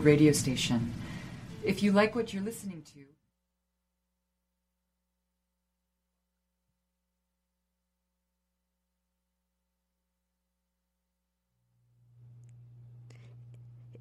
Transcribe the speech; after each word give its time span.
radio 0.00 0.32
station. 0.32 0.92
If 1.62 1.82
you 1.82 1.92
like 1.92 2.14
what 2.14 2.32
you're 2.32 2.42
listening 2.42 2.82
to, 2.94 3.00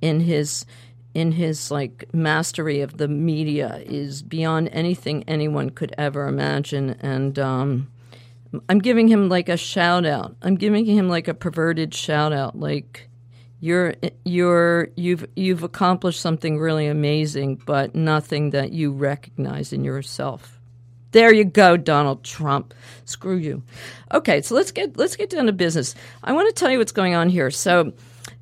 in 0.00 0.20
his 0.20 0.66
in 1.14 1.32
his 1.32 1.70
like 1.70 2.12
mastery 2.12 2.80
of 2.80 2.96
the 2.96 3.08
media 3.08 3.82
is 3.84 4.22
beyond 4.22 4.68
anything 4.72 5.24
anyone 5.28 5.70
could 5.70 5.94
ever 5.98 6.26
imagine, 6.26 6.96
and. 7.00 7.38
Um, 7.38 7.90
I'm 8.68 8.78
giving 8.78 9.08
him 9.08 9.28
like 9.28 9.48
a 9.48 9.56
shout 9.56 10.06
out. 10.06 10.36
I'm 10.40 10.54
giving 10.54 10.84
him 10.84 11.08
like 11.08 11.26
a 11.26 11.34
perverted 11.34 11.92
shout 11.92 12.32
out. 12.32 12.56
Like, 12.56 13.08
you're 13.64 13.94
you're 14.26 14.88
you've 14.94 15.26
you've 15.36 15.62
accomplished 15.62 16.20
something 16.20 16.58
really 16.58 16.86
amazing, 16.86 17.62
but 17.64 17.94
nothing 17.94 18.50
that 18.50 18.72
you 18.72 18.92
recognize 18.92 19.72
in 19.72 19.84
yourself. 19.84 20.60
There 21.12 21.32
you 21.32 21.44
go, 21.44 21.78
Donald 21.78 22.24
Trump. 22.24 22.74
Screw 23.06 23.36
you. 23.36 23.62
Okay, 24.12 24.42
so 24.42 24.54
let's 24.54 24.70
get 24.70 24.98
let's 24.98 25.16
get 25.16 25.30
down 25.30 25.46
to 25.46 25.52
business. 25.52 25.94
I 26.22 26.32
want 26.34 26.54
to 26.54 26.60
tell 26.60 26.70
you 26.70 26.76
what's 26.76 26.92
going 26.92 27.14
on 27.14 27.30
here. 27.30 27.50
So, 27.50 27.94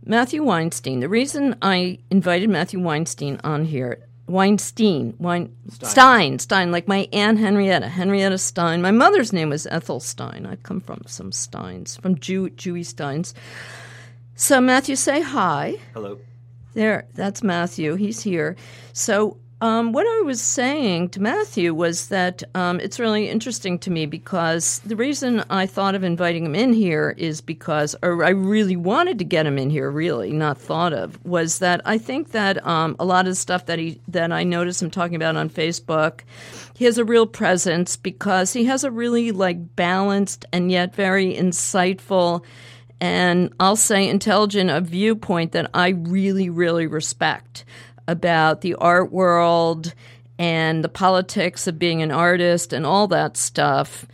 Matthew 0.04 0.42
Weinstein. 0.42 0.98
The 0.98 1.08
reason 1.08 1.54
I 1.62 2.00
invited 2.10 2.50
Matthew 2.50 2.80
Weinstein 2.80 3.38
on 3.44 3.64
here 3.64 4.00
Weinstein, 4.26 5.14
Wein, 5.20 5.54
Stein. 5.68 5.88
Stein, 5.88 6.38
Stein, 6.40 6.72
like 6.72 6.88
my 6.88 7.08
aunt 7.12 7.38
Henrietta, 7.38 7.86
Henrietta 7.86 8.38
Stein. 8.38 8.82
My 8.82 8.90
mother's 8.90 9.32
name 9.32 9.50
was 9.50 9.68
Ethel 9.68 10.00
Stein. 10.00 10.46
I 10.46 10.56
come 10.56 10.80
from 10.80 11.02
some 11.06 11.30
Steins, 11.30 11.96
from 11.98 12.18
Jew, 12.18 12.48
Jewy 12.50 12.84
Steins. 12.84 13.34
So, 14.34 14.60
Matthew, 14.60 14.96
say 14.96 15.20
hi. 15.20 15.76
Hello. 15.92 16.18
There, 16.74 17.06
that's 17.14 17.42
Matthew. 17.42 17.96
He's 17.96 18.22
here. 18.22 18.56
So, 18.92 19.36
um, 19.62 19.92
what 19.92 20.08
I 20.08 20.22
was 20.22 20.40
saying 20.40 21.10
to 21.10 21.22
Matthew 21.22 21.72
was 21.72 22.08
that 22.08 22.42
um, 22.56 22.80
it's 22.80 22.98
really 22.98 23.28
interesting 23.28 23.78
to 23.80 23.92
me 23.92 24.06
because 24.06 24.80
the 24.80 24.96
reason 24.96 25.44
I 25.50 25.66
thought 25.66 25.94
of 25.94 26.02
inviting 26.02 26.44
him 26.44 26.56
in 26.56 26.72
here 26.72 27.14
is 27.16 27.40
because, 27.40 27.94
or 28.02 28.24
I 28.24 28.30
really 28.30 28.74
wanted 28.74 29.20
to 29.20 29.24
get 29.24 29.46
him 29.46 29.58
in 29.58 29.70
here, 29.70 29.88
really 29.88 30.32
not 30.32 30.58
thought 30.58 30.92
of, 30.92 31.24
was 31.24 31.60
that 31.60 31.80
I 31.84 31.96
think 31.96 32.32
that 32.32 32.66
um, 32.66 32.96
a 32.98 33.04
lot 33.04 33.26
of 33.26 33.32
the 33.32 33.36
stuff 33.36 33.66
that 33.66 33.78
he 33.78 34.00
that 34.08 34.32
I 34.32 34.42
noticed 34.42 34.82
him 34.82 34.90
talking 34.90 35.14
about 35.14 35.36
on 35.36 35.48
Facebook, 35.48 36.22
he 36.74 36.84
has 36.86 36.98
a 36.98 37.04
real 37.04 37.26
presence 37.26 37.96
because 37.96 38.52
he 38.52 38.64
has 38.64 38.82
a 38.82 38.90
really 38.90 39.30
like 39.30 39.76
balanced 39.76 40.44
and 40.52 40.72
yet 40.72 40.92
very 40.92 41.36
insightful 41.36 42.44
and 43.02 43.52
I'll 43.58 43.74
say 43.74 44.08
intelligent 44.08 44.70
a 44.70 44.80
viewpoint 44.80 45.52
that 45.52 45.68
I 45.74 45.88
really, 45.88 46.48
really 46.50 46.86
respect 46.86 47.64
about 48.06 48.60
the 48.60 48.76
art 48.76 49.10
world 49.10 49.92
and 50.38 50.84
the 50.84 50.88
politics 50.88 51.66
of 51.66 51.80
being 51.80 52.00
an 52.00 52.12
artist 52.12 52.72
and 52.72 52.86
all 52.86 53.08
that 53.08 53.36
stuff. 53.36 54.06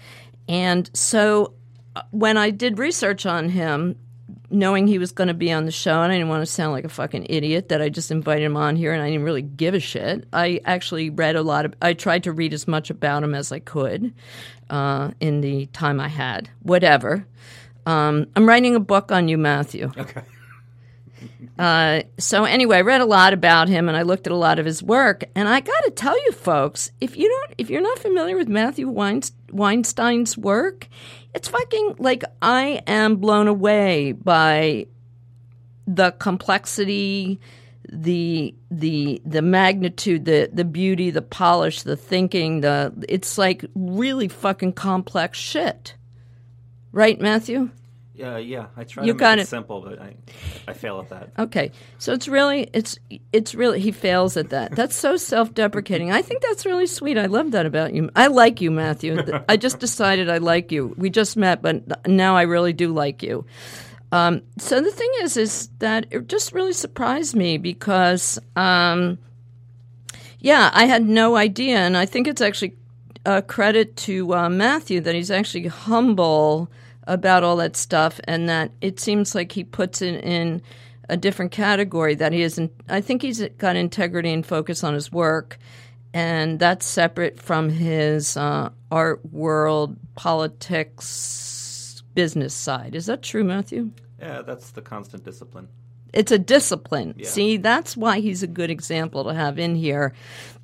And 0.49 0.89
so 0.95 1.53
uh, 1.97 2.03
when 2.13 2.39
I 2.39 2.49
did 2.49 2.79
research 2.79 3.27
on 3.27 3.51
him, 3.51 3.97
knowing 4.51 4.87
he 4.87 4.99
was 4.99 5.13
going 5.13 5.29
to 5.29 5.35
be 5.35 5.53
on 5.53 5.67
the 5.67 5.71
show, 5.71 6.01
and 6.01 6.11
I 6.11 6.17
didn't 6.17 6.31
want 6.31 6.41
to 6.41 6.51
sound 6.51 6.73
like 6.73 6.87
a 6.87 6.89
fucking 6.89 7.27
idiot 7.29 7.69
that 7.69 7.83
I 7.83 7.91
just 7.91 8.11
invited 8.11 8.45
him 8.45 8.57
on 8.57 8.75
here 8.75 8.95
and 8.95 9.03
I 9.03 9.11
didn't 9.11 9.25
really 9.25 9.43
give 9.43 9.75
a 9.75 9.81
shit. 9.81 10.27
I 10.33 10.63
actually 10.65 11.11
read 11.11 11.37
a 11.37 11.43
lot 11.43 11.67
of, 11.67 11.75
I 11.83 11.93
tried 11.93 12.25
to 12.25 12.33
read 12.33 12.55
as 12.55 12.67
much 12.67 12.89
about 12.89 13.23
him 13.23 13.35
as 13.35 13.53
I 13.53 13.59
could 13.59 14.15
uh, 14.71 15.11
in 15.21 15.43
the 15.43 15.67
time 15.67 16.01
I 16.01 16.09
had, 16.09 16.49
whatever. 16.63 17.27
Um, 17.89 18.27
I'm 18.37 18.47
writing 18.47 18.77
a 18.77 18.81
book 18.81 19.11
on 19.11 19.29
you, 19.29 19.39
Matthew. 19.39 19.91
Okay. 19.97 20.21
Uh, 21.59 22.03
so 22.19 22.45
anyway, 22.45 22.77
I 22.77 22.81
read 22.83 23.01
a 23.01 23.07
lot 23.07 23.33
about 23.33 23.69
him 23.69 23.89
and 23.89 23.97
I 23.97 24.03
looked 24.03 24.27
at 24.27 24.33
a 24.33 24.37
lot 24.37 24.59
of 24.59 24.67
his 24.67 24.83
work. 24.83 25.25
And 25.35 25.49
I 25.49 25.61
got 25.61 25.81
to 25.85 25.91
tell 25.91 26.15
you, 26.27 26.33
folks, 26.33 26.93
if 27.01 27.17
you 27.17 27.29
don't, 27.29 27.55
if 27.57 27.71
you're 27.71 27.81
not 27.81 27.99
familiar 27.99 28.37
with 28.37 28.47
Matthew 28.47 28.89
Weinstein's 28.89 30.37
work, 30.37 30.87
it's 31.35 31.49
fucking 31.49 31.97
like 31.99 32.25
I 32.43 32.83
am 32.87 33.17
blown 33.17 33.49
away 33.49 34.13
by 34.13 34.87
the 35.87 36.13
complexity, 36.13 37.41
the 37.91 38.55
the 38.71 39.23
the 39.25 39.41
magnitude, 39.41 40.27
the 40.27 40.51
the 40.53 40.65
beauty, 40.65 41.11
the 41.11 41.23
polish, 41.23 41.83
the 41.83 41.97
thinking. 41.97 42.61
The 42.61 42.93
it's 43.09 43.39
like 43.39 43.65
really 43.75 44.29
fucking 44.29 44.75
complex 44.75 45.39
shit. 45.39 45.95
Right, 46.93 47.21
Matthew? 47.21 47.71
Yeah, 48.19 48.35
uh, 48.35 48.39
yeah. 48.39 48.67
I 48.77 48.83
try 48.83 49.05
you 49.05 49.15
to 49.15 49.25
make 49.25 49.39
it 49.39 49.47
simple, 49.47 49.81
but 49.81 50.01
I, 50.01 50.17
I 50.67 50.73
fail 50.73 50.99
at 50.99 51.09
that. 51.11 51.31
Okay, 51.39 51.71
so 51.99 52.13
it's 52.13 52.27
really, 52.27 52.69
it's, 52.73 52.99
it's 53.33 53.55
really 53.55 53.79
he 53.79 53.93
fails 53.93 54.37
at 54.37 54.51
that. 54.51 54.73
That's 54.73 54.97
so 54.97 55.17
self-deprecating. 55.17 56.11
I 56.11 56.21
think 56.23 56.43
that's 56.43 56.67
really 56.67 56.89
sweet. 56.89 57.17
I 57.17 57.27
love 57.27 57.53
that 57.53 57.65
about 57.65 57.95
you. 57.95 58.11
I 58.17 58.27
like 58.27 58.61
you, 58.61 58.73
Matthew. 58.73 59.23
I 59.49 59.57
just 59.57 59.79
decided 59.79 60.29
I 60.29 60.39
like 60.39 60.73
you. 60.73 60.95
We 60.99 61.11
just 61.11 61.37
met, 61.37 61.63
but 61.63 62.09
now 62.09 62.37
I 62.37 62.43
really 62.43 62.73
do 62.73 62.93
like 62.93 63.23
you. 63.23 63.47
Um, 64.11 64.43
so 64.59 64.81
the 64.81 64.91
thing 64.91 65.11
is, 65.21 65.37
is 65.37 65.69
that 65.79 66.07
it 66.11 66.29
just 66.29 66.53
really 66.53 66.73
surprised 66.73 67.37
me 67.37 67.57
because, 67.57 68.37
um, 68.57 69.19
yeah, 70.41 70.71
I 70.73 70.87
had 70.87 71.07
no 71.07 71.37
idea, 71.37 71.77
and 71.77 71.97
I 71.97 72.07
think 72.07 72.27
it's 72.27 72.41
actually 72.41 72.78
a 73.29 73.43
credit 73.43 73.95
to 73.95 74.35
uh, 74.35 74.49
Matthew 74.49 75.03
that 75.03 75.15
he's 75.15 75.31
actually 75.31 75.67
humble 75.67 76.71
about 77.07 77.45
all 77.45 77.57
that 77.57 77.77
stuff, 77.77 78.19
and 78.25 78.49
that 78.49 78.71
it 78.81 78.99
seems 78.99 79.35
like 79.35 79.53
he 79.53 79.65
puts 79.65 80.01
it 80.01 80.25
in 80.25 80.63
a 81.11 81.17
different 81.17 81.53
category. 81.53 82.15
That 82.15 82.33
he 82.33 82.41
isn't. 82.41 82.73
I 82.89 83.03
think 83.03 83.21
he's 83.21 83.47
got 83.59 83.77
integrity 83.77 84.33
and 84.33 84.47
focus 84.47 84.83
on 84.83 84.95
his 84.95 85.13
work, 85.13 85.59
and 86.15 86.59
that's 86.59 86.87
separate 86.87 87.39
from 87.39 87.69
his 87.69 88.35
uh, 88.39 88.71
art 88.91 89.21
world 89.31 89.99
politics 90.15 92.03
business 92.15 92.55
side. 92.55 92.95
Is 92.95 93.07
that 93.07 93.23
true, 93.23 93.45
Matthew? 93.45 93.91
Yeah, 94.19 94.41
that's 94.41 94.71
the 94.71 94.81
constant 94.81 95.25
discipline. 95.25 95.69
It's 96.15 96.33
a 96.33 96.39
discipline. 96.39 97.15
Yeah. 97.19 97.29
See, 97.29 97.59
that's 97.59 97.95
why 97.95 98.21
he's 98.21 98.43
a 98.43 98.47
good 98.47 98.71
example 98.71 99.25
to 99.25 99.35
have 99.35 99.59
in 99.59 99.77
here 99.77 100.15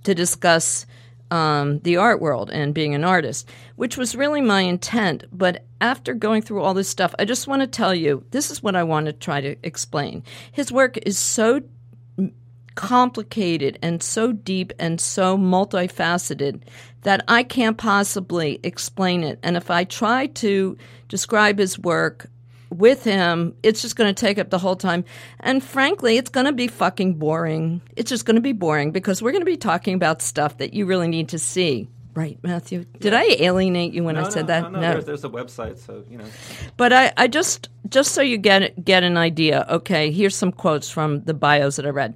to 0.05 0.15
discuss 0.15 0.87
um, 1.31 1.81
the 1.81 1.97
art 1.97 2.21
world 2.21 2.51
and 2.51 2.75
being 2.75 2.95
an 2.95 3.05
artist, 3.05 3.49
which 3.77 3.97
was 3.97 4.15
really 4.15 4.41
my 4.41 4.61
intent. 4.61 5.25
But 5.33 5.65
after 5.81 6.15
going 6.15 6.43
through 6.43 6.63
all 6.63 6.75
this 6.75 6.89
stuff, 6.89 7.15
I 7.19 7.25
just 7.25 7.49
want 7.49 7.63
to 7.63 7.67
tell 7.67 7.95
you 7.95 8.25
this 8.31 8.51
is 8.51 8.63
what 8.63 8.77
I 8.77 8.85
want 8.85 9.07
to 9.07 9.13
try 9.13 9.41
to 9.41 9.57
explain. 9.63 10.23
His 10.53 10.71
work 10.71 10.97
is 10.99 11.19
so 11.19 11.63
complicated 12.75 13.79
and 13.83 14.03
so 14.03 14.33
deep 14.33 14.73
and 14.79 15.01
so 15.01 15.39
multifaceted 15.39 16.61
that 17.03 17.25
I 17.29 17.43
can't 17.43 17.77
possibly 17.77 18.59
explain 18.63 19.23
it. 19.23 19.39
And 19.43 19.57
if 19.57 19.71
I 19.71 19.85
try 19.85 20.27
to 20.27 20.77
describe 21.09 21.59
his 21.59 21.79
work 21.79 22.29
with 22.71 23.05
him, 23.05 23.55
it's 23.63 23.83
just 23.83 23.97
going 23.97 24.13
to 24.13 24.19
take 24.19 24.39
up 24.39 24.51
the 24.51 24.59
whole 24.59 24.77
time. 24.77 25.05
And 25.41 25.63
frankly, 25.63 26.17
it's 26.17 26.31
going 26.31 26.47
to 26.47 26.53
be 26.53 26.69
fucking 26.69 27.15
boring. 27.15 27.83
It's 27.97 28.09
just 28.09 28.25
going 28.25 28.37
to 28.37 28.43
be 28.43 28.53
boring 28.53 28.91
because 28.91 29.23
we're 29.23 29.33
going 29.33 29.43
to 29.43 29.47
be 29.51 29.57
talking 29.57 29.95
about 29.95 30.23
stuff 30.23 30.59
that 30.59 30.75
you 30.75 30.87
really 30.87 31.09
need 31.09 31.31
to 31.31 31.39
see. 31.39 31.89
Right, 32.15 32.39
Matthew. 32.43 32.85
Did 33.01 33.13
yeah. 33.13 33.21
I 33.21 33.37
alienate 33.41 33.93
you 33.93 34.05
when 34.05 34.15
no, 34.15 34.27
I 34.27 34.29
said 34.29 34.43
no, 34.43 34.47
that? 34.47 34.73
No, 34.73 34.81
no. 34.81 34.93
There's, 34.93 35.05
there's, 35.05 35.25
a 35.25 35.29
website, 35.29 35.79
so 35.79 36.05
you 36.09 36.19
know. 36.19 36.25
But 36.77 36.93
I, 36.93 37.13
I 37.17 37.27
just, 37.27 37.71
just 37.89 38.13
so 38.13 38.23
you 38.23 38.39
get 38.39 38.85
get 38.85 39.03
an 39.03 39.17
idea. 39.17 39.67
Okay, 39.69 40.13
here's 40.13 40.37
some 40.37 40.53
quotes 40.53 40.89
from 40.89 41.23
the 41.25 41.35
bios 41.35 41.75
that 41.75 41.87
I 41.87 41.89
read. 41.89 42.15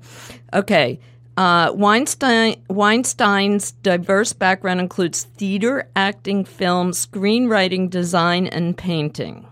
Okay, 0.55 1.01
uh, 1.39 1.73
Weinstein, 1.73 2.61
Weinstein's 2.69 3.71
diverse 3.71 4.33
background 4.33 4.81
includes 4.81 5.23
theater, 5.23 5.89
acting, 5.95 6.45
film, 6.45 6.91
screenwriting, 6.91 7.91
design, 7.91 8.49
and 8.49 8.77
painting. 8.77 9.47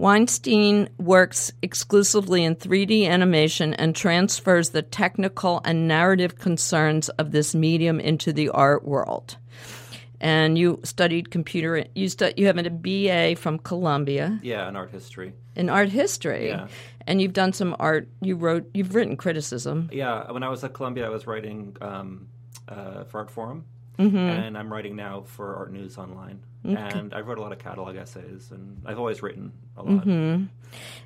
Weinstein 0.00 0.88
works 0.96 1.52
exclusively 1.60 2.42
in 2.42 2.56
3D 2.56 3.06
animation 3.06 3.74
and 3.74 3.94
transfers 3.94 4.70
the 4.70 4.80
technical 4.80 5.60
and 5.62 5.86
narrative 5.86 6.38
concerns 6.38 7.10
of 7.10 7.32
this 7.32 7.54
medium 7.54 8.00
into 8.00 8.32
the 8.32 8.48
art 8.48 8.82
world 8.82 9.36
and 10.20 10.58
you 10.58 10.80
studied 10.84 11.30
computer. 11.30 11.84
You 11.94 12.08
stu- 12.08 12.32
you 12.36 12.46
have 12.46 12.58
a 12.58 12.70
BA 12.70 13.36
from 13.36 13.58
Columbia. 13.58 14.38
Yeah, 14.42 14.68
in 14.68 14.76
art 14.76 14.90
history. 14.90 15.32
In 15.56 15.68
art 15.68 15.88
history. 15.88 16.48
Yeah. 16.48 16.68
And 17.06 17.20
you've 17.20 17.32
done 17.32 17.52
some 17.52 17.74
art. 17.78 18.08
You 18.20 18.36
wrote. 18.36 18.70
You've 18.74 18.94
written 18.94 19.16
criticism. 19.16 19.88
Yeah. 19.92 20.30
When 20.30 20.42
I 20.42 20.48
was 20.48 20.62
at 20.62 20.74
Columbia, 20.74 21.06
I 21.06 21.08
was 21.08 21.26
writing 21.26 21.76
um, 21.80 22.28
uh, 22.68 23.04
for 23.04 23.24
Artforum, 23.24 23.62
mm-hmm. 23.98 24.16
and 24.16 24.56
I'm 24.56 24.72
writing 24.72 24.96
now 24.96 25.22
for 25.22 25.56
Art 25.56 25.72
News 25.72 25.98
Online. 25.98 26.40
Okay. 26.66 26.98
And 26.98 27.14
I've 27.14 27.26
wrote 27.26 27.38
a 27.38 27.40
lot 27.40 27.52
of 27.52 27.58
catalog 27.58 27.96
essays, 27.96 28.50
and 28.50 28.82
I've 28.84 28.98
always 28.98 29.22
written 29.22 29.52
a 29.78 29.82
lot. 29.82 30.04
Mm-hmm. 30.04 30.44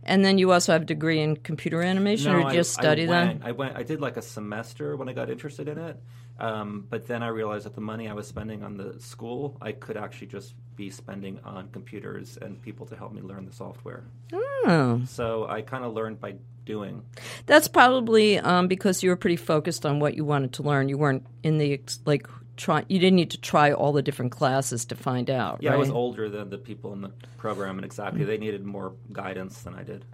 And 0.02 0.24
then 0.24 0.36
you 0.36 0.50
also 0.50 0.72
have 0.72 0.82
a 0.82 0.84
degree 0.84 1.20
in 1.20 1.36
computer 1.36 1.80
animation, 1.80 2.32
no, 2.32 2.42
or 2.42 2.52
just 2.52 2.74
study 2.74 3.04
I 3.04 3.06
that? 3.06 3.36
I 3.44 3.52
went. 3.52 3.76
I 3.76 3.84
did 3.84 4.00
like 4.00 4.16
a 4.16 4.22
semester 4.22 4.96
when 4.96 5.08
I 5.08 5.12
got 5.12 5.30
interested 5.30 5.68
in 5.68 5.78
it, 5.78 5.96
um, 6.40 6.86
but 6.90 7.06
then 7.06 7.22
I 7.22 7.28
realized 7.28 7.66
that 7.66 7.74
the 7.76 7.80
money 7.80 8.08
I 8.08 8.14
was 8.14 8.26
spending 8.26 8.64
on 8.64 8.76
the 8.76 8.98
school, 9.00 9.56
I 9.62 9.72
could 9.72 9.96
actually 9.96 10.26
just 10.26 10.54
be 10.74 10.90
spending 10.90 11.38
on 11.44 11.68
computers 11.68 12.36
and 12.36 12.60
people 12.60 12.84
to 12.86 12.96
help 12.96 13.12
me 13.12 13.22
learn 13.22 13.46
the 13.46 13.52
software. 13.52 14.04
Oh. 14.32 15.02
So 15.06 15.46
I 15.46 15.62
kind 15.62 15.84
of 15.84 15.94
learned 15.94 16.20
by 16.20 16.34
doing. 16.64 17.02
That's 17.46 17.68
probably 17.68 18.38
um, 18.38 18.66
because 18.66 19.04
you 19.04 19.10
were 19.10 19.16
pretty 19.16 19.36
focused 19.36 19.86
on 19.86 20.00
what 20.00 20.14
you 20.14 20.24
wanted 20.24 20.54
to 20.54 20.62
learn. 20.64 20.88
You 20.88 20.98
weren't 20.98 21.24
in 21.44 21.58
the 21.58 21.80
like 22.04 22.26
try 22.56 22.84
you 22.88 22.98
didn't 22.98 23.16
need 23.16 23.30
to 23.30 23.40
try 23.40 23.72
all 23.72 23.92
the 23.92 24.02
different 24.02 24.32
classes 24.32 24.84
to 24.84 24.94
find 24.94 25.28
out 25.28 25.58
yeah 25.60 25.70
right? 25.70 25.76
i 25.76 25.78
was 25.78 25.90
older 25.90 26.28
than 26.28 26.50
the 26.50 26.58
people 26.58 26.92
in 26.92 27.00
the 27.00 27.10
program 27.36 27.76
and 27.76 27.84
exactly 27.84 28.24
they 28.24 28.38
needed 28.38 28.64
more 28.64 28.94
guidance 29.12 29.62
than 29.62 29.74
i 29.74 29.82
did. 29.82 30.04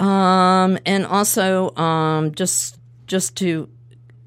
Um, 0.00 0.78
and 0.86 1.04
also 1.04 1.76
um, 1.76 2.34
just 2.34 2.78
just 3.06 3.36
to 3.36 3.68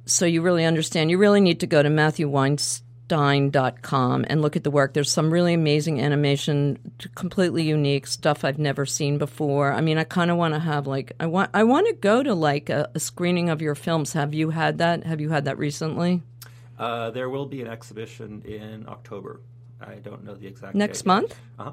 so 0.06 0.26
you 0.26 0.42
really 0.42 0.66
understand 0.66 1.10
you 1.10 1.18
really 1.18 1.42
need 1.42 1.62
to 1.62 1.68
go 1.68 1.82
to 1.82 1.90
matthew 1.90 2.30
matthewweinstein.com 2.30 4.26
and 4.28 4.42
look 4.42 4.56
at 4.56 4.64
the 4.64 4.72
work. 4.72 4.94
There's 4.94 5.12
some 5.12 5.32
really 5.32 5.54
amazing 5.54 6.00
animation 6.00 6.78
completely 7.16 7.64
unique 7.64 8.06
stuff 8.06 8.46
i've 8.46 8.60
never 8.60 8.86
seen 8.86 9.18
before. 9.18 9.74
I 9.74 9.82
mean 9.82 9.98
i 9.98 10.04
kind 10.04 10.30
of 10.30 10.38
want 10.38 10.54
to 10.54 10.60
have 10.60 10.86
like 10.86 11.14
i 11.20 11.26
want 11.26 11.50
i 11.56 11.64
want 11.64 11.88
to 11.88 11.94
go 11.94 12.22
to 12.22 12.36
like 12.36 12.70
a, 12.70 12.92
a 12.94 13.00
screening 13.00 13.50
of 13.50 13.62
your 13.62 13.74
films. 13.74 14.14
Have 14.14 14.34
you 14.36 14.52
had 14.52 14.78
that? 14.78 15.06
Have 15.06 15.22
you 15.22 15.30
had 15.30 15.46
that 15.46 15.58
recently 15.58 16.22
uh, 16.84 17.12
there 17.12 17.30
will 17.30 17.46
be 17.46 17.62
an 17.62 17.68
exhibition 17.68 18.42
in 18.46 18.86
October. 18.88 19.42
I 19.82 19.96
don't 19.96 20.24
know 20.24 20.36
the 20.36 20.48
exact 20.48 20.76
next 20.76 21.00
date. 21.00 21.08
month. 21.08 21.36
Uh 21.60 21.64
huh. 21.64 21.72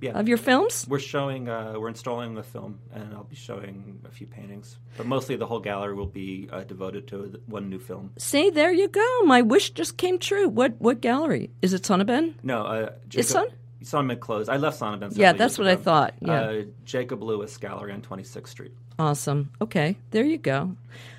Yeah. 0.00 0.18
Of 0.18 0.26
your 0.26 0.38
films? 0.38 0.84
We're 0.88 0.98
showing. 0.98 1.48
Uh, 1.48 1.74
we're 1.78 1.88
installing 1.88 2.34
the 2.34 2.42
film, 2.42 2.80
and 2.92 3.14
I'll 3.14 3.22
be 3.22 3.36
showing 3.36 4.00
a 4.04 4.10
few 4.10 4.26
paintings. 4.26 4.78
But 4.96 5.06
mostly, 5.06 5.36
the 5.36 5.46
whole 5.46 5.60
gallery 5.60 5.94
will 5.94 6.06
be 6.24 6.48
uh, 6.50 6.64
devoted 6.64 7.06
to 7.08 7.40
one 7.46 7.70
new 7.70 7.78
film. 7.78 8.10
See, 8.18 8.50
there 8.50 8.72
you 8.72 8.88
go. 8.88 9.08
My 9.24 9.42
wish 9.42 9.70
just 9.70 9.96
came 9.96 10.18
true. 10.18 10.48
What 10.48 10.72
what 10.80 11.00
gallery 11.00 11.50
is 11.62 11.72
it? 11.72 11.82
Sonnabend? 11.82 12.34
No, 12.42 12.64
uh, 12.64 12.80
Jacob, 13.08 13.20
it's 13.20 13.28
Son. 13.28 13.46
Sonnabend 13.84 14.20
closed. 14.20 14.48
I 14.48 14.56
left 14.56 14.80
Sonnabend. 14.80 15.16
Yeah, 15.16 15.32
that's 15.32 15.58
what 15.58 15.66
ago. 15.66 15.80
I 15.80 15.82
thought. 15.82 16.14
Yeah, 16.20 16.40
uh, 16.40 16.62
Jacob 16.84 17.22
Lewis 17.22 17.56
Gallery 17.56 17.92
on 17.92 18.02
Twenty 18.02 18.24
Sixth 18.24 18.52
Street. 18.52 18.72
Awesome. 18.98 19.50
Okay, 19.60 19.96
there 20.10 20.24
you 20.24 20.38
go. 20.38 20.76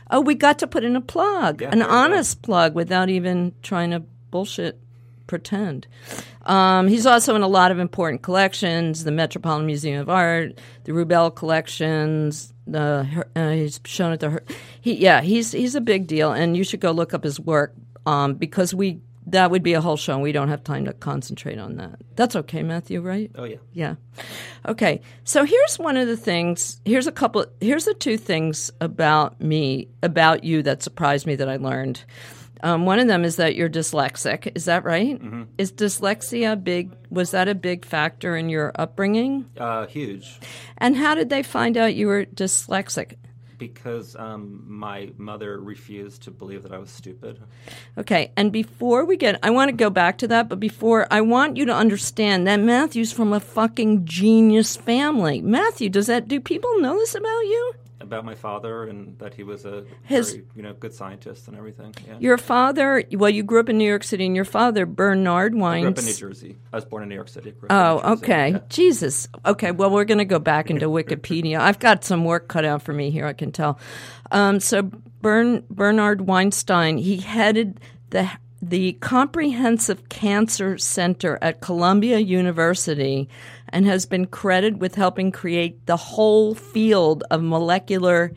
Oh, 0.10 0.21
we 0.21 0.36
got 0.36 0.60
to 0.60 0.68
put 0.68 0.83
in 0.83 0.95
a 0.95 1.01
plug, 1.01 1.62
yeah, 1.62 1.69
an 1.71 1.81
honest 1.81 2.42
plug 2.42 2.75
without 2.75 3.10
even 3.10 3.54
trying 3.62 3.92
to 3.92 4.04
bullshit 4.31 4.80
pretend. 5.27 5.88
Um, 6.45 6.88
he's 6.88 7.06
also 7.06 7.36
in 7.36 7.42
a 7.42 7.48
lot 7.48 7.71
of 7.71 7.80
important 7.80 8.21
collections: 8.21 9.04
the 9.04 9.12
Metropolitan 9.12 9.65
Museum 9.65 10.01
of 10.01 10.10
Art, 10.10 10.60
the 10.83 10.92
Rubell 10.92 11.33
collections. 11.33 12.54
The 12.68 13.25
uh, 13.36 13.50
he's 13.51 13.80
shown 13.86 14.13
at 14.13 14.19
the 14.19 14.42
he 14.80 14.94
yeah 14.95 15.21
he's 15.21 15.51
he's 15.51 15.75
a 15.75 15.81
big 15.81 16.07
deal, 16.07 16.31
and 16.31 16.56
you 16.56 16.63
should 16.63 16.80
go 16.80 16.92
look 16.92 17.13
up 17.13 17.24
his 17.24 17.39
work 17.39 17.74
um, 18.06 18.36
because 18.36 18.74
we 18.74 19.00
that 19.28 19.52
would 19.52 19.64
be 19.64 19.74
a 19.74 19.81
whole 19.81 19.98
show 19.98 20.14
and 20.14 20.22
we 20.22 20.31
don't 20.31 20.50
have 20.50 20.64
time 20.64 20.86
to 20.86 20.94
concentrate 20.94 21.60
on 21.60 21.78
that. 21.78 22.00
That's 22.16 22.36
okay, 22.36 22.64
Matthew, 22.64 23.02
right? 23.02 23.31
Oh 23.36 23.46
yeah. 23.46 23.58
Yeah. 23.74 23.96
Okay. 24.68 25.02
So 25.24 25.46
here's 25.46 25.80
one 25.80 25.98
of 25.98 26.08
the 26.08 26.18
things, 26.18 26.80
here's 26.86 27.08
a 27.08 27.12
couple 27.12 27.46
here's 27.62 27.86
the 27.86 27.94
two 27.94 28.18
things 28.18 28.72
about 28.81 29.40
me, 29.42 29.88
about 30.02 30.44
you 30.44 30.64
that 30.64 30.84
surprised 30.84 31.25
me 31.25 31.36
that 31.36 31.50
I 31.50 31.58
learned. 31.58 32.04
Um, 32.64 32.86
one 32.86 33.00
of 33.00 33.08
them 33.08 33.25
is 33.25 33.36
that 33.36 33.56
you're 33.56 33.70
dyslexic. 33.70 34.50
Is 34.56 34.66
that 34.66 34.86
right? 34.86 35.22
Mm-hmm. 35.22 35.44
Is 35.58 35.74
dyslexia 35.74 36.62
big? 36.64 36.96
Was 37.10 37.31
that 37.31 37.50
a 37.50 37.56
big 37.56 37.84
factor 37.84 38.38
in 38.38 38.48
your 38.48 38.72
upbringing? 38.75 39.50
Uh, 39.58 39.86
huge. 39.88 40.40
And 40.78 40.96
how 40.96 41.14
did 41.14 41.30
they 41.30 41.44
find 41.44 41.75
out 41.75 41.94
you 41.94 42.08
were 42.08 42.25
dyslexic? 42.25 43.18
Because 43.68 44.15
um, 44.18 44.63
my 44.68 45.10
mother 45.18 45.60
refused 45.60 46.24
to 46.24 46.31
believe 46.31 46.63
that 46.63 46.74
I 46.74 46.77
was 46.77 46.89
stupid. 46.89 47.39
Okay, 47.98 48.31
and 48.36 48.51
before 48.51 49.06
we 49.06 49.15
get, 49.15 49.39
I 49.42 49.51
want 49.51 49.69
to 49.69 49.75
go 49.75 49.89
back 49.89 50.18
to 50.19 50.27
that, 50.27 50.50
but 50.50 50.60
before, 50.60 51.07
I 51.10 51.21
want 51.21 51.56
you 51.56 51.65
to 51.65 51.74
understand 51.74 52.45
that 52.48 52.60
Matthew's 52.60 53.13
from 53.13 53.31
a 53.31 53.39
fucking 53.39 54.05
genius 54.05 54.75
family. 54.75 55.41
Matthew, 55.41 55.89
does 55.89 56.08
that, 56.08 56.27
do 56.27 56.39
people 56.41 56.79
know 56.79 56.96
this 56.98 57.15
about 57.15 57.27
you? 57.27 57.74
About 58.03 58.25
my 58.25 58.36
father 58.36 58.83
and 58.83 59.17
that 59.19 59.33
he 59.33 59.43
was 59.43 59.65
a 59.65 59.86
His, 60.03 60.31
very, 60.31 60.45
you 60.55 60.62
know 60.62 60.74
good 60.74 60.93
scientist 60.93 61.48
and 61.48 61.57
everything. 61.57 61.95
Yeah. 62.07 62.17
Your 62.19 62.38
father, 62.38 63.03
well, 63.13 63.29
you 63.29 63.41
grew 63.43 63.60
up 63.60 63.69
in 63.69 63.77
New 63.77 63.88
York 63.88 64.03
City, 64.03 64.25
and 64.25 64.36
your 64.36 64.45
father, 64.45 64.86
Bernard 64.86 65.53
Weins. 65.53 65.77
I 65.77 65.81
grew 65.81 65.89
up 65.89 65.98
in 66.00 66.05
New 66.05 66.13
Jersey. 66.13 66.57
I 66.72 66.75
was 66.75 66.86
born 66.86 67.03
in 67.03 67.10
New 67.10 67.15
York 67.15 67.29
City. 67.29 67.53
Oh, 67.69 68.13
okay. 68.13 68.51
Yeah. 68.51 68.60
Jesus. 68.69 69.27
Okay. 69.45 69.72
Well, 69.72 69.89
we're 69.89 70.05
going 70.05 70.19
to 70.19 70.25
go 70.25 70.39
back 70.39 70.69
into 70.69 70.88
Wikipedia. 70.88 71.60
I've 71.60 71.79
got 71.79 72.03
some 72.03 72.25
work 72.25 72.48
cut 72.48 72.65
out 72.65 72.83
for 72.83 72.93
me 72.93 73.10
here. 73.10 73.25
I 73.25 73.33
can 73.33 73.51
tell. 73.51 73.79
Um, 74.31 74.60
so 74.60 74.83
Bern, 74.83 75.63
Bernard 75.69 76.22
Weinstein, 76.22 76.98
he 76.98 77.17
headed 77.17 77.79
the 78.10 78.29
the 78.63 78.93
Comprehensive 78.93 80.08
Cancer 80.08 80.77
Center 80.77 81.38
at 81.41 81.60
Columbia 81.60 82.20
University 82.20 83.27
and 83.70 83.86
has 83.86 84.05
been 84.05 84.25
credited 84.25 84.79
with 84.79 84.96
helping 84.96 85.34
create 85.34 85.86
the 85.86 85.98
whole 85.98 86.55
field 86.55 87.25
of 87.29 87.43
molecular 87.43 88.32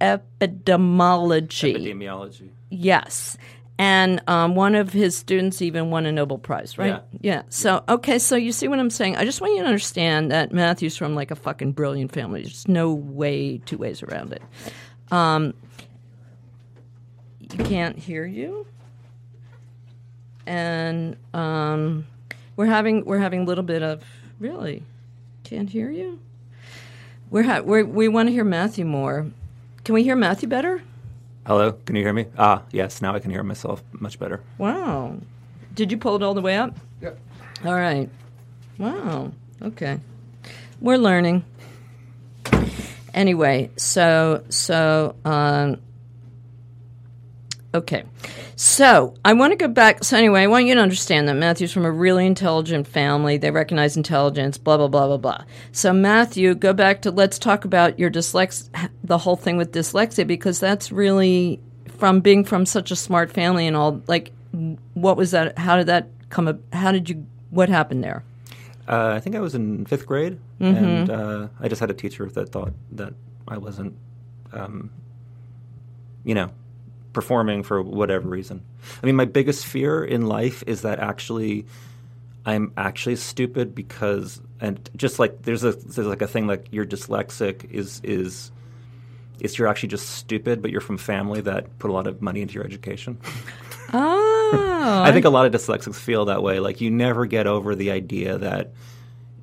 epidemiology. 0.00 1.74
Epidemiology. 1.74 2.50
Yes. 2.70 3.36
And 3.80 4.22
um, 4.28 4.54
one 4.54 4.76
of 4.76 4.92
his 4.92 5.16
students 5.16 5.60
even 5.60 5.90
won 5.90 6.06
a 6.06 6.12
Nobel 6.12 6.38
Prize, 6.38 6.78
right? 6.78 7.02
Yeah. 7.20 7.34
yeah. 7.34 7.42
So, 7.48 7.82
okay, 7.88 8.20
so 8.20 8.36
you 8.36 8.52
see 8.52 8.68
what 8.68 8.78
I'm 8.78 8.90
saying? 8.90 9.16
I 9.16 9.24
just 9.24 9.40
want 9.40 9.54
you 9.54 9.62
to 9.62 9.66
understand 9.66 10.30
that 10.30 10.52
Matthew's 10.52 10.96
from 10.96 11.16
like 11.16 11.32
a 11.32 11.36
fucking 11.36 11.72
brilliant 11.72 12.12
family. 12.12 12.42
There's 12.42 12.68
no 12.68 12.92
way, 12.92 13.58
two 13.58 13.78
ways 13.78 14.04
around 14.04 14.32
it. 14.32 14.42
Um, 15.10 15.54
you 17.40 17.64
can't 17.64 17.98
hear 17.98 18.24
you? 18.24 18.64
And 20.48 21.16
um, 21.34 22.06
we're 22.56 22.66
having 22.66 23.04
we're 23.04 23.18
having 23.18 23.42
a 23.42 23.44
little 23.44 23.62
bit 23.62 23.82
of 23.82 24.02
really 24.40 24.82
can't 25.44 25.68
hear 25.68 25.90
you. 25.90 26.18
We're, 27.30 27.42
ha- 27.42 27.60
we're 27.60 27.84
we 27.84 28.08
want 28.08 28.28
to 28.28 28.32
hear 28.32 28.44
Matthew 28.44 28.84
more. 28.86 29.26
Can 29.84 29.94
we 29.94 30.02
hear 30.02 30.16
Matthew 30.16 30.48
better? 30.48 30.82
Hello, 31.46 31.72
can 31.72 31.96
you 31.96 32.02
hear 32.02 32.12
me? 32.12 32.26
Ah, 32.36 32.62
yes. 32.72 33.00
Now 33.00 33.14
I 33.14 33.20
can 33.20 33.30
hear 33.30 33.42
myself 33.42 33.82
much 33.92 34.18
better. 34.18 34.42
Wow. 34.56 35.18
Did 35.74 35.92
you 35.92 35.98
pull 35.98 36.16
it 36.16 36.22
all 36.22 36.34
the 36.34 36.40
way 36.42 36.56
up? 36.56 36.76
Yep. 37.02 37.18
All 37.64 37.74
right. 37.74 38.08
Wow. 38.78 39.32
Okay. 39.62 40.00
We're 40.80 40.96
learning. 40.98 41.44
Anyway, 43.14 43.70
so 43.76 44.44
so 44.48 45.14
um, 45.24 45.78
okay. 47.74 48.04
So 48.56 49.14
I 49.24 49.32
want 49.32 49.52
to 49.52 49.56
go 49.56 49.68
back. 49.68 50.04
So 50.04 50.16
anyway, 50.16 50.42
I 50.42 50.46
want 50.46 50.66
you 50.66 50.74
to 50.74 50.80
understand 50.80 51.28
that 51.28 51.34
Matthew's 51.34 51.72
from 51.72 51.84
a 51.84 51.90
really 51.90 52.26
intelligent 52.26 52.86
family. 52.86 53.36
They 53.36 53.50
recognize 53.50 53.96
intelligence. 53.96 54.58
Blah 54.58 54.78
blah 54.78 54.88
blah 54.88 55.06
blah 55.06 55.16
blah. 55.16 55.44
So 55.72 55.92
Matthew, 55.92 56.54
go 56.54 56.72
back 56.72 57.02
to 57.02 57.10
let's 57.10 57.38
talk 57.38 57.64
about 57.64 57.98
your 57.98 58.10
dyslex, 58.10 58.68
the 59.04 59.18
whole 59.18 59.36
thing 59.36 59.56
with 59.56 59.72
dyslexia, 59.72 60.26
because 60.26 60.60
that's 60.60 60.90
really 60.90 61.60
from 61.98 62.20
being 62.20 62.44
from 62.44 62.66
such 62.66 62.90
a 62.90 62.96
smart 62.96 63.32
family 63.32 63.66
and 63.66 63.76
all. 63.76 64.02
Like, 64.06 64.32
what 64.94 65.16
was 65.16 65.30
that? 65.32 65.58
How 65.58 65.76
did 65.76 65.86
that 65.86 66.08
come? 66.30 66.48
up? 66.48 66.58
How 66.72 66.92
did 66.92 67.08
you? 67.08 67.26
What 67.50 67.68
happened 67.68 68.04
there? 68.04 68.24
Uh, 68.86 69.12
I 69.14 69.20
think 69.20 69.36
I 69.36 69.40
was 69.40 69.54
in 69.54 69.84
fifth 69.84 70.06
grade, 70.06 70.38
and 70.60 71.10
uh, 71.10 71.48
I 71.60 71.68
just 71.68 71.80
had 71.80 71.90
a 71.90 71.94
teacher 71.94 72.26
that 72.26 72.48
thought 72.48 72.72
that 72.92 73.12
I 73.46 73.58
wasn't, 73.58 73.94
um, 74.52 74.90
you 76.24 76.34
know, 76.34 76.50
performing 77.18 77.64
for 77.64 77.82
whatever 77.82 78.28
reason. 78.28 78.62
I 79.02 79.06
mean, 79.06 79.16
my 79.16 79.24
biggest 79.24 79.66
fear 79.66 80.04
in 80.04 80.26
life 80.26 80.62
is 80.68 80.82
that 80.82 81.00
actually 81.00 81.66
I'm 82.46 82.72
actually 82.76 83.16
stupid 83.16 83.74
because, 83.74 84.40
and 84.60 84.88
just 84.94 85.18
like 85.18 85.42
there's 85.42 85.64
a 85.64 85.72
there's 85.72 86.06
like 86.06 86.22
a 86.22 86.28
thing 86.28 86.46
like 86.46 86.68
you're 86.70 86.86
dyslexic 86.86 87.68
is 87.72 88.00
is 88.04 88.52
is 89.40 89.58
you're 89.58 89.66
actually 89.66 89.88
just 89.88 90.10
stupid, 90.10 90.62
but 90.62 90.70
you're 90.70 90.80
from 90.80 90.96
family 90.96 91.40
that 91.40 91.76
put 91.80 91.90
a 91.90 91.92
lot 91.92 92.06
of 92.06 92.22
money 92.22 92.40
into 92.40 92.54
your 92.54 92.64
education. 92.64 93.18
Oh, 93.90 95.02
I 95.02 95.12
think 95.12 95.24
a 95.24 95.30
lot 95.30 95.46
of 95.46 95.52
dyslexics 95.58 95.94
feel 95.94 96.26
that 96.26 96.42
way. 96.42 96.60
Like 96.60 96.82
you 96.82 96.90
never 96.90 97.24
get 97.24 97.46
over 97.46 97.74
the 97.74 97.90
idea 97.90 98.36
that 98.36 98.72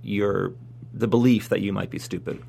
you're 0.03 0.53
the 0.93 1.07
belief 1.07 1.49
that 1.49 1.61
you 1.61 1.73
might 1.73 1.89
be 1.89 1.97
stupid. 1.97 2.43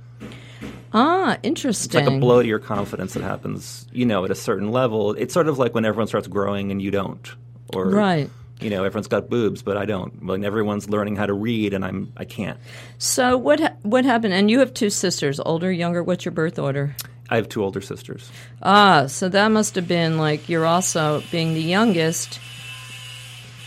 Ah, 0.92 1.36
interesting. 1.42 2.00
It's 2.00 2.08
like 2.08 2.16
a 2.16 2.20
blow 2.20 2.42
to 2.42 2.48
your 2.48 2.58
confidence 2.58 3.14
that 3.14 3.22
happens, 3.22 3.86
you 3.92 4.06
know, 4.06 4.24
at 4.24 4.30
a 4.30 4.34
certain 4.34 4.70
level. 4.70 5.12
It's 5.12 5.34
sort 5.34 5.48
of 5.48 5.58
like 5.58 5.74
when 5.74 5.84
everyone 5.84 6.06
starts 6.08 6.28
growing 6.28 6.70
and 6.70 6.80
you 6.80 6.90
don't, 6.90 7.34
or 7.74 7.88
Right. 7.90 8.30
You 8.58 8.70
know, 8.70 8.84
everyone's 8.84 9.08
got 9.08 9.28
boobs, 9.28 9.60
but 9.62 9.76
I 9.76 9.84
don't. 9.84 10.24
When 10.24 10.42
everyone's 10.42 10.88
learning 10.88 11.16
how 11.16 11.26
to 11.26 11.34
read, 11.34 11.74
and 11.74 11.84
I'm 11.84 12.10
I 12.16 12.24
can't. 12.24 12.58
So 12.96 13.36
what 13.36 13.60
ha- 13.60 13.74
what 13.82 14.06
happened? 14.06 14.32
And 14.32 14.50
you 14.50 14.60
have 14.60 14.72
two 14.72 14.88
sisters, 14.88 15.38
older, 15.38 15.70
younger. 15.70 16.02
What's 16.02 16.24
your 16.24 16.32
birth 16.32 16.58
order? 16.58 16.96
I 17.28 17.36
have 17.36 17.50
two 17.50 17.62
older 17.62 17.82
sisters. 17.82 18.30
Ah, 18.62 19.08
so 19.08 19.28
that 19.28 19.48
must 19.48 19.74
have 19.74 19.86
been 19.86 20.16
like 20.16 20.48
you're 20.48 20.64
also 20.64 21.22
being 21.30 21.52
the 21.52 21.60
youngest. 21.60 22.40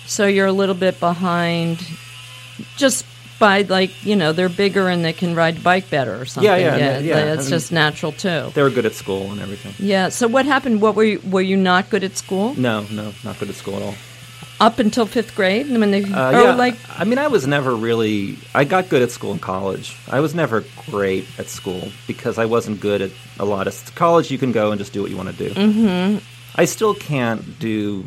So 0.08 0.26
you're 0.26 0.48
a 0.48 0.52
little 0.52 0.74
bit 0.74 1.00
behind, 1.00 1.86
just 2.78 3.06
by 3.40 3.62
like 3.64 4.06
you 4.06 4.16
know 4.16 4.34
they're 4.34 4.50
bigger 4.50 4.88
and 4.90 5.04
they 5.04 5.14
can 5.14 5.34
ride 5.36 5.64
bike 5.64 5.90
better 5.90 6.20
or 6.20 6.26
something. 6.26 6.50
Yeah, 6.52 6.58
yeah, 6.58 7.00
yeah. 7.00 7.26
That's 7.26 7.42
I 7.42 7.44
mean- 7.44 7.50
just 7.50 7.72
natural 7.72 8.12
too. 8.12 8.52
They 8.54 8.62
were 8.62 8.70
good 8.70 8.86
at 8.86 8.94
school 8.94 9.32
and 9.32 9.40
everything. 9.42 9.74
Yeah. 9.80 10.10
So 10.10 10.28
what 10.28 10.46
happened? 10.46 10.82
What 10.82 10.96
were 10.96 11.04
you? 11.06 11.22
Were 11.30 11.42
you 11.42 11.58
not 11.58 11.90
good 11.90 12.04
at 12.04 12.18
school 12.18 12.54
No, 12.56 12.86
no, 12.92 13.14
not 13.24 13.40
good 13.40 13.50
at 13.50 13.56
school 13.56 13.76
at 13.78 13.82
all. 13.82 13.96
up 14.60 14.78
until 14.80 15.06
fifth 15.06 15.36
grade? 15.36 15.70
When 15.70 15.92
they 15.92 16.04
Uh, 16.04 16.32
yeah, 16.32 16.54
like 16.56 16.76
I 16.98 17.06
mean, 17.06 17.18
I 17.18 17.28
was 17.28 17.48
never 17.48 17.74
really. 17.76 18.38
I 18.54 18.66
got 18.66 18.90
good 18.90 19.02
at 19.02 19.12
school 19.12 19.32
in 19.32 19.40
college. 19.40 19.96
I 20.10 20.20
was 20.20 20.36
never 20.36 20.64
great 20.90 21.26
at 21.40 21.48
school 21.48 21.90
because 22.08 22.38
I 22.38 22.46
wasn't 22.46 22.82
good 22.82 23.02
at 23.02 23.12
a 23.40 23.46
lot 23.46 23.68
of 23.68 23.96
college. 23.96 24.30
You 24.32 24.38
can 24.38 24.52
go 24.52 24.72
and 24.72 24.80
just 24.80 24.92
do 24.94 25.02
what 25.02 25.10
you 25.12 25.18
want 25.18 25.30
to 25.30 25.50
do. 25.50 25.54
Mm-hmm. 25.54 26.18
I 26.56 26.66
still 26.66 26.94
can't 26.94 27.58
do. 27.60 28.04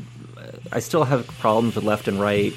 I 0.70 0.80
still 0.80 1.04
have 1.04 1.26
problems 1.38 1.74
with 1.76 1.84
left 1.84 2.06
and 2.08 2.20
right. 2.20 2.52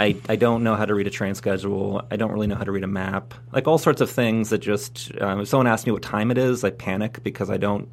I, 0.00 0.16
I 0.30 0.36
don't 0.36 0.64
know 0.64 0.76
how 0.76 0.86
to 0.86 0.94
read 0.94 1.06
a 1.06 1.10
train 1.10 1.34
schedule. 1.34 2.02
I 2.10 2.16
don't 2.16 2.32
really 2.32 2.46
know 2.46 2.54
how 2.54 2.64
to 2.64 2.72
read 2.72 2.84
a 2.84 2.88
map. 2.88 3.34
Like 3.52 3.68
all 3.68 3.76
sorts 3.76 4.00
of 4.00 4.10
things 4.10 4.48
that 4.48 4.58
just. 4.58 5.12
Um, 5.20 5.40
if 5.40 5.48
someone 5.48 5.66
asks 5.66 5.84
me 5.84 5.92
what 5.92 6.00
time 6.00 6.30
it 6.30 6.38
is, 6.38 6.64
I 6.64 6.70
panic 6.70 7.22
because 7.22 7.50
I 7.50 7.58
don't. 7.58 7.86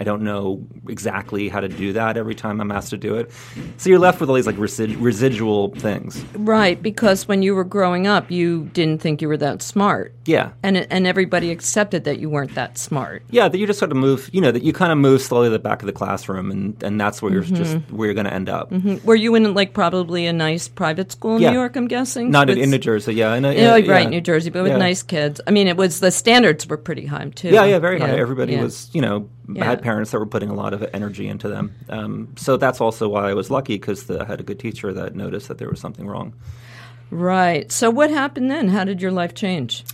I 0.00 0.04
don't 0.04 0.22
know 0.22 0.66
exactly 0.88 1.48
how 1.50 1.60
to 1.60 1.68
do 1.68 1.92
that 1.92 2.16
every 2.16 2.34
time 2.34 2.60
I'm 2.60 2.72
asked 2.72 2.90
to 2.90 2.96
do 2.96 3.16
it. 3.16 3.30
So 3.76 3.90
you're 3.90 3.98
left 3.98 4.18
with 4.18 4.30
all 4.30 4.36
these 4.36 4.46
like 4.46 4.56
resi- 4.56 4.96
residual 4.98 5.74
things. 5.76 6.24
right 6.34 6.80
because 6.82 7.28
when 7.28 7.42
you 7.42 7.54
were 7.54 7.64
growing 7.64 8.06
up, 8.06 8.30
you 8.30 8.70
didn't 8.72 9.02
think 9.02 9.20
you 9.20 9.28
were 9.28 9.36
that 9.36 9.60
smart, 9.62 10.14
Yeah. 10.24 10.52
and 10.62 10.78
and 10.90 11.06
everybody 11.06 11.50
accepted 11.50 12.04
that 12.04 12.18
you 12.18 12.30
weren't 12.30 12.54
that 12.54 12.78
smart. 12.78 13.22
Yeah, 13.30 13.48
that 13.48 13.58
you 13.58 13.66
just 13.66 13.78
sort 13.78 13.90
of 13.90 13.98
move, 13.98 14.30
you 14.32 14.40
know, 14.40 14.50
that 14.50 14.62
you 14.62 14.72
kind 14.72 14.90
of 14.90 14.96
move 14.98 15.20
slowly 15.20 15.48
to 15.48 15.50
the 15.50 15.58
back 15.58 15.82
of 15.82 15.86
the 15.86 15.92
classroom, 15.92 16.50
and, 16.50 16.82
and 16.82 16.98
that's 16.98 17.20
where 17.20 17.30
you're 17.30 17.42
mm-hmm. 17.42 17.56
just 17.56 17.76
where 17.90 18.06
you're 18.06 18.14
going 18.14 18.26
to 18.26 18.32
end 18.32 18.48
up. 18.48 18.70
Mm-hmm. 18.70 19.06
Were 19.06 19.16
you 19.16 19.34
in 19.34 19.52
like 19.52 19.74
probably 19.74 20.24
a 20.26 20.32
nice 20.32 20.66
private 20.66 21.12
school 21.12 21.36
in 21.36 21.42
Yeah. 21.42 21.50
New 21.50 21.58
York? 21.58 21.76
I'm 21.76 21.88
guessing. 21.88 22.30
Not 22.30 22.48
in, 22.48 22.56
With- 22.56 22.64
in 22.64 22.70
New 22.70 22.78
Jersey, 22.78 23.12
yeah, 23.14 23.34
in 23.34 23.44
a, 23.44 23.48
oh, 23.48 23.52
Yeah, 23.52 23.72
like, 23.72 23.84
yeah. 23.84 23.92
right, 23.92 24.08
New 24.08 24.22
Jersey, 24.22 24.48
but 24.48 24.62
with 24.62 24.72
Yeah. 24.72 24.78
nice 24.78 25.02
kids. 25.02 25.40
I 25.46 25.50
mean, 25.50 25.68
it 25.68 25.76
was 25.76 26.00
the 26.00 26.10
standards 26.10 26.66
were 26.66 26.78
pretty 26.78 27.04
high 27.04 27.28
too. 27.34 27.48
Yeah, 27.48 27.64
yeah, 27.66 27.78
very 27.78 28.00
high. 28.00 28.10
Everybody 28.18 28.54
yeah. 28.54 28.62
was, 28.62 28.88
you 28.94 29.02
know, 29.02 29.28
Yeah. 29.52 29.64
had 29.64 29.82
parents 29.82 29.89
that 29.90 30.18
were 30.18 30.26
putting 30.26 30.50
a 30.50 30.54
lot 30.54 30.72
of 30.72 30.88
energy 30.92 31.28
into 31.28 31.48
them. 31.48 31.74
Um, 31.88 32.34
so 32.36 32.56
that's 32.56 32.80
also 32.80 33.08
why 33.08 33.30
I 33.30 33.34
was 33.34 33.50
lucky 33.50 33.74
because 33.74 34.10
I 34.10 34.24
had 34.24 34.40
a 34.40 34.42
good 34.42 34.58
teacher 34.58 34.92
that 34.92 35.14
noticed 35.14 35.48
that 35.48 35.58
there 35.58 35.68
was 35.68 35.80
something 35.80 36.06
wrong. 36.06 36.32
right. 37.10 37.70
So 37.70 37.90
what 37.90 38.10
happened 38.10 38.50
then? 38.50 38.68
How 38.68 38.84
did 38.84 39.02
your 39.02 39.12
life 39.12 39.34
change? 39.34 39.84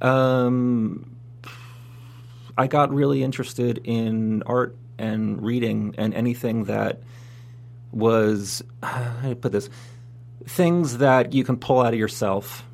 Um, 0.00 1.16
I 2.56 2.66
got 2.66 2.92
really 2.92 3.22
interested 3.22 3.80
in 3.84 4.42
art 4.44 4.76
and 4.98 5.42
reading 5.42 5.94
and 5.98 6.14
anything 6.14 6.64
that 6.64 7.00
was 7.92 8.62
how 8.82 9.02
do 9.22 9.30
I 9.30 9.34
put 9.34 9.52
this 9.52 9.68
things 10.46 10.98
that 10.98 11.32
you 11.32 11.44
can 11.44 11.56
pull 11.56 11.80
out 11.80 11.92
of 11.92 11.98
yourself, 11.98 12.64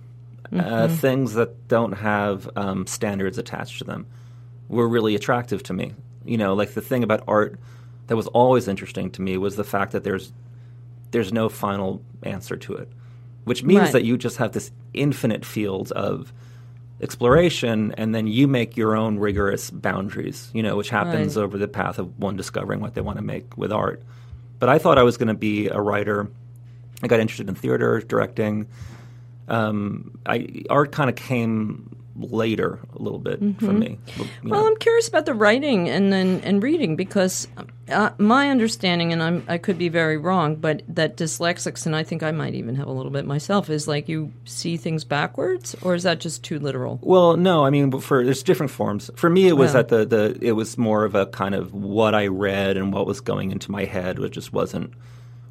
uh, 0.52 0.88
things 0.88 1.35
that 1.35 1.68
don't 1.68 1.92
have 1.92 2.49
um, 2.56 2.87
standards 2.87 3.38
attached 3.38 3.78
to 3.78 3.85
them, 3.85 4.06
were 4.68 4.88
really 4.88 5.14
attractive 5.14 5.62
to 5.64 5.73
me. 5.73 5.92
You 6.26 6.37
know, 6.38 6.54
like 6.54 6.75
the 6.75 6.80
thing 6.80 7.02
about 7.02 7.23
art 7.28 7.59
that 8.09 8.16
was 8.16 8.26
always 8.28 8.68
interesting 8.68 9.11
to 9.12 9.23
me 9.23 9.37
was 9.37 9.56
the 9.56 9.64
fact 9.64 9.92
that 9.92 10.04
there's 10.04 10.33
there's 11.12 11.33
no 11.33 11.49
final 11.49 12.02
answer 12.25 12.56
to 12.56 12.75
it, 12.75 12.88
which 13.45 13.62
means 13.62 13.80
Right. 13.83 13.92
that 13.92 14.04
you 14.04 14.18
just 14.18 14.37
have 14.38 14.52
this 14.52 14.71
infinite 14.92 15.45
field 15.45 15.92
of 15.92 16.33
exploration 17.00 17.95
and 17.97 18.14
then 18.14 18.26
you 18.26 18.49
make 18.49 18.76
your 18.76 18.97
own 18.97 19.18
rigorous 19.18 19.71
boundaries, 19.71 20.50
you 20.54 20.62
know, 20.62 20.76
which 20.76 20.90
happens 20.90 21.37
Right. 21.37 21.42
over 21.45 21.59
the 21.59 21.68
path 21.68 21.99
of 21.99 22.18
one 22.18 22.37
discovering 22.37 22.80
what 22.80 22.95
they 22.95 23.00
want 23.02 23.18
to 23.18 23.25
make 23.25 23.56
with 23.56 23.71
art. 23.73 24.02
But 24.59 24.68
I 24.68 24.78
thought 24.78 24.99
I 24.99 25.02
was 25.02 25.16
going 25.16 25.28
to 25.28 25.35
be 25.35 25.68
a 25.68 25.80
writer. 25.80 26.28
I 27.02 27.06
got 27.09 27.21
interested 27.21 27.49
in 27.49 27.54
theater, 27.54 28.00
directing. 28.00 28.66
Um, 29.49 30.18
I 30.26 30.62
art 30.71 30.90
kind 30.92 31.09
of 31.11 31.16
came 31.16 31.95
later 32.18 32.78
a 32.94 33.02
little 33.02 33.18
bit 33.18 33.38
for 33.58 33.73
me. 33.73 33.99
Mm-hmm. 34.06 34.49
Well, 34.49 34.62
know. 34.62 34.66
I'm 34.68 34.76
curious 34.76 35.08
about 35.08 35.26
the 35.26 35.35
writing 35.35 35.88
and 35.88 36.12
then 36.12 36.40
and 36.44 36.62
reading 36.62 36.96
because 36.96 37.49
uh, 37.90 38.11
my 38.18 38.50
understanding, 38.50 39.12
and 39.12 39.23
I'm, 39.23 39.44
I 39.46 39.58
could 39.58 39.78
be 39.78 39.88
very 39.88 40.16
wrong, 40.16 40.56
but 40.56 40.82
that 40.88 41.16
dyslexics, 41.16 41.87
and 41.87 41.94
I 41.94 42.02
think 42.02 42.23
I 42.23 42.32
might 42.32 42.54
even 42.54 42.75
have 42.75 42.88
a 42.88 42.92
little 42.92 43.12
bit 43.12 43.25
myself, 43.26 43.70
is 43.70 43.87
like 43.87 44.08
you 44.08 44.32
see 44.44 44.76
things 44.76 45.04
backwards, 45.04 45.76
or 45.82 45.94
is 45.94 46.02
that 46.02 46.18
just 46.18 46.42
too 46.42 46.58
literal? 46.58 46.99
Well, 47.02 47.37
no, 47.37 47.64
I 47.64 47.70
mean, 47.70 47.90
but 47.90 48.02
for 48.02 48.25
there's 48.25 48.42
different 48.42 48.73
forms. 48.73 49.11
For 49.14 49.30
me, 49.30 49.46
it 49.46 49.56
was 49.56 49.73
Yeah. 49.75 49.82
that 49.82 49.88
the, 49.88 50.06
the 50.06 50.38
it 50.40 50.52
was 50.52 50.76
more 50.76 51.04
of 51.04 51.14
a 51.14 51.26
kind 51.26 51.54
of 51.54 51.73
what 51.75 52.14
I 52.14 52.26
read 52.26 52.76
and 52.76 52.92
what 52.92 53.06
was 53.06 53.20
going 53.20 53.52
into 53.52 53.70
my 53.70 53.85
head, 53.85 54.18
which 54.18 54.32
just 54.32 54.52
wasn't 54.52 54.92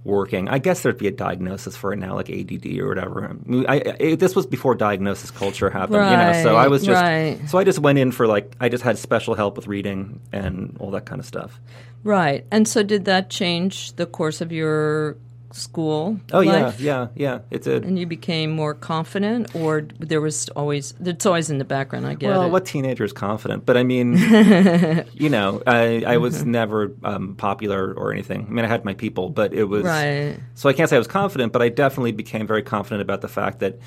working. 0.06 0.48
I 0.48 0.60
guess 0.60 0.82
there'd 0.84 0.98
be 0.98 1.08
a 1.08 1.12
diagnosis 1.12 1.76
for 1.76 1.92
it 1.92 1.98
now, 1.98 2.16
like 2.16 2.30
ADD 2.30 2.78
or 2.80 2.88
whatever. 2.88 3.36
I 3.68 3.96
I, 4.00 4.16
this 4.16 4.36
was 4.36 4.46
before 4.46 4.76
diagnosis 4.76 5.32
culture 5.32 5.70
happened, 5.70 5.96
you 6.10 6.18
know. 6.18 6.44
So 6.44 6.56
I 6.56 6.68
was 6.68 6.86
just 6.86 7.02
Right, 7.02 7.40
right. 7.40 7.50
so 7.50 7.58
I 7.58 7.64
just 7.64 7.80
went 7.80 7.98
in 8.00 8.12
for 8.12 8.28
like 8.28 8.56
I 8.62 8.70
just 8.70 8.84
had 8.84 8.98
special 8.98 9.34
help 9.36 9.58
with 9.58 9.68
reading 9.68 10.22
and 10.32 10.78
all 10.80 10.92
that 10.92 11.06
kind 11.06 11.20
of 11.20 11.26
stuff. 11.26 11.60
Right. 12.04 12.46
And 12.52 12.68
so, 12.68 12.84
did 12.84 13.06
that 13.06 13.32
change 13.32 13.94
the 13.94 14.06
course 14.06 14.40
of 14.40 14.52
your 14.52 15.18
school? 15.56 16.20
Oh 16.34 16.40
life? 16.42 16.80
yeah, 16.80 17.08
yeah, 17.16 17.34
yeah. 17.34 17.40
It 17.52 17.64
did. 17.64 17.86
And 17.86 17.98
you 17.98 18.06
became 18.06 18.52
more 18.52 18.74
confident, 18.74 19.56
or 19.56 19.82
there 20.00 20.22
was 20.22 20.50
always 20.50 20.94
it's 21.04 21.26
always 21.26 21.50
in 21.50 21.58
the 21.58 21.66
background. 21.66 22.06
I 22.06 22.14
get 22.16 22.28
Well, 22.28 22.48
it. 22.48 22.50
what 22.50 22.66
teenager 22.66 23.04
is 23.04 23.14
confident? 23.14 23.66
But 23.66 23.78
I 23.78 23.84
mean, 23.84 24.14
you 25.14 25.30
know, 25.30 25.62
I, 25.66 26.04
I 26.06 26.18
was 26.18 26.36
Mm-hmm. 26.42 26.52
never 26.52 26.92
um, 27.04 27.36
popular 27.36 27.94
or 27.94 28.12
anything. 28.12 28.46
I 28.48 28.52
mean, 28.52 28.66
I 28.66 28.68
had 28.68 28.84
my 28.86 28.94
people, 28.94 29.30
but 29.30 29.54
it 29.54 29.64
was 29.66 29.86
Right. 29.86 30.38
So 30.56 30.68
I 30.70 30.74
can't 30.74 30.90
say 30.90 30.96
I 30.98 31.00
was 31.00 31.08
confident, 31.08 31.54
but 31.54 31.62
I 31.62 31.70
definitely 31.70 32.12
became 32.12 32.46
very 32.48 32.62
confident 32.64 33.02
about 33.02 33.22
the 33.22 33.28
fact 33.30 33.60
that 33.60 33.80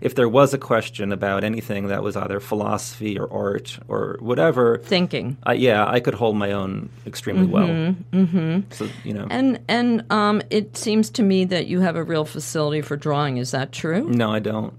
if 0.00 0.14
there 0.14 0.28
was 0.28 0.54
a 0.54 0.58
question 0.58 1.12
about 1.12 1.44
anything 1.44 1.88
that 1.88 2.02
was 2.02 2.16
either 2.16 2.40
philosophy 2.40 3.18
or 3.18 3.30
art 3.32 3.78
or 3.88 4.16
whatever, 4.20 4.78
Thinking. 4.78 5.36
uh, 5.46 5.52
yeah, 5.52 5.86
I 5.86 6.00
could 6.00 6.14
hold 6.14 6.36
my 6.36 6.52
own 6.52 6.88
extremely 7.06 7.46
well. 7.46 7.68
Mm-hmm. 7.68 8.60
So 8.70 8.88
you 9.04 9.14
know, 9.14 9.26
And 9.30 9.60
and 9.68 10.04
um, 10.12 10.42
it 10.50 10.76
seems 10.76 11.10
to 11.10 11.22
me 11.22 11.44
that 11.46 11.66
you 11.66 11.80
have 11.80 11.96
a 11.96 12.02
real 12.02 12.24
facility 12.24 12.80
for 12.80 12.96
drawing. 12.96 13.36
Is 13.36 13.50
that 13.50 13.72
true? 13.72 14.08
no, 14.08 14.30
I 14.32 14.38
don't. 14.38 14.74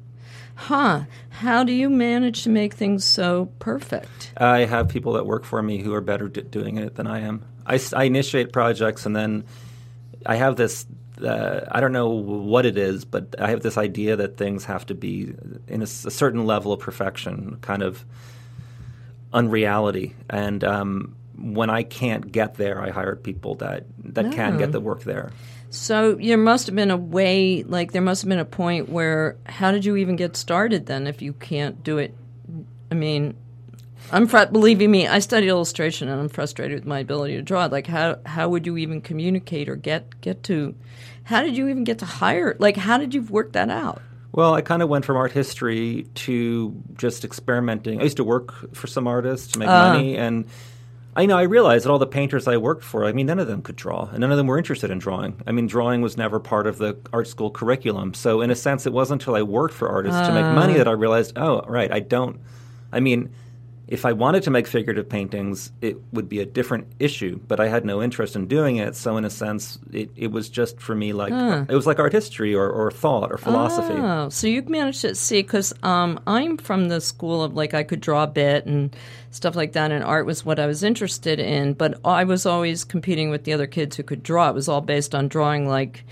Huh. 0.56 1.04
How 1.30 1.64
do 1.64 1.72
you 1.72 1.90
manage 1.90 2.44
to 2.44 2.50
make 2.50 2.74
things 2.76 3.04
so 3.04 3.50
perfect? 3.58 4.32
I 4.38 4.60
have 4.66 4.90
people 4.90 5.14
that 5.14 5.26
work 5.26 5.44
for 5.44 5.64
me 5.64 5.80
who 5.80 5.92
are 5.94 6.02
better 6.02 6.28
d- 6.28 6.42
doing 6.42 6.78
it 6.78 6.96
than 6.96 7.08
I 7.08 7.22
am. 7.22 7.44
I 7.66 8.04
initiate 8.04 8.52
projects 8.54 9.06
and 9.08 9.16
then 9.16 9.44
I 10.26 10.36
have 10.36 10.58
this. 10.58 10.86
Uh, 11.24 11.68
I 11.72 11.80
don't 11.80 11.92
know 11.92 12.10
what 12.10 12.66
it 12.66 12.78
is, 12.78 13.06
but 13.06 13.36
I 13.40 13.50
have 13.50 13.62
this 13.62 13.78
idea 13.78 14.16
that 14.16 14.38
things 14.38 14.66
have 14.66 14.86
to 14.88 14.96
be 14.96 15.34
in 15.68 15.82
a 15.82 15.88
certain 15.88 16.46
level 16.46 16.74
of 16.74 16.80
perfection, 16.80 17.58
kind 17.62 17.84
of 17.84 18.04
unreality. 19.34 20.16
And 20.30 20.64
um, 20.64 21.16
when 21.38 21.70
I 21.70 21.84
can't 21.84 22.32
get 22.32 22.56
there, 22.56 22.82
I 22.82 22.90
hire 22.90 23.16
people 23.16 23.56
that 23.56 23.86
that 24.06 24.32
can 24.32 24.58
get 24.58 24.72
the 24.72 24.80
work 24.80 25.04
there. 25.04 25.32
So 25.70 26.16
there 26.16 26.38
must 26.38 26.68
have 26.68 26.76
been 26.76 26.92
a 26.92 26.98
way, 26.98 27.64
like 27.64 27.94
there 27.94 28.02
must 28.02 28.24
have 28.24 28.30
been 28.30 28.40
a 28.40 28.46
point 28.46 28.90
where, 28.90 29.38
how 29.46 29.72
did 29.72 29.86
you 29.86 29.96
even 29.96 30.18
get 30.18 30.36
started 30.36 30.86
then 30.86 31.08
if 31.08 31.22
you 31.22 31.32
can't 31.32 31.82
do 31.82 31.98
it? 31.98 32.14
I 32.92 32.96
mean, 32.96 33.36
I'm 34.12 34.28
fr- 34.28 34.46
believing 34.52 34.92
me, 34.92 35.08
I 35.08 35.20
studied 35.20 35.48
illustration 35.50 36.10
and 36.10 36.20
I'm 36.20 36.30
frustrated 36.30 36.76
with 36.80 36.86
my 36.86 37.00
ability 37.00 37.36
to 37.36 37.42
draw. 37.42 37.66
Like, 37.66 37.88
how 37.88 38.18
how 38.26 38.50
would 38.50 38.66
you 38.66 38.78
even 38.78 39.02
communicate 39.02 39.70
or 39.70 39.76
get 39.76 40.20
get 40.22 40.44
to? 40.44 40.76
How 41.24 41.42
did 41.42 41.56
you 41.56 41.68
even 41.70 41.84
get 41.84 42.00
to 42.00 42.06
hire? 42.06 42.56
Like, 42.60 42.76
how 42.78 42.98
did 42.98 43.14
you 43.14 43.22
work 43.24 43.54
that 43.54 43.70
out? 43.70 44.02
Well, 44.34 44.54
I 44.54 44.62
kind 44.62 44.82
of 44.82 44.90
went 44.90 45.06
from 45.06 45.18
art 45.18 45.32
history 45.34 46.08
to 46.16 46.74
just 46.98 47.26
experimenting. 47.26 48.00
I 48.00 48.04
used 48.04 48.18
to 48.18 48.24
work 48.24 48.74
for 48.76 48.88
some 48.88 49.08
artists 49.08 49.52
to 49.54 49.60
make 49.60 49.68
Ah. 49.70 49.92
money, 49.94 50.18
and 50.18 50.46
I 51.18 51.26
know 51.26 51.38
I 51.38 51.44
realized 51.44 51.84
that 51.86 51.92
all 51.92 52.00
the 52.00 52.08
painters 52.08 52.48
I 52.48 52.56
worked 52.56 52.84
for, 52.86 53.04
I 53.04 53.12
mean, 53.12 53.26
none 53.26 53.40
of 53.40 53.48
them 53.48 53.62
could 53.62 53.76
draw, 53.76 54.08
and 54.10 54.20
none 54.20 54.32
of 54.32 54.38
them 54.38 54.48
were 54.48 54.58
interested 54.58 54.90
in 54.90 55.00
drawing. 55.00 55.36
I 55.46 55.52
mean, 55.52 55.68
drawing 55.68 56.02
was 56.02 56.16
never 56.16 56.40
part 56.40 56.66
of 56.68 56.78
the 56.78 56.96
art 57.12 57.28
school 57.28 57.52
curriculum. 57.52 58.14
So, 58.14 58.40
in 58.40 58.50
a 58.52 58.56
sense, 58.56 58.86
it 58.86 58.94
wasn't 58.94 59.22
until 59.22 59.36
I 59.36 59.42
worked 59.42 59.74
for 59.74 59.90
artists 59.90 60.22
to 60.28 60.34
make 60.34 60.46
money 60.56 60.76
that 60.76 60.88
I 60.88 60.92
realized, 60.92 61.38
oh, 61.38 61.62
right, 61.68 61.92
I 61.92 62.00
don't. 62.00 62.40
I 62.94 63.02
mean, 63.02 63.30
if 63.92 64.06
I 64.06 64.14
wanted 64.14 64.44
to 64.44 64.52
make 64.52 64.68
figurative 64.68 65.10
paintings, 65.10 65.70
it 65.82 65.98
would 66.14 66.30
be 66.30 66.40
a 66.40 66.46
different 66.46 66.88
issue, 66.98 67.38
but 67.46 67.60
I 67.60 67.68
had 67.68 67.84
no 67.84 68.02
interest 68.02 68.38
in 68.38 68.48
doing 68.48 68.78
it. 68.78 68.96
So, 68.96 69.18
in 69.18 69.26
a 69.26 69.30
sense, 69.30 69.78
it, 69.92 70.10
it 70.16 70.32
was 70.32 70.48
just 70.48 70.80
for 70.80 70.96
me 70.96 71.12
like 71.12 71.34
it 71.70 71.76
was 71.76 71.86
like 71.86 72.00
art 72.00 72.14
history 72.14 72.56
or, 72.56 72.70
or 72.70 72.90
thought 72.90 73.34
or 73.34 73.38
philosophy. 73.38 73.94
Oh, 73.94 74.30
so 74.30 74.48
you 74.48 74.62
managed 74.62 75.02
to 75.02 75.14
see 75.14 75.42
because 75.42 75.74
um, 75.84 76.22
I'm 76.26 76.56
from 76.56 76.88
the 76.88 77.02
school 77.02 77.44
of 77.44 77.54
like 77.54 77.74
I 77.74 77.84
could 77.84 78.00
draw 78.00 78.24
a 78.24 78.28
bit 78.28 78.66
and 78.66 78.96
stuff 79.32 79.58
like 79.58 79.74
that, 79.74 79.92
and 79.92 80.06
art 80.06 80.26
was 80.26 80.46
what 80.46 80.58
I 80.58 80.68
was 80.68 80.84
interested 80.84 81.42
in. 81.42 81.74
But 81.74 82.00
I 82.06 82.24
was 82.24 82.46
always 82.46 82.86
competing 82.86 83.30
with 83.30 83.44
the 83.44 83.52
other 83.52 83.68
kids 83.68 83.98
who 83.98 84.04
could 84.04 84.24
draw. 84.24 84.48
It 84.48 84.56
was 84.56 84.70
all 84.70 84.80
based 84.80 85.14
on 85.14 85.28
drawing 85.28 85.68
like 85.68 86.06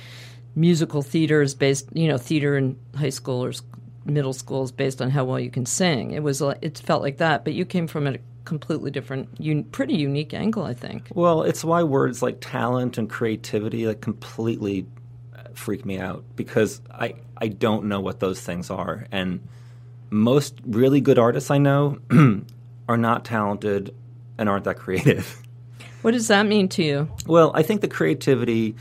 musical 0.54 1.02
theaters 1.02 1.56
based, 1.56 1.88
you 1.94 2.10
know, 2.10 2.18
theater 2.18 2.58
in 2.58 2.78
high 2.94 3.10
school 3.10 3.42
or 3.42 3.54
middle 4.06 4.34
school 4.34 4.64
is 4.64 4.72
based 4.72 5.02
on 5.02 5.10
how 5.10 5.26
well 5.26 5.40
you 5.40 5.50
can 5.50 5.66
sing. 5.66 6.12
It 6.12 6.24
was, 6.24 6.42
it 6.42 6.80
felt 6.80 7.02
like 7.02 7.18
that. 7.18 7.44
But 7.44 7.54
you 7.54 7.66
came 7.66 7.88
from 7.88 8.08
a 8.08 8.18
completely 8.46 8.90
different, 8.92 9.30
un- 9.40 9.64
pretty 9.66 9.96
unique 9.96 10.34
angle, 10.34 10.64
I 10.64 10.74
think. 10.74 11.10
Well, 11.14 11.44
it's 11.44 11.64
why 11.64 11.84
words 11.84 12.22
like 12.22 12.38
talent 12.42 12.98
and 12.98 13.10
creativity 13.10 13.86
like 13.86 14.02
completely 14.02 14.88
uh, 15.38 15.44
freak 15.54 15.86
me 15.86 16.00
out 16.00 16.24
because 16.36 16.82
I 16.92 17.16
I 17.38 17.48
don't 17.48 17.86
know 17.86 18.02
what 18.02 18.20
those 18.20 18.42
things 18.42 18.70
are, 18.70 19.06
and 19.12 19.40
most 20.10 20.60
really 20.66 21.00
good 21.00 21.20
artists 21.20 21.52
I 21.52 21.58
know 21.60 22.00
are 22.90 22.98
not 22.98 23.24
talented 23.24 23.94
and 24.38 24.50
aren't 24.50 24.66
that 24.66 24.78
creative. 24.78 25.42
What 26.02 26.12
does 26.12 26.30
that 26.30 26.46
mean 26.46 26.70
to 26.70 26.84
you? 26.84 27.10
Well, 27.28 27.52
I 27.54 27.62
think 27.62 27.82
the 27.82 27.90
creativity. 27.90 28.76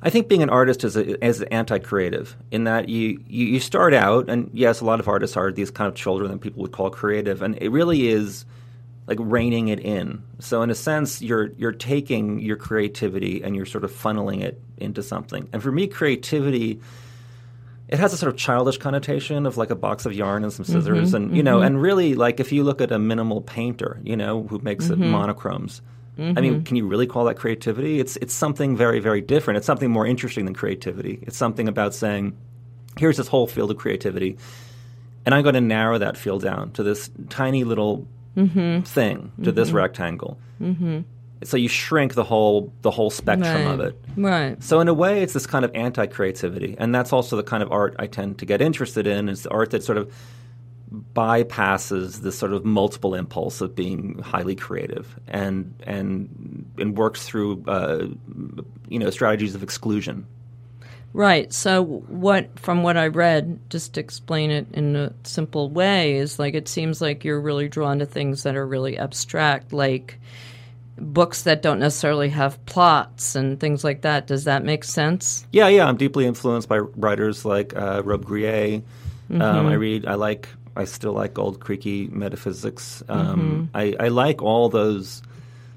I 0.00 0.10
think 0.10 0.28
being 0.28 0.42
an 0.42 0.50
artist 0.50 0.84
is 0.84 0.96
a, 0.96 1.24
is 1.24 1.42
anti-creative 1.42 2.36
in 2.52 2.64
that 2.64 2.88
you, 2.88 3.20
you 3.26 3.46
you 3.46 3.60
start 3.60 3.94
out, 3.94 4.30
and 4.30 4.50
yes, 4.52 4.80
a 4.80 4.84
lot 4.84 5.00
of 5.00 5.08
artists 5.08 5.36
are 5.36 5.50
these 5.50 5.70
kind 5.70 5.88
of 5.88 5.94
children 5.94 6.30
that 6.30 6.40
people 6.40 6.62
would 6.62 6.72
call 6.72 6.90
creative, 6.90 7.42
and 7.42 7.60
it 7.60 7.70
really 7.70 8.08
is 8.08 8.44
like 9.08 9.18
reining 9.20 9.68
it 9.68 9.80
in. 9.80 10.22
So 10.38 10.62
in 10.62 10.70
a 10.70 10.74
sense, 10.74 11.20
you're 11.20 11.50
you're 11.56 11.72
taking 11.72 12.38
your 12.38 12.56
creativity 12.56 13.42
and 13.42 13.56
you're 13.56 13.66
sort 13.66 13.82
of 13.82 13.90
funneling 13.90 14.42
it 14.42 14.60
into 14.76 15.02
something. 15.02 15.48
And 15.52 15.62
for 15.62 15.72
me, 15.72 15.88
creativity 15.88 16.80
it 17.88 17.98
has 17.98 18.12
a 18.12 18.16
sort 18.18 18.32
of 18.32 18.38
childish 18.38 18.76
connotation 18.76 19.46
of 19.46 19.56
like 19.56 19.70
a 19.70 19.74
box 19.74 20.04
of 20.04 20.12
yarn 20.12 20.44
and 20.44 20.52
some 20.52 20.64
mm-hmm, 20.64 20.74
scissors 20.74 21.14
and 21.14 21.34
you 21.34 21.42
know 21.42 21.56
mm-hmm. 21.56 21.66
and 21.66 21.82
really 21.82 22.14
like 22.14 22.38
if 22.38 22.52
you 22.52 22.62
look 22.62 22.80
at 22.80 22.92
a 22.92 22.98
minimal 22.98 23.40
painter 23.40 23.98
you 24.04 24.16
know 24.16 24.42
who 24.44 24.58
makes 24.58 24.90
it 24.90 24.98
mm-hmm. 24.98 25.10
monochromes 25.10 25.80
i 26.18 26.40
mean 26.40 26.54
mm-hmm. 26.54 26.62
can 26.62 26.76
you 26.76 26.86
really 26.86 27.06
call 27.06 27.24
that 27.26 27.36
creativity? 27.36 28.00
It's 28.00 28.16
it's 28.16 28.34
something 28.34 28.76
very 28.76 29.00
very 29.00 29.20
different. 29.20 29.58
It's 29.58 29.66
something 29.66 29.90
more 29.90 30.06
interesting 30.06 30.44
than 30.44 30.54
creativity. 30.54 31.20
It's 31.22 31.36
something 31.36 31.68
about 31.68 31.94
saying 31.94 32.36
here's 32.96 33.16
this 33.16 33.28
whole 33.28 33.46
field 33.46 33.70
of 33.70 33.76
creativity 33.76 34.36
and 35.24 35.34
i'm 35.34 35.42
going 35.42 35.54
to 35.54 35.60
narrow 35.60 35.98
that 35.98 36.16
field 36.16 36.42
down 36.42 36.72
to 36.72 36.82
this 36.82 37.10
tiny 37.28 37.62
little 37.62 38.08
mm-hmm. 38.36 38.82
thing 38.82 39.32
to 39.42 39.52
this 39.52 39.68
mm-hmm. 39.68 39.76
rectangle. 39.78 40.38
So 41.44 41.56
you 41.56 41.68
shrink 41.68 42.14
the 42.14 42.24
whole 42.24 42.72
the 42.82 42.90
whole 42.90 43.10
spectrum 43.10 43.66
of 43.68 43.80
it. 43.80 44.00
Right. 44.16 44.60
so 44.62 44.80
in 44.80 44.88
a 44.88 44.94
way, 44.94 45.22
it's 45.22 45.34
this 45.34 45.46
kind 45.46 45.64
of 45.64 45.70
anti-creativity, 45.74 46.74
and 46.78 46.92
that's 46.94 47.12
also 47.12 47.36
the 47.36 47.44
kind 47.44 47.62
of 47.62 47.70
art 47.70 47.94
I 47.98 48.06
tend 48.06 48.38
to 48.38 48.46
get 48.46 48.60
interested 48.60 49.06
in. 49.06 49.28
Is 49.28 49.44
the 49.44 49.50
art 49.50 49.70
that 49.70 49.84
sort 49.84 49.98
of 49.98 50.12
bypasses 51.14 52.20
this 52.20 52.38
sort 52.38 52.52
of 52.52 52.64
multiple 52.64 53.14
impulse 53.14 53.60
of 53.60 53.74
being 53.74 54.18
highly 54.20 54.54
creative, 54.54 55.18
and 55.28 55.74
and 55.86 56.70
and 56.78 56.96
works 56.96 57.24
through 57.24 57.62
uh, 57.66 58.06
you 58.88 58.98
know 58.98 59.10
strategies 59.10 59.54
of 59.54 59.62
exclusion. 59.62 60.26
Right. 61.12 61.52
So 61.52 61.82
what 61.82 62.58
from 62.58 62.82
what 62.82 62.96
I 62.96 63.08
read, 63.08 63.58
just 63.70 63.94
to 63.94 64.00
explain 64.00 64.50
it 64.50 64.66
in 64.72 64.94
a 64.94 65.12
simple 65.24 65.70
way, 65.70 66.16
is 66.16 66.38
like 66.38 66.54
it 66.54 66.68
seems 66.68 67.00
like 67.00 67.24
you're 67.24 67.40
really 67.40 67.68
drawn 67.68 67.98
to 67.98 68.06
things 68.06 68.42
that 68.42 68.56
are 68.56 68.66
really 68.66 68.98
abstract, 68.98 69.72
like 69.72 70.18
books 70.96 71.42
that 71.42 71.62
don't 71.62 71.78
necessarily 71.78 72.28
have 72.28 72.64
plots 72.66 73.34
and 73.34 73.60
things 73.60 73.84
like 73.84 74.02
that. 74.02 74.26
Does 74.26 74.44
that 74.44 74.64
make 74.64 74.84
sense? 74.84 75.46
Yeah, 75.52 75.68
yeah, 75.68 75.86
I'm 75.86 75.96
deeply 75.96 76.26
influenced 76.26 76.68
by 76.68 76.78
writers 76.78 77.44
like 77.44 77.74
uh, 77.76 78.02
Robbe-Grillet. 78.02 78.82
Um, 79.30 79.66
I 79.66 79.74
read, 79.74 80.06
I 80.06 80.14
like, 80.14 80.48
I 80.78 80.84
still 80.84 81.12
like 81.12 81.38
old 81.38 81.60
creaky 81.60 82.08
metaphysics. 82.08 83.02
Um, 83.08 83.70
mm-hmm. 83.72 83.76
I, 83.76 83.96
I 84.06 84.08
like 84.08 84.42
all 84.42 84.68
those 84.68 85.22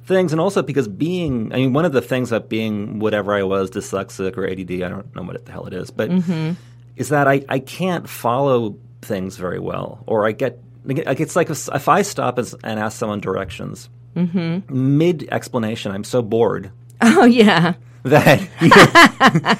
things, 0.05 0.31
and 0.31 0.39
also 0.39 0.61
because 0.61 0.87
being, 0.87 1.51
I 1.53 1.57
mean, 1.57 1.73
one 1.73 1.85
of 1.85 1.91
the 1.91 2.01
things 2.01 2.29
that 2.29 2.49
being 2.49 2.99
whatever 2.99 3.33
I 3.33 3.43
was, 3.43 3.69
dyslexic 3.69 4.37
or 4.37 4.47
ADD, 4.47 4.83
I 4.83 4.89
don't 4.89 5.15
know 5.15 5.23
what 5.23 5.45
the 5.45 5.51
hell 5.51 5.65
it 5.65 5.73
is, 5.73 5.91
but 5.91 6.09
mm-hmm. 6.09 6.53
is 6.95 7.09
that 7.09 7.27
I, 7.27 7.43
I 7.49 7.59
can't 7.59 8.07
follow 8.07 8.77
things 9.01 9.37
very 9.37 9.59
well, 9.59 10.03
or 10.05 10.27
I 10.27 10.31
get, 10.31 10.59
like, 10.85 11.19
it's 11.19 11.35
like 11.35 11.49
if, 11.49 11.67
if 11.73 11.89
I 11.89 12.03
stop 12.03 12.39
as, 12.39 12.53
and 12.63 12.79
ask 12.79 12.97
someone 12.97 13.19
directions, 13.19 13.89
mm-hmm. 14.15 14.97
mid 14.97 15.27
explanation, 15.31 15.91
I'm 15.91 16.03
so 16.03 16.21
bored 16.21 16.71
Oh 17.01 17.25
yeah. 17.25 17.73
that 18.03 19.59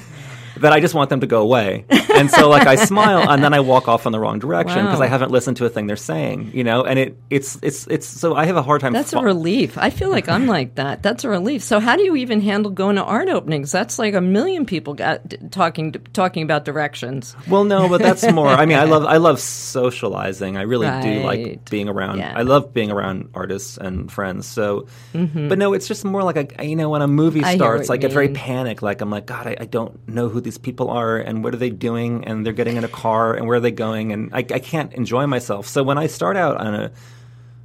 that 0.62 0.72
I 0.72 0.80
just 0.80 0.94
want 0.94 1.10
them 1.10 1.20
to 1.20 1.26
go 1.26 1.42
away. 1.42 1.84
And 2.12 2.30
so 2.30 2.50
like 2.50 2.66
I 2.66 2.74
smile 2.76 3.30
and 3.30 3.42
then 3.42 3.54
I 3.54 3.60
walk 3.60 3.88
off 3.88 4.04
in 4.04 4.12
the 4.12 4.20
wrong 4.20 4.38
direction 4.38 4.84
because 4.84 4.98
Wow. 5.00 5.06
I 5.06 5.08
haven't 5.08 5.30
listened 5.32 5.56
to 5.56 5.64
a 5.64 5.70
thing 5.70 5.86
they're 5.86 5.96
saying, 5.96 6.50
you 6.52 6.62
know, 6.62 6.84
and 6.84 6.98
it 6.98 7.16
it's 7.30 7.58
it's 7.62 7.86
it's 7.88 8.06
so 8.06 8.34
I 8.36 8.44
have 8.44 8.56
a 8.56 8.62
hard 8.62 8.82
time 8.82 8.92
That's 8.92 9.12
fo- 9.12 9.20
a 9.20 9.24
relief. 9.24 9.78
I 9.78 9.88
feel 9.88 10.10
like 10.10 10.28
I'm 10.28 10.46
like 10.46 10.74
that. 10.74 11.02
That's 11.02 11.24
a 11.24 11.30
relief. 11.30 11.62
So 11.62 11.80
how 11.80 11.96
do 11.96 12.02
you 12.04 12.14
even 12.16 12.42
handle 12.42 12.70
going 12.70 12.96
to 12.96 13.02
art 13.02 13.28
openings? 13.30 13.72
That's 13.72 13.98
like 13.98 14.12
a 14.12 14.20
million 14.20 14.66
people 14.66 14.92
got 14.92 15.26
d- 15.26 15.38
talking 15.50 15.92
talking 16.12 16.42
about 16.42 16.66
directions. 16.66 17.34
Well, 17.48 17.64
no, 17.64 17.88
but 17.88 18.02
that's 18.02 18.30
more. 18.30 18.48
I 18.48 18.66
mean, 18.66 18.76
I 18.78 18.84
love 18.84 19.04
I 19.06 19.16
love 19.16 19.40
socializing. 19.40 20.56
I 20.58 20.62
really 20.62 20.88
do 21.02 21.22
like 21.24 21.68
being 21.70 21.88
around. 21.88 22.18
Yeah. 22.18 22.34
I 22.36 22.42
love 22.42 22.72
being 22.74 22.90
around 22.90 23.30
artists 23.34 23.78
and 23.78 24.12
friends. 24.12 24.46
So, 24.46 24.86
but 25.12 25.58
no, 25.58 25.72
it's 25.72 25.88
just 25.88 26.04
more 26.04 26.22
like 26.22 26.58
a 26.60 26.66
you 26.66 26.76
know 26.76 26.90
when 26.90 27.02
a 27.02 27.08
movie 27.08 27.40
Mm-hmm. 27.40 27.48
I 27.48 27.56
starts, 27.56 27.90
I 27.90 27.94
you 27.94 28.00
get 28.00 28.12
very 28.12 28.28
panicked. 28.28 28.82
Like 28.82 29.00
I'm 29.00 29.10
like 29.10 29.24
God, 29.26 29.46
I, 29.46 29.56
I 29.60 29.64
don't 29.64 30.06
know 30.08 30.28
who 30.28 30.40
these 30.40 30.51
people 30.58 30.90
are 30.90 31.18
and 31.18 31.44
what 31.44 31.54
are 31.54 31.58
they 31.58 31.70
doing, 31.70 32.24
and 32.24 32.44
they're 32.44 32.52
getting 32.52 32.76
in 32.76 32.84
a 32.84 32.88
car 32.88 33.34
and 33.34 33.46
where 33.46 33.56
are 33.56 33.60
they 33.60 33.70
going, 33.70 34.12
and 34.12 34.30
I, 34.32 34.38
I 34.38 34.58
can't 34.58 34.92
enjoy 34.94 35.26
myself. 35.26 35.66
So 35.66 35.82
when 35.82 35.98
I 35.98 36.06
start 36.06 36.36
out 36.36 36.56
on 36.56 36.74
a 36.74 36.90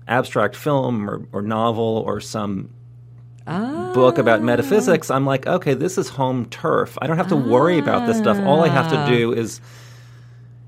abstract 0.07 0.55
film 0.55 1.09
or, 1.09 1.27
or 1.31 1.41
novel 1.41 2.03
or 2.05 2.21
some 2.21 2.69
book 3.45 4.17
about 4.17 4.41
metaphysics, 4.41 5.09
I'm 5.09 5.25
like, 5.25 5.47
okay, 5.47 5.73
this 5.73 5.97
is 5.97 6.09
home 6.09 6.45
turf. 6.47 6.97
I 7.01 7.07
don't 7.07 7.17
have 7.17 7.29
to 7.29 7.35
worry 7.37 7.79
about 7.79 8.05
this 8.05 8.17
stuff. 8.17 8.37
All 8.45 8.63
I 8.63 8.67
have 8.67 8.91
to 8.91 9.17
do 9.17 9.33
is 9.33 9.61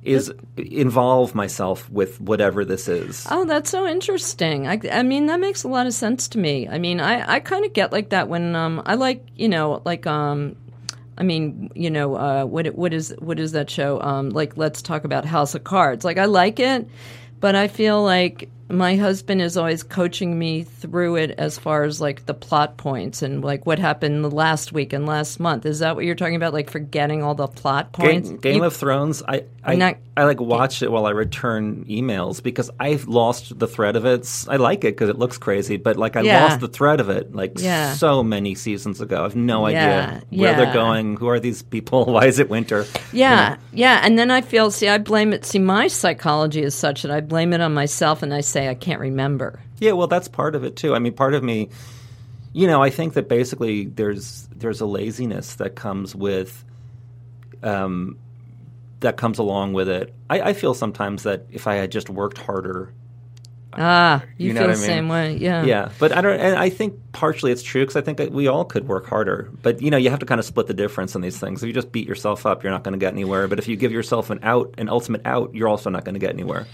is 0.02 0.34
involve 0.56 1.36
myself 1.36 1.90
with 1.90 2.22
whatever 2.22 2.64
this 2.64 2.88
is. 2.88 3.28
Oh, 3.30 3.44
that's 3.44 3.70
so 3.70 3.86
interesting. 3.86 4.66
I, 4.66 4.80
I 4.90 5.04
mean, 5.04 5.26
that 5.26 5.42
makes 5.42 5.64
a 5.64 5.68
lot 5.68 5.88
of 5.88 5.94
sense 5.94 6.30
to 6.30 6.38
me. 6.38 6.70
I 6.70 6.80
mean, 6.80 7.02
I, 7.02 7.34
I 7.34 7.40
kind 7.42 7.66
of 7.66 7.74
get 7.74 7.92
like 7.92 8.10
that 8.10 8.30
when 8.30 8.56
um, 8.56 8.82
I 8.86 8.96
like, 8.96 9.26
you 9.36 9.50
know, 9.50 9.82
like 9.84 10.08
um, 10.08 10.56
I 11.20 11.24
mean, 11.24 11.70
you 11.76 11.90
know, 11.90 12.16
uh, 12.16 12.46
what 12.46 12.68
what 12.76 12.94
is 12.94 13.14
what 13.20 13.40
is 13.40 13.52
that 13.52 13.70
show? 13.70 14.02
Um, 14.02 14.30
like, 14.30 14.56
let's 14.58 14.82
talk 14.82 15.04
about 15.04 15.26
House 15.26 15.54
of 15.54 15.64
Cards. 15.66 16.06
Like, 16.06 16.18
I 16.18 16.26
like 16.26 16.60
it, 16.60 16.88
but 17.40 17.56
I 17.56 17.68
feel 17.68 18.02
like 18.02 18.50
my 18.70 18.96
husband 18.96 19.42
is 19.42 19.58
always 19.58 19.82
coaching 19.84 20.38
me 20.38 20.64
through 20.64 21.16
it 21.16 21.32
as 21.38 21.58
far 21.58 21.84
as 21.84 22.00
like 22.00 22.26
the 22.28 22.34
plot 22.34 22.78
points 22.78 23.22
and 23.22 23.44
like 23.44 23.66
what 23.66 23.80
happened 23.80 24.24
the 24.24 24.30
last 24.32 24.72
week 24.72 24.94
and 24.94 25.06
last 25.06 25.40
month. 25.40 25.66
Is 25.66 25.80
that 25.80 25.96
what 25.96 26.06
you're 26.06 26.16
talking 26.16 26.36
about? 26.36 26.54
Like 26.54 26.70
forgetting 26.70 27.24
all 27.24 27.36
the 27.36 27.48
plot 27.48 27.92
points? 27.94 28.30
Game, 28.30 28.38
Game 28.40 28.56
You- 28.58 28.64
of 28.66 28.76
Thrones, 28.76 29.24
I 29.28 29.44
I, 29.64 29.76
not- 29.76 29.98
I 30.18 30.24
like 30.24 30.40
watch 30.40 30.82
it 30.82 30.92
while 30.92 31.06
I 31.06 31.12
return 31.12 31.86
emails 31.90 32.42
because 32.42 32.72
I've 32.80 33.08
lost 33.08 33.58
the 33.60 33.68
thread 33.68 33.96
of 33.96 34.06
it. 34.06 34.28
I 34.48 34.56
like 34.56 34.80
it 34.84 34.96
because 34.96 35.10
it 35.10 35.18
looks 35.20 35.38
crazy, 35.38 35.78
but 35.78 35.98
like 35.98 36.16
I 36.16 36.22
Yeah. 36.22 36.44
lost 36.46 36.60
the 36.60 36.68
thread 36.68 37.00
of 37.00 37.10
it 37.10 37.36
like 37.36 37.60
Yeah. 37.60 37.94
so 37.94 38.24
many 38.24 38.56
seasons 38.56 39.02
ago. 39.02 39.20
I 39.20 39.24
have 39.24 39.36
no 39.36 39.68
Yeah, 39.68 39.80
idea 40.12 40.24
where 40.30 40.52
yeah. 40.52 40.58
they're 40.58 40.74
going. 40.74 41.18
Who 41.18 41.28
are 41.30 41.40
these 41.40 41.62
people? 41.62 42.06
Why 42.14 42.26
is 42.26 42.40
it 42.40 42.50
winter? 42.50 42.86
Yeah, 43.14 43.58
yeah. 43.74 44.02
And 44.04 44.18
then 44.18 44.32
I 44.32 44.42
feel, 44.42 44.72
see, 44.72 44.88
I 44.88 44.98
blame 44.98 45.34
it. 45.34 45.46
See, 45.46 45.60
my 45.60 45.88
psychology 45.88 46.62
is 46.64 46.74
such 46.76 47.02
that 47.04 47.12
I 47.12 47.22
blame 47.22 47.54
it 47.54 47.62
on 47.62 47.74
myself 47.74 48.24
and 48.24 48.34
I 48.34 48.42
say 48.42 48.59
I 48.68 48.74
can't 48.76 49.00
remember. 49.00 49.62
Yeah, 49.78 49.94
well, 49.94 50.08
that's 50.08 50.28
part 50.28 50.56
of 50.56 50.64
it 50.64 50.76
too. 50.76 50.94
I 50.96 51.00
mean, 51.00 51.14
part 51.14 51.34
of 51.34 51.44
me, 51.44 51.70
you 52.52 52.68
know, 52.68 52.82
I 52.82 52.90
think 52.90 53.14
that 53.14 53.30
basically 53.30 53.86
there's 53.86 54.48
there's 54.56 54.82
a 54.82 54.86
laziness 54.86 55.56
that 55.56 55.76
comes 55.76 56.16
with, 56.16 56.66
um, 57.64 58.18
that 59.00 59.16
comes 59.18 59.38
along 59.38 59.74
with 59.74 59.88
it. 59.88 60.14
I, 60.30 60.42
I 60.42 60.54
feel 60.54 60.74
sometimes 60.74 61.24
that 61.24 61.46
if 61.52 61.68
I 61.68 61.76
had 61.76 61.92
just 61.92 62.10
worked 62.10 62.38
harder, 62.38 62.92
Ah, 63.74 64.24
you, 64.38 64.48
You 64.48 64.54
know 64.54 64.62
feel 64.62 64.68
the 64.70 64.74
I 64.74 64.78
mean? 64.78 64.86
same 64.86 65.10
way. 65.10 65.38
Yeah. 65.38 65.64
Yeah, 65.64 65.92
but 66.00 66.12
I 66.12 66.22
don't. 66.22 66.40
And 66.40 66.58
I 66.58 66.70
think 66.70 66.96
partially 67.12 67.52
it's 67.52 67.62
true 67.62 67.84
because 67.84 67.96
I 67.96 68.02
think 68.02 68.18
that 68.18 68.32
we 68.32 68.48
all 68.48 68.66
could 68.66 68.88
work 68.88 69.06
harder. 69.06 69.50
But 69.62 69.82
you 69.82 69.92
know, 69.92 69.98
you 69.98 70.10
have 70.10 70.20
to 70.20 70.26
kind 70.26 70.40
of 70.40 70.46
split 70.46 70.66
the 70.66 70.74
difference 70.74 71.14
in 71.14 71.22
these 71.22 71.38
things. 71.38 71.62
If 71.62 71.68
you 71.68 71.74
just 71.74 71.92
beat 71.92 72.08
yourself 72.08 72.48
up, 72.48 72.64
you're 72.64 72.72
not 72.72 72.84
going 72.84 72.94
to 72.94 72.98
get 72.98 73.14
anywhere. 73.14 73.48
But 73.48 73.60
if 73.60 73.68
you 73.68 73.76
give 73.76 73.92
yourself 73.92 74.32
an 74.32 74.40
out, 74.42 74.74
an 74.80 74.90
ultimate 74.90 75.22
out, 75.24 75.54
you're 75.54 75.68
also 75.68 75.92
not 75.92 76.04
going 76.04 76.16
to 76.16 76.20
get 76.20 76.32
anywhere. 76.32 76.66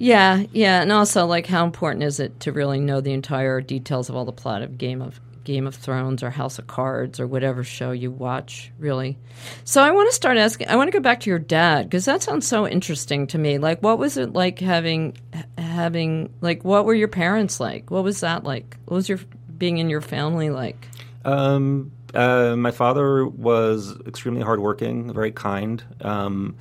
Yeah, 0.00 0.44
yeah, 0.52 0.80
and 0.80 0.90
also 0.90 1.26
like 1.26 1.46
how 1.46 1.62
important 1.62 2.04
is 2.04 2.20
it 2.20 2.40
to 2.40 2.52
really 2.52 2.80
know 2.80 3.02
the 3.02 3.12
entire 3.12 3.60
details 3.60 4.08
of 4.08 4.16
all 4.16 4.24
the 4.24 4.32
plot 4.32 4.62
of 4.62 4.78
Game 4.78 5.02
of 5.02 5.20
Game 5.44 5.66
of 5.66 5.74
Thrones 5.74 6.22
or 6.22 6.30
House 6.30 6.58
of 6.58 6.66
Cards 6.66 7.20
or 7.20 7.26
whatever 7.26 7.62
show 7.62 7.90
you 7.90 8.10
watch, 8.10 8.72
really. 8.78 9.18
So 9.64 9.82
I 9.82 9.90
want 9.90 10.08
to 10.08 10.14
start 10.14 10.38
asking. 10.38 10.68
I 10.68 10.76
want 10.76 10.88
to 10.88 10.96
go 10.96 11.02
back 11.02 11.20
to 11.20 11.30
your 11.30 11.38
dad 11.38 11.82
because 11.90 12.06
that 12.06 12.22
sounds 12.22 12.48
so 12.48 12.66
interesting 12.66 13.26
to 13.26 13.36
me. 13.36 13.58
Like, 13.58 13.82
what 13.82 13.98
was 13.98 14.16
it 14.16 14.32
like 14.32 14.58
having 14.58 15.18
having 15.58 16.32
like 16.40 16.64
what 16.64 16.86
were 16.86 16.94
your 16.94 17.08
parents 17.08 17.60
like? 17.60 17.90
What 17.90 18.02
was 18.02 18.20
that 18.20 18.42
like? 18.42 18.78
What 18.86 18.94
was 18.94 19.06
your 19.06 19.18
being 19.58 19.76
in 19.76 19.90
your 19.90 20.00
family 20.00 20.48
like? 20.48 20.88
Um, 21.26 21.92
uh, 22.14 22.56
my 22.56 22.70
father 22.70 23.26
was 23.26 24.00
extremely 24.06 24.40
hardworking, 24.40 25.12
very 25.12 25.30
kind, 25.30 25.84
um, 26.00 26.56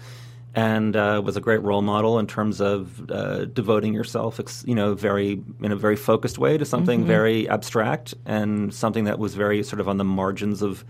and 0.55 0.95
uh, 0.95 1.21
was 1.23 1.37
a 1.37 1.41
great 1.41 1.61
role 1.61 1.81
model 1.81 2.17
in 2.19 2.25
terms 2.27 2.59
of 2.59 3.09
uh, 3.11 3.45
devoting 3.45 3.93
yourself, 3.93 4.39
ex- 4.39 4.63
you 4.67 4.73
know, 4.75 4.95
very 4.95 5.41
in 5.61 5.71
a 5.71 5.75
very 5.75 5.95
focused 5.95 6.37
way 6.39 6.57
to 6.57 6.65
something 6.65 7.05
very 7.05 7.47
abstract 7.47 8.15
and 8.25 8.73
something 8.73 9.03
that 9.03 9.19
was 9.19 9.35
very 9.35 9.61
sort 9.63 9.79
of 9.79 9.87
on 9.87 9.97
the 9.97 10.03
margins 10.03 10.61
of 10.61 10.83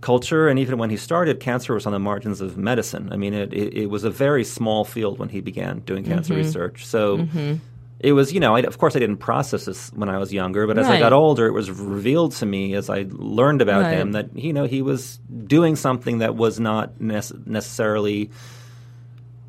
culture. 0.00 0.48
And 0.48 0.58
even 0.58 0.76
when 0.78 0.90
he 0.90 0.96
started, 0.96 1.40
cancer 1.40 1.74
was 1.74 1.86
on 1.86 1.92
the 1.92 1.98
margins 1.98 2.40
of 2.40 2.56
medicine. 2.56 3.12
I 3.12 3.16
mean, 3.16 3.34
it, 3.34 3.52
it, 3.52 3.74
it 3.74 3.86
was 3.86 4.04
a 4.04 4.10
very 4.10 4.44
small 4.44 4.84
field 4.84 5.18
when 5.18 5.28
he 5.28 5.40
began 5.40 5.80
doing 5.80 6.04
cancer 6.04 6.34
research. 6.34 6.84
So. 6.84 7.18
It 8.00 8.12
was, 8.12 8.32
you 8.32 8.38
know, 8.38 8.54
I, 8.54 8.60
of 8.60 8.78
course, 8.78 8.94
I 8.94 9.00
didn't 9.00 9.16
process 9.16 9.64
this 9.64 9.92
when 9.92 10.08
I 10.08 10.18
was 10.18 10.32
younger, 10.32 10.66
but 10.68 10.78
as 10.78 10.86
I 10.86 11.00
got 11.00 11.12
older, 11.12 11.46
it 11.46 11.52
was 11.52 11.68
revealed 11.68 12.32
to 12.36 12.46
me 12.46 12.74
as 12.74 12.88
I 12.88 13.06
learned 13.10 13.60
about 13.60 13.82
Right. 13.82 13.98
him 13.98 14.12
that 14.12 14.36
you 14.38 14.52
know 14.52 14.66
he 14.66 14.82
was 14.82 15.18
doing 15.46 15.74
something 15.74 16.18
that 16.18 16.36
was 16.36 16.60
not 16.60 17.00
nece- 17.00 17.44
necessarily 17.46 18.30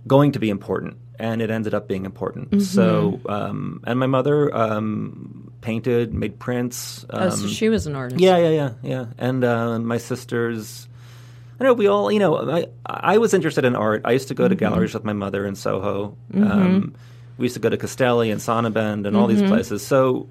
going 0.08 0.32
to 0.32 0.40
be 0.40 0.50
important, 0.50 0.98
and 1.20 1.42
it 1.44 1.52
ended 1.52 1.74
up 1.76 1.88
being 1.88 2.06
important. 2.06 2.50
Mm-hmm. 2.50 2.62
So, 2.62 3.20
um, 3.30 3.84
and 3.86 4.00
my 4.00 4.08
mother 4.08 4.56
um, 4.56 5.52
painted, 5.62 6.14
made 6.14 6.40
prints. 6.40 7.06
Um, 7.10 7.24
oh, 7.24 7.30
so 7.30 7.48
she 7.48 7.70
was 7.70 7.86
an 7.86 7.96
artist. 7.96 8.20
yeah, 8.20 8.38
yeah, 8.38 8.50
yeah, 8.50 8.72
yeah. 8.82 9.06
And 9.20 9.44
uh, 9.44 9.78
my 9.80 9.98
sisters. 9.98 10.88
I 11.60 11.66
know 11.66 11.74
we 11.74 11.88
all, 11.88 12.10
you 12.10 12.20
know, 12.20 12.50
I, 12.50 12.68
I 12.86 13.18
was 13.18 13.34
interested 13.34 13.66
in 13.66 13.76
art. 13.76 14.04
I 14.06 14.14
used 14.14 14.30
to 14.30 14.34
go 14.34 14.48
to 14.48 14.56
galleries 14.56 14.94
with 14.94 15.04
my 15.04 15.12
mother 15.12 15.46
in 15.46 15.56
Soho. 15.56 16.16
Um, 16.34 16.96
we 17.40 17.46
used 17.46 17.56
to 17.56 17.60
go 17.62 17.70
to 17.70 17.78
Castelli 17.78 18.30
and 18.32 18.40
Sonnabend 18.40 19.08
and 19.08 19.18
all 19.18 19.26
these 19.28 19.42
places. 19.42 19.86
So, 19.86 20.28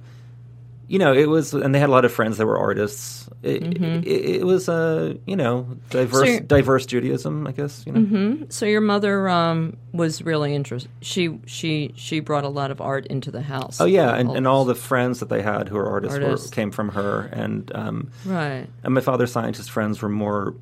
you 0.86 0.98
know, 0.98 1.12
it 1.12 1.26
was, 1.28 1.52
and 1.52 1.74
they 1.74 1.78
had 1.80 1.88
a 1.88 1.92
lot 1.92 2.04
of 2.04 2.12
friends 2.12 2.38
that 2.38 2.46
were 2.46 2.56
artists. 2.58 3.28
It, 3.42 3.62
it, 3.82 4.06
it 4.06 4.44
was, 4.46 4.68
uh, 4.68 5.14
you 5.26 5.36
know, 5.36 5.66
diverse, 5.90 6.26
you're- 6.28 6.40
diverse 6.40 6.86
Judaism, 6.86 7.46
I 7.46 7.52
guess. 7.52 7.84
You 7.86 7.92
know, 7.92 8.46
So 8.48 8.64
your 8.66 8.80
mother 8.80 9.28
um, 9.28 9.76
was 9.92 10.22
really 10.22 10.54
interested. 10.54 10.90
She 11.02 11.38
she 11.46 11.92
she 11.96 12.20
brought 12.20 12.44
a 12.44 12.48
lot 12.48 12.70
of 12.70 12.80
art 12.80 13.06
into 13.06 13.30
the 13.30 13.42
house. 13.42 13.80
oh 13.80 13.84
yeah, 13.84 14.14
and, 14.14 14.30
and 14.30 14.46
all 14.46 14.64
the 14.64 14.74
friends 14.74 15.20
that 15.20 15.28
they 15.28 15.42
had 15.42 15.68
who 15.68 15.76
were 15.76 15.88
artists, 15.88 16.18
Artists. 16.18 16.50
Were, 16.50 16.54
came 16.54 16.70
from 16.72 16.88
her, 16.90 17.22
and 17.32 17.70
um, 17.74 18.10
right. 18.24 18.66
And 18.82 18.94
my 18.94 19.00
father's 19.02 19.30
scientist 19.32 19.70
friends 19.70 20.00
were 20.02 20.08
more. 20.08 20.54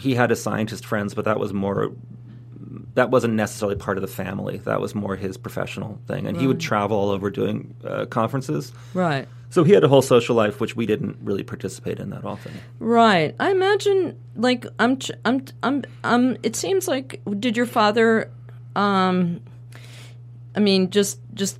He 0.00 0.14
had 0.14 0.30
his 0.30 0.42
scientist 0.42 0.84
friends, 0.86 1.14
but 1.14 1.24
that 1.24 1.38
was 1.40 1.52
more. 1.52 1.92
That 2.94 3.10
wasn't 3.10 3.34
necessarily 3.34 3.76
part 3.76 3.96
of 3.96 4.02
the 4.02 4.08
family. 4.08 4.58
That 4.58 4.80
was 4.80 4.94
more 4.94 5.16
his 5.16 5.36
professional 5.38 5.98
thing, 6.06 6.26
and 6.26 6.36
he 6.36 6.46
would 6.46 6.60
travel 6.60 6.96
all 6.98 7.10
over 7.10 7.30
doing 7.30 7.74
uh, 7.84 8.04
conferences. 8.06 8.72
Right. 8.92 9.26
So 9.48 9.64
he 9.64 9.72
had 9.72 9.84
a 9.84 9.88
whole 9.88 10.02
social 10.02 10.34
life, 10.34 10.60
which 10.60 10.76
we 10.76 10.86
didn't 10.86 11.16
really 11.22 11.42
participate 11.42 11.98
in 12.00 12.10
that 12.10 12.24
often. 12.24 12.52
Right. 12.78 13.34
I 13.40 13.50
imagine 13.50 14.18
like 14.36 14.66
I'm 14.78 14.98
ch- 14.98 15.12
I'm 15.24 15.44
I'm 15.62 15.84
um 16.04 16.36
it 16.42 16.56
seems 16.56 16.88
like 16.88 17.20
did 17.38 17.56
your 17.56 17.66
father 17.66 18.30
um 18.76 19.40
I 20.56 20.60
mean 20.60 20.90
just 20.90 21.18
just 21.34 21.58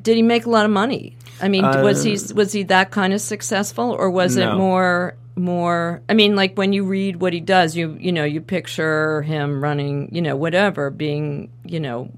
did 0.00 0.16
he 0.16 0.22
make 0.22 0.46
a 0.46 0.50
lot 0.50 0.64
of 0.64 0.70
money? 0.70 1.16
I 1.40 1.48
mean 1.48 1.64
was 1.64 2.02
he 2.02 2.12
was 2.34 2.52
he 2.52 2.62
that 2.64 2.90
kind 2.90 3.12
of 3.12 3.20
successful 3.20 3.92
or 3.98 4.10
was 4.10 4.36
it 4.36 4.48
Uh, 4.48 4.56
more 4.56 5.16
more 5.38 6.02
I 6.08 6.14
mean 6.14 6.36
like 6.36 6.56
when 6.56 6.72
you 6.72 6.84
read 6.84 7.20
what 7.20 7.32
he 7.32 7.40
does 7.40 7.76
you 7.76 7.96
you 8.00 8.12
know 8.12 8.24
you 8.24 8.40
picture 8.40 9.22
him 9.22 9.62
running, 9.62 10.08
you 10.14 10.22
know, 10.22 10.36
whatever 10.36 10.90
being, 10.90 11.50
you 11.64 11.80
know, 11.80 12.10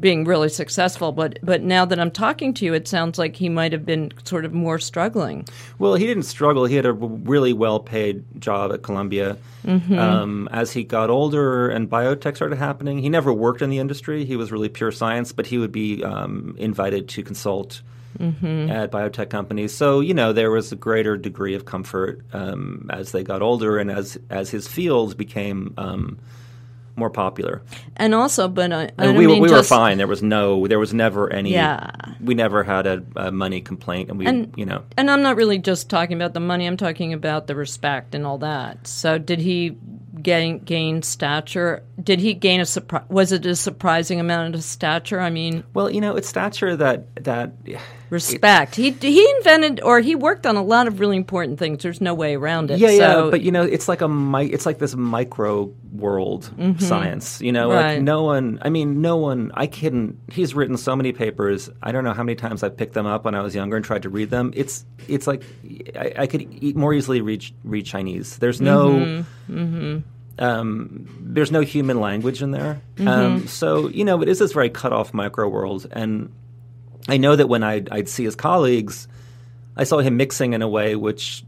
being 0.00 0.24
really 0.24 0.48
successful 0.48 1.10
but 1.10 1.38
but 1.42 1.62
now 1.62 1.84
that 1.84 1.98
I'm 1.98 2.10
talking 2.10 2.54
to 2.54 2.64
you 2.64 2.74
it 2.74 2.86
sounds 2.86 3.18
like 3.18 3.34
he 3.34 3.48
might 3.48 3.72
have 3.72 3.84
been 3.84 4.12
sort 4.24 4.44
of 4.44 4.52
more 4.52 4.78
struggling. 4.78 5.46
Well, 5.78 5.94
he 5.94 6.06
didn't 6.06 6.24
struggle. 6.24 6.64
He 6.66 6.76
had 6.76 6.86
a 6.86 6.92
really 6.92 7.52
well-paid 7.52 8.40
job 8.40 8.72
at 8.72 8.82
Columbia. 8.82 9.36
Um, 9.66 10.48
as 10.50 10.72
he 10.72 10.82
got 10.82 11.10
older 11.10 11.68
and 11.68 11.90
biotech 11.90 12.36
started 12.36 12.56
happening, 12.56 13.00
he 13.00 13.10
never 13.10 13.32
worked 13.34 13.60
in 13.60 13.68
the 13.68 13.78
industry. 13.78 14.24
He 14.24 14.34
was 14.34 14.50
really 14.50 14.70
pure 14.70 14.90
science, 14.90 15.32
but 15.32 15.46
he 15.46 15.58
would 15.58 15.72
be 15.72 16.02
um, 16.02 16.54
invited 16.58 17.08
to 17.10 17.22
consult 17.22 17.82
at 18.20 18.90
biotech 18.90 19.30
companies. 19.30 19.74
So 19.74 20.00
you 20.00 20.14
know 20.14 20.32
there 20.32 20.50
was 20.50 20.72
a 20.72 20.76
greater 20.76 21.16
degree 21.16 21.54
of 21.54 21.64
comfort 21.64 22.24
um, 22.32 22.88
as 22.92 23.12
they 23.12 23.22
got 23.22 23.42
older 23.42 23.78
and 23.78 23.90
as 23.90 24.18
as 24.30 24.50
his 24.50 24.66
fields 24.68 25.14
became. 25.14 25.74
Um, 25.76 26.18
more 26.96 27.10
popular, 27.10 27.62
And 27.96 28.12
also, 28.12 28.48
but 28.48 28.72
I, 28.72 28.90
I 28.98 29.12
we, 29.12 29.28
we 29.28 29.48
were 29.48 29.62
fine. 29.62 29.98
There 29.98 30.08
was 30.08 30.20
no, 30.20 30.66
there 30.66 30.80
was 30.80 30.92
never 30.92 31.32
any. 31.32 31.52
Yeah. 31.52 31.92
we 32.20 32.34
never 32.34 32.64
had 32.64 32.88
a, 32.88 33.04
a 33.14 33.30
money 33.30 33.60
complaint, 33.60 34.10
and 34.10 34.18
we, 34.18 34.26
And- 34.26 34.52
you 34.56 34.66
know, 34.66 34.82
And 34.96 35.08
I'm 35.08 35.22
not 35.22 35.36
really 35.36 35.58
just 35.58 35.88
talking 35.88 36.16
about 36.16 36.34
the 36.34 36.40
money. 36.40 36.66
I'm 36.66 36.76
talking 36.76 37.12
about 37.12 37.46
the 37.46 37.54
respect 37.54 38.16
and 38.16 38.26
all 38.26 38.38
that. 38.38 38.88
So, 38.88 39.16
did 39.16 39.38
he 39.38 39.76
gain 40.20 40.58
gain 40.58 41.02
stature? 41.02 41.84
Did 42.02 42.18
he 42.18 42.34
gain 42.34 42.60
a 42.60 42.66
surprise? 42.66 43.04
Was 43.08 43.30
it 43.30 43.46
a 43.46 43.54
surprising 43.54 44.18
amount 44.18 44.56
of 44.56 44.64
stature? 44.64 45.20
I 45.20 45.30
mean, 45.30 45.62
Well, 45.74 45.88
you 45.90 46.00
know, 46.00 46.16
it's 46.16 46.28
stature 46.28 46.74
that 46.76 47.24
that 47.24 47.52
respect. 48.10 48.74
he 48.74 48.90
he 48.90 49.28
invented 49.38 49.80
or 49.82 50.00
he 50.00 50.14
worked 50.14 50.46
on 50.46 50.56
a 50.56 50.62
lot 50.62 50.86
of 50.86 51.00
really 51.00 51.16
important 51.16 51.58
things. 51.58 51.82
There's 51.82 52.00
no 52.00 52.14
way 52.14 52.34
around 52.36 52.70
it. 52.70 52.78
yeah, 52.78 52.90
yeah. 52.90 53.28
But 53.30 53.42
you 53.42 53.50
know, 53.52 53.62
it's 53.62 53.88
like 53.88 54.00
a 54.00 54.08
mi- 54.08 54.46
it's 54.46 54.66
like 54.66 54.78
this 54.78 54.94
micro 54.94 55.72
world 55.92 56.50
science. 56.78 57.40
You 57.40 57.52
know, 57.52 57.68
Mm-hmm. 57.68 57.76
Right. 57.76 57.94
like 57.94 58.02
no 58.02 58.22
one. 58.22 58.58
I 58.62 58.70
mean, 58.70 59.00
no 59.00 59.16
one. 59.16 59.50
I 59.54 59.66
couldn't. 59.66 60.18
He's 60.30 60.54
written 60.54 60.76
so 60.76 60.94
many 60.96 61.12
papers. 61.12 61.68
I 61.82 61.92
don't 61.92 62.04
know 62.04 62.12
how 62.14 62.22
many 62.22 62.36
times 62.36 62.62
I 62.62 62.68
picked 62.68 62.94
them 62.94 63.06
up 63.06 63.24
when 63.24 63.34
I 63.34 63.42
was 63.42 63.54
younger 63.54 63.76
and 63.76 63.84
tried 63.84 64.02
to 64.02 64.08
read 64.08 64.30
them. 64.30 64.52
It's 64.54 64.84
it's 65.08 65.26
like 65.26 65.42
I, 65.96 66.12
I 66.18 66.26
could 66.26 66.42
e- 66.62 66.72
more 66.74 66.94
easily 66.94 67.20
read 67.20 67.44
read 67.64 67.84
Chinese. 67.86 68.36
There's 68.38 68.60
no. 68.60 69.24
Mm-hmm. 69.50 69.98
Um, 70.40 71.08
there's 71.20 71.50
no 71.50 71.62
human 71.62 71.98
language 72.00 72.42
in 72.42 72.52
there, 72.52 72.80
Mm-hmm. 72.94 73.08
um, 73.08 73.46
so 73.48 73.88
you 73.88 74.04
know 74.04 74.22
it 74.22 74.28
is 74.28 74.38
this 74.38 74.52
very 74.52 74.70
cut 74.70 74.92
off 74.92 75.12
micro 75.12 75.48
world, 75.48 75.88
and 75.90 76.32
I 77.08 77.16
know 77.16 77.34
that 77.34 77.48
when 77.48 77.62
I'd, 77.62 77.88
I'd 77.90 78.08
see 78.08 78.24
his 78.24 78.36
colleagues, 78.36 79.08
I 79.76 79.84
saw 79.84 79.98
him 79.98 80.16
mixing 80.16 80.52
in 80.52 80.62
a 80.62 80.68
way 80.68 80.94
which, 80.96 81.44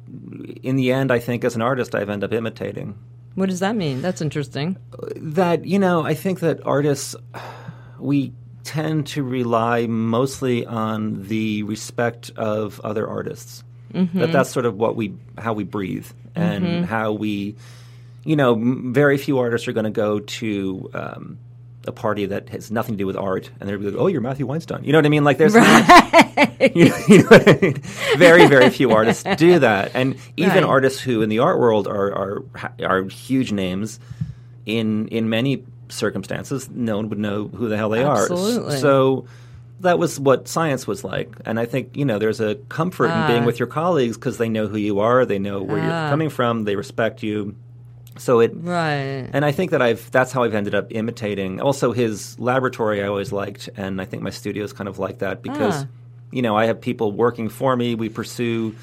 in 0.62 0.76
the 0.76 0.92
end, 0.92 1.12
I 1.12 1.18
think 1.18 1.44
as 1.44 1.54
an 1.54 1.62
artist, 1.62 1.94
I've 1.94 2.08
ended 2.08 2.32
up 2.32 2.36
imitating. 2.36 2.96
what 3.34 3.48
does 3.48 3.60
that 3.60 3.76
mean? 3.76 4.00
That's 4.02 4.20
interesting. 4.20 4.76
That, 5.16 5.64
you 5.66 5.78
know, 5.78 6.02
I 6.04 6.14
think 6.14 6.40
that 6.40 6.64
artists, 6.66 7.14
we 7.98 8.32
tend 8.64 9.06
to 9.08 9.22
rely 9.22 9.86
mostly 9.86 10.64
on 10.66 11.26
the 11.28 11.62
respect 11.64 12.30
of 12.36 12.80
other 12.80 13.06
artists. 13.08 13.64
That 13.92 14.30
that's 14.30 14.50
sort 14.50 14.66
of 14.66 14.76
what 14.76 14.94
we, 14.94 15.14
how 15.36 15.52
we 15.52 15.64
breathe 15.64 16.06
and 16.36 16.86
how 16.86 17.10
we, 17.12 17.56
you 18.24 18.36
know, 18.36 18.54
very 18.92 19.18
few 19.18 19.38
artists 19.38 19.66
are 19.66 19.72
going 19.72 19.84
to 19.84 19.90
go 19.90 20.20
to, 20.20 20.90
um, 20.94 21.38
a 21.90 21.92
party 21.92 22.24
that 22.26 22.48
has 22.48 22.70
nothing 22.70 22.94
to 22.94 22.98
do 22.98 23.06
with 23.06 23.16
art, 23.16 23.50
and 23.60 23.68
they're 23.68 23.78
like, 23.78 23.94
"Oh, 23.96 24.06
you're 24.06 24.22
Matthew 24.22 24.46
Weinstein." 24.46 24.82
You 24.84 24.92
know 24.92 24.98
what 24.98 25.06
I 25.06 25.10
mean? 25.10 25.24
Like, 25.24 25.36
there's 25.38 25.54
not, 25.54 25.86
you 26.74 26.88
know, 26.88 26.96
you 27.08 27.18
know 27.22 27.28
I 27.32 27.58
mean? 27.60 27.74
very, 28.16 28.46
very 28.46 28.70
few 28.70 28.90
artists 29.00 29.24
do 29.36 29.58
that, 29.58 29.90
and 29.94 30.16
even 30.38 30.54
Right. 30.64 30.64
artists 30.64 31.00
who 31.00 31.20
in 31.22 31.28
the 31.28 31.40
art 31.40 31.58
world 31.60 31.86
are 31.86 32.10
are 32.14 32.42
are 32.82 33.02
huge 33.04 33.52
names 33.52 34.00
in 34.66 35.08
in 35.08 35.28
many 35.28 35.62
circumstances, 35.88 36.70
no 36.70 36.96
one 36.96 37.08
would 37.10 37.18
know 37.18 37.48
who 37.48 37.68
the 37.68 37.76
hell 37.76 37.90
they 37.90 38.04
Absolutely. 38.04 38.74
are. 38.74 38.78
So 38.78 39.26
that 39.80 39.98
was 39.98 40.20
what 40.20 40.46
science 40.46 40.86
was 40.86 41.02
like, 41.04 41.28
and 41.46 41.58
I 41.58 41.66
think 41.66 41.96
you 41.96 42.04
know 42.04 42.18
there's 42.18 42.40
a 42.40 42.54
comfort 42.68 43.10
in 43.10 43.26
being 43.26 43.42
Ah. 43.42 43.46
with 43.46 43.58
your 43.58 43.66
colleagues 43.68 44.16
because 44.16 44.38
they 44.38 44.48
know 44.48 44.66
who 44.68 44.76
you 44.78 45.00
are, 45.00 45.24
they 45.26 45.38
know 45.38 45.62
where 45.62 45.78
Ah. 45.80 45.82
you're 45.84 46.10
coming 46.10 46.28
from, 46.30 46.64
they 46.64 46.76
respect 46.76 47.22
you. 47.22 47.54
So 48.20 48.40
it 48.40 48.52
Right. 48.54 49.28
and 49.32 49.44
I 49.46 49.50
think 49.52 49.70
that 49.70 49.80
I've 49.80 50.10
that's 50.10 50.30
how 50.30 50.42
I've 50.42 50.54
ended 50.54 50.74
up 50.74 50.88
imitating. 50.90 51.60
Also, 51.60 51.92
his 51.92 52.38
laboratory 52.38 53.02
I 53.02 53.06
always 53.06 53.32
liked, 53.32 53.70
and 53.76 54.00
I 54.00 54.04
think 54.04 54.22
my 54.22 54.28
studio 54.30 54.62
is 54.62 54.72
kind 54.74 54.88
of 54.88 54.98
like 54.98 55.18
that 55.20 55.42
because 55.42 55.84
Ah. 55.84 55.86
you 56.30 56.42
know 56.42 56.54
I 56.56 56.66
have 56.66 56.80
people 56.80 57.12
working 57.12 57.48
for 57.48 57.76
me. 57.76 57.94
We 57.94 58.08
pursue 58.10 58.74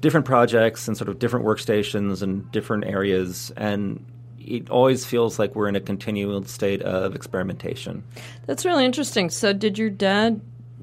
different 0.00 0.24
projects 0.26 0.86
and 0.86 0.96
sort 0.96 1.08
of 1.08 1.18
different 1.18 1.44
workstations 1.44 2.22
and 2.22 2.50
different 2.52 2.84
areas, 2.84 3.52
and 3.56 4.04
it 4.38 4.70
always 4.70 5.04
feels 5.04 5.38
like 5.40 5.56
we're 5.56 5.68
in 5.68 5.74
a 5.76 5.80
continual 5.80 6.44
state 6.44 6.80
of 6.82 7.14
experimentation. 7.16 8.04
That's 8.46 8.64
really 8.64 8.84
interesting. 8.84 9.30
So, 9.30 9.52
did 9.52 9.78
your 9.78 9.90
dad? 9.90 10.40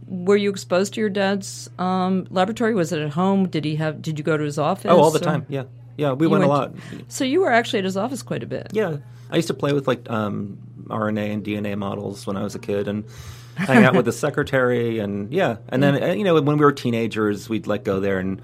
Were 0.07 0.35
you 0.37 0.51
exposed 0.51 0.93
to 0.95 0.99
your 0.99 1.09
dad's 1.09 1.67
um, 1.79 2.27
laboratory? 2.29 2.75
Was 2.75 2.91
it 2.91 2.99
at 3.01 3.11
home? 3.11 3.47
Did 3.47 3.63
he 3.65 3.77
have? 3.77 4.01
Did 4.01 4.19
you 4.19 4.23
go 4.25 4.35
to 4.37 4.43
his 4.43 4.59
office? 4.59 4.91
Oh, 4.91 4.99
all 4.99 5.09
the 5.09 5.19
or- 5.19 5.23
time. 5.23 5.45
Yeah, 5.49 5.63
yeah. 5.97 6.11
We 6.13 6.25
You 6.25 6.29
went, 6.29 6.43
a 6.43 6.47
went- 6.47 6.75
lot. 6.75 7.03
So 7.07 7.23
you 7.23 7.41
were 7.41 7.51
actually 7.51 7.79
at 7.79 7.85
his 7.85 7.97
office 7.97 8.21
quite 8.21 8.43
a 8.43 8.47
bit. 8.47 8.67
Yeah, 8.71 8.97
I 9.31 9.35
used 9.35 9.47
to 9.49 9.53
play 9.53 9.73
with 9.73 9.87
like 9.87 10.09
um, 10.09 10.57
RNA 10.87 11.33
and 11.33 11.43
DNA 11.43 11.77
models 11.77 12.25
when 12.27 12.37
I 12.37 12.43
was 12.43 12.55
a 12.55 12.59
kid, 12.59 12.87
and 12.87 13.05
hang 13.55 13.83
out 13.83 13.95
with 13.95 14.05
the 14.05 14.11
secretary, 14.25 14.99
and 14.99 15.31
yeah, 15.33 15.57
and 15.69 15.81
then 15.81 16.01
uh, 16.03 16.07
you 16.13 16.23
know 16.23 16.33
when 16.41 16.57
we 16.57 16.65
were 16.65 16.71
teenagers, 16.71 17.47
we'd 17.49 17.67
like 17.67 17.83
go 17.83 17.99
there 17.99 18.19
and. 18.19 18.41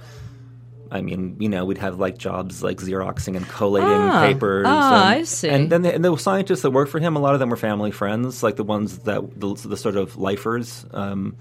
I 0.93 0.99
mean, 1.01 1.37
you 1.39 1.47
know, 1.47 1.63
we'd 1.63 1.77
have 1.77 1.99
like 2.01 2.17
jobs 2.17 2.61
like 2.61 2.79
xeroxing 2.79 3.37
and 3.37 3.47
collating 3.47 3.87
Ah, 3.89 4.25
papers. 4.27 4.65
ah, 4.67 4.95
and, 5.11 5.19
I 5.21 5.23
see. 5.23 5.47
And 5.47 5.69
then 5.69 5.83
the, 5.83 5.95
and 5.95 6.03
the 6.03 6.17
scientists 6.17 6.63
that 6.63 6.71
worked 6.71 6.91
for 6.91 6.99
him, 6.99 7.15
a 7.15 7.19
lot 7.19 7.33
of 7.33 7.39
them 7.39 7.49
were 7.49 7.55
family 7.55 7.91
friends, 7.91 8.43
like 8.43 8.57
the 8.57 8.65
ones 8.65 8.97
that 9.05 9.39
the, 9.39 9.53
the 9.53 9.77
sort 9.77 9.95
of 9.95 10.17
lifers 10.17 10.85
um, 10.93 11.37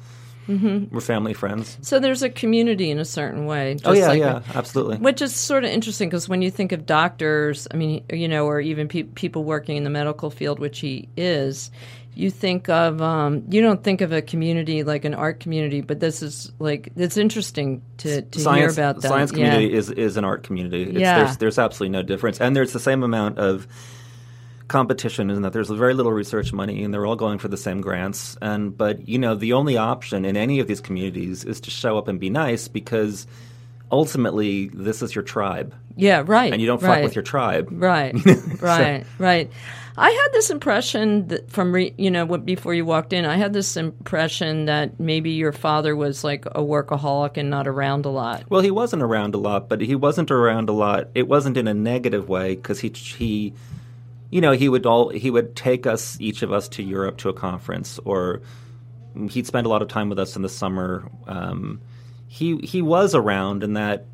Mm-hmm. 0.50 0.94
were 0.94 1.00
family 1.00 1.32
friends. 1.32 1.78
So 1.82 2.00
there's 2.00 2.22
a 2.22 2.28
community 2.28 2.90
in 2.90 2.98
a 2.98 3.04
certain 3.04 3.46
way. 3.46 3.76
Oh 3.84 3.92
yeah, 3.92 4.08
like 4.08 4.18
yeah, 4.18 4.42
absolutely. 4.54 4.96
Which 4.96 5.22
is 5.22 5.34
sort 5.34 5.64
of 5.64 5.70
interesting 5.70 6.08
because 6.08 6.28
when 6.28 6.42
you 6.42 6.50
think 6.50 6.72
of 6.72 6.86
doctors, 6.86 7.68
I 7.72 7.76
mean, 7.76 8.04
you 8.12 8.26
know, 8.28 8.46
or 8.46 8.60
even 8.60 8.88
pe- 8.88 9.04
people 9.04 9.44
working 9.44 9.76
in 9.76 9.84
the 9.84 9.90
medical 9.90 10.28
field, 10.30 10.58
which 10.58 10.80
he 10.80 11.08
is, 11.16 11.70
you 12.14 12.30
think 12.30 12.68
of 12.68 13.00
um, 13.00 13.44
you 13.48 13.62
don't 13.62 13.84
think 13.84 14.00
of 14.00 14.12
a 14.12 14.20
community 14.20 14.82
like 14.82 15.04
an 15.04 15.14
art 15.14 15.38
community, 15.40 15.80
but 15.80 16.00
this 16.00 16.22
is 16.22 16.50
like 16.58 16.92
it's 16.96 17.16
interesting 17.16 17.82
to, 17.98 18.22
to 18.22 18.52
hear 18.54 18.68
about 18.68 19.00
that. 19.00 19.08
science 19.08 19.30
Yeah. 19.32 19.50
community 19.50 19.72
is, 19.72 19.90
is 19.90 20.16
an 20.16 20.24
art 20.24 20.42
community. 20.42 20.82
It's, 20.82 20.98
Yeah. 20.98 21.22
there's, 21.24 21.36
there's 21.36 21.58
absolutely 21.58 21.92
no 21.96 22.02
difference. 22.02 22.40
And 22.40 22.56
there's 22.56 22.72
the 22.72 22.80
same 22.80 23.04
amount 23.04 23.38
of 23.38 23.68
competition 24.70 25.28
in 25.28 25.42
that 25.42 25.52
there's 25.52 25.68
very 25.68 25.92
little 25.92 26.12
research 26.12 26.52
money 26.52 26.82
and 26.82 26.94
they're 26.94 27.04
all 27.04 27.16
going 27.16 27.38
for 27.38 27.48
the 27.48 27.58
same 27.58 27.82
grants. 27.82 28.38
And 28.40 28.76
But, 28.76 29.06
you 29.06 29.18
know, 29.18 29.34
the 29.34 29.52
only 29.52 29.76
option 29.76 30.24
in 30.24 30.36
any 30.36 30.60
of 30.60 30.66
these 30.66 30.80
communities 30.80 31.44
is 31.44 31.60
to 31.62 31.70
show 31.70 31.98
up 31.98 32.08
and 32.08 32.18
be 32.18 32.30
nice 32.30 32.68
because 32.68 33.26
ultimately 33.92 34.68
this 34.68 35.02
is 35.02 35.14
your 35.14 35.24
tribe. 35.24 35.74
yeah, 35.96 36.22
right. 36.24 36.52
And 36.52 36.62
you 36.62 36.66
don't 36.66 36.80
fuck 36.80 37.02
with 37.02 37.14
your 37.14 37.24
tribe. 37.24 37.68
Right, 37.70 38.14
right, 38.62 39.04
right. 39.18 39.50
I 39.96 40.10
had 40.10 40.28
this 40.32 40.48
impression 40.50 41.28
that 41.28 41.50
from 41.50 41.74
re, 41.74 41.92
you 41.98 42.10
know 42.10 42.24
before 42.38 42.72
you 42.72 42.86
walked 42.86 43.12
in, 43.12 43.24
I 43.26 43.36
had 43.36 43.52
this 43.52 43.76
impression 43.76 44.66
that 44.66 44.98
maybe 44.98 45.32
your 45.32 45.52
father 45.52 45.94
was 45.94 46.24
like 46.24 46.46
a 46.46 46.62
workaholic 46.62 47.36
and 47.36 47.50
not 47.50 47.66
around 47.66 48.06
a 48.06 48.08
lot. 48.08 48.44
Well, 48.48 48.62
he 48.62 48.70
wasn't 48.70 49.02
around 49.02 49.34
a 49.34 49.38
lot, 49.38 49.68
but 49.68 49.80
he 49.80 49.94
wasn't 49.94 50.30
around 50.30 50.68
a 50.68 50.72
lot. 50.72 51.08
It 51.14 51.28
wasn't 51.28 51.56
in 51.56 51.68
a 51.68 51.74
negative 51.74 52.28
way 52.28 52.54
because 52.54 52.80
he 52.80 52.88
he, 52.90 53.52
you 54.30 54.40
know, 54.40 54.52
he 54.52 54.68
would 54.68 54.86
all 54.86 55.08
he 55.10 55.30
would 55.30 55.54
take 55.56 55.86
us 55.86 56.16
each 56.20 56.42
of 56.42 56.52
us 56.52 56.68
to 56.70 56.82
Europe 56.82 57.18
to 57.18 57.28
a 57.28 57.32
conference, 57.32 57.98
or 58.04 58.42
he'd 59.30 59.46
spend 59.46 59.66
a 59.66 59.68
lot 59.68 59.82
of 59.82 59.88
time 59.88 60.08
with 60.08 60.18
us 60.18 60.36
in 60.36 60.42
the 60.42 60.48
summer. 60.48 61.10
Um, 61.26 61.80
he 62.28 62.56
he 62.58 62.80
was 62.82 63.14
around 63.14 63.62
in 63.64 63.74
that 63.74 64.06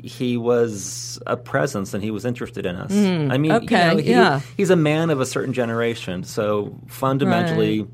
he 0.00 0.36
was 0.36 1.18
a 1.26 1.36
presence 1.36 1.92
and 1.92 2.04
he 2.04 2.12
was 2.12 2.24
interested 2.24 2.64
in 2.66 2.76
us. 2.76 2.92
I 2.92 3.36
mean, 3.36 3.46
you 3.50 3.52
okay, 3.58 3.88
know, 3.88 3.96
he- 3.96 4.10
yeah. 4.10 4.40
he's 4.56 4.70
a 4.70 4.76
man 4.76 5.10
of 5.10 5.20
a 5.20 5.26
certain 5.26 5.52
generation, 5.52 6.22
so 6.22 6.78
fundamentally, 6.86 7.84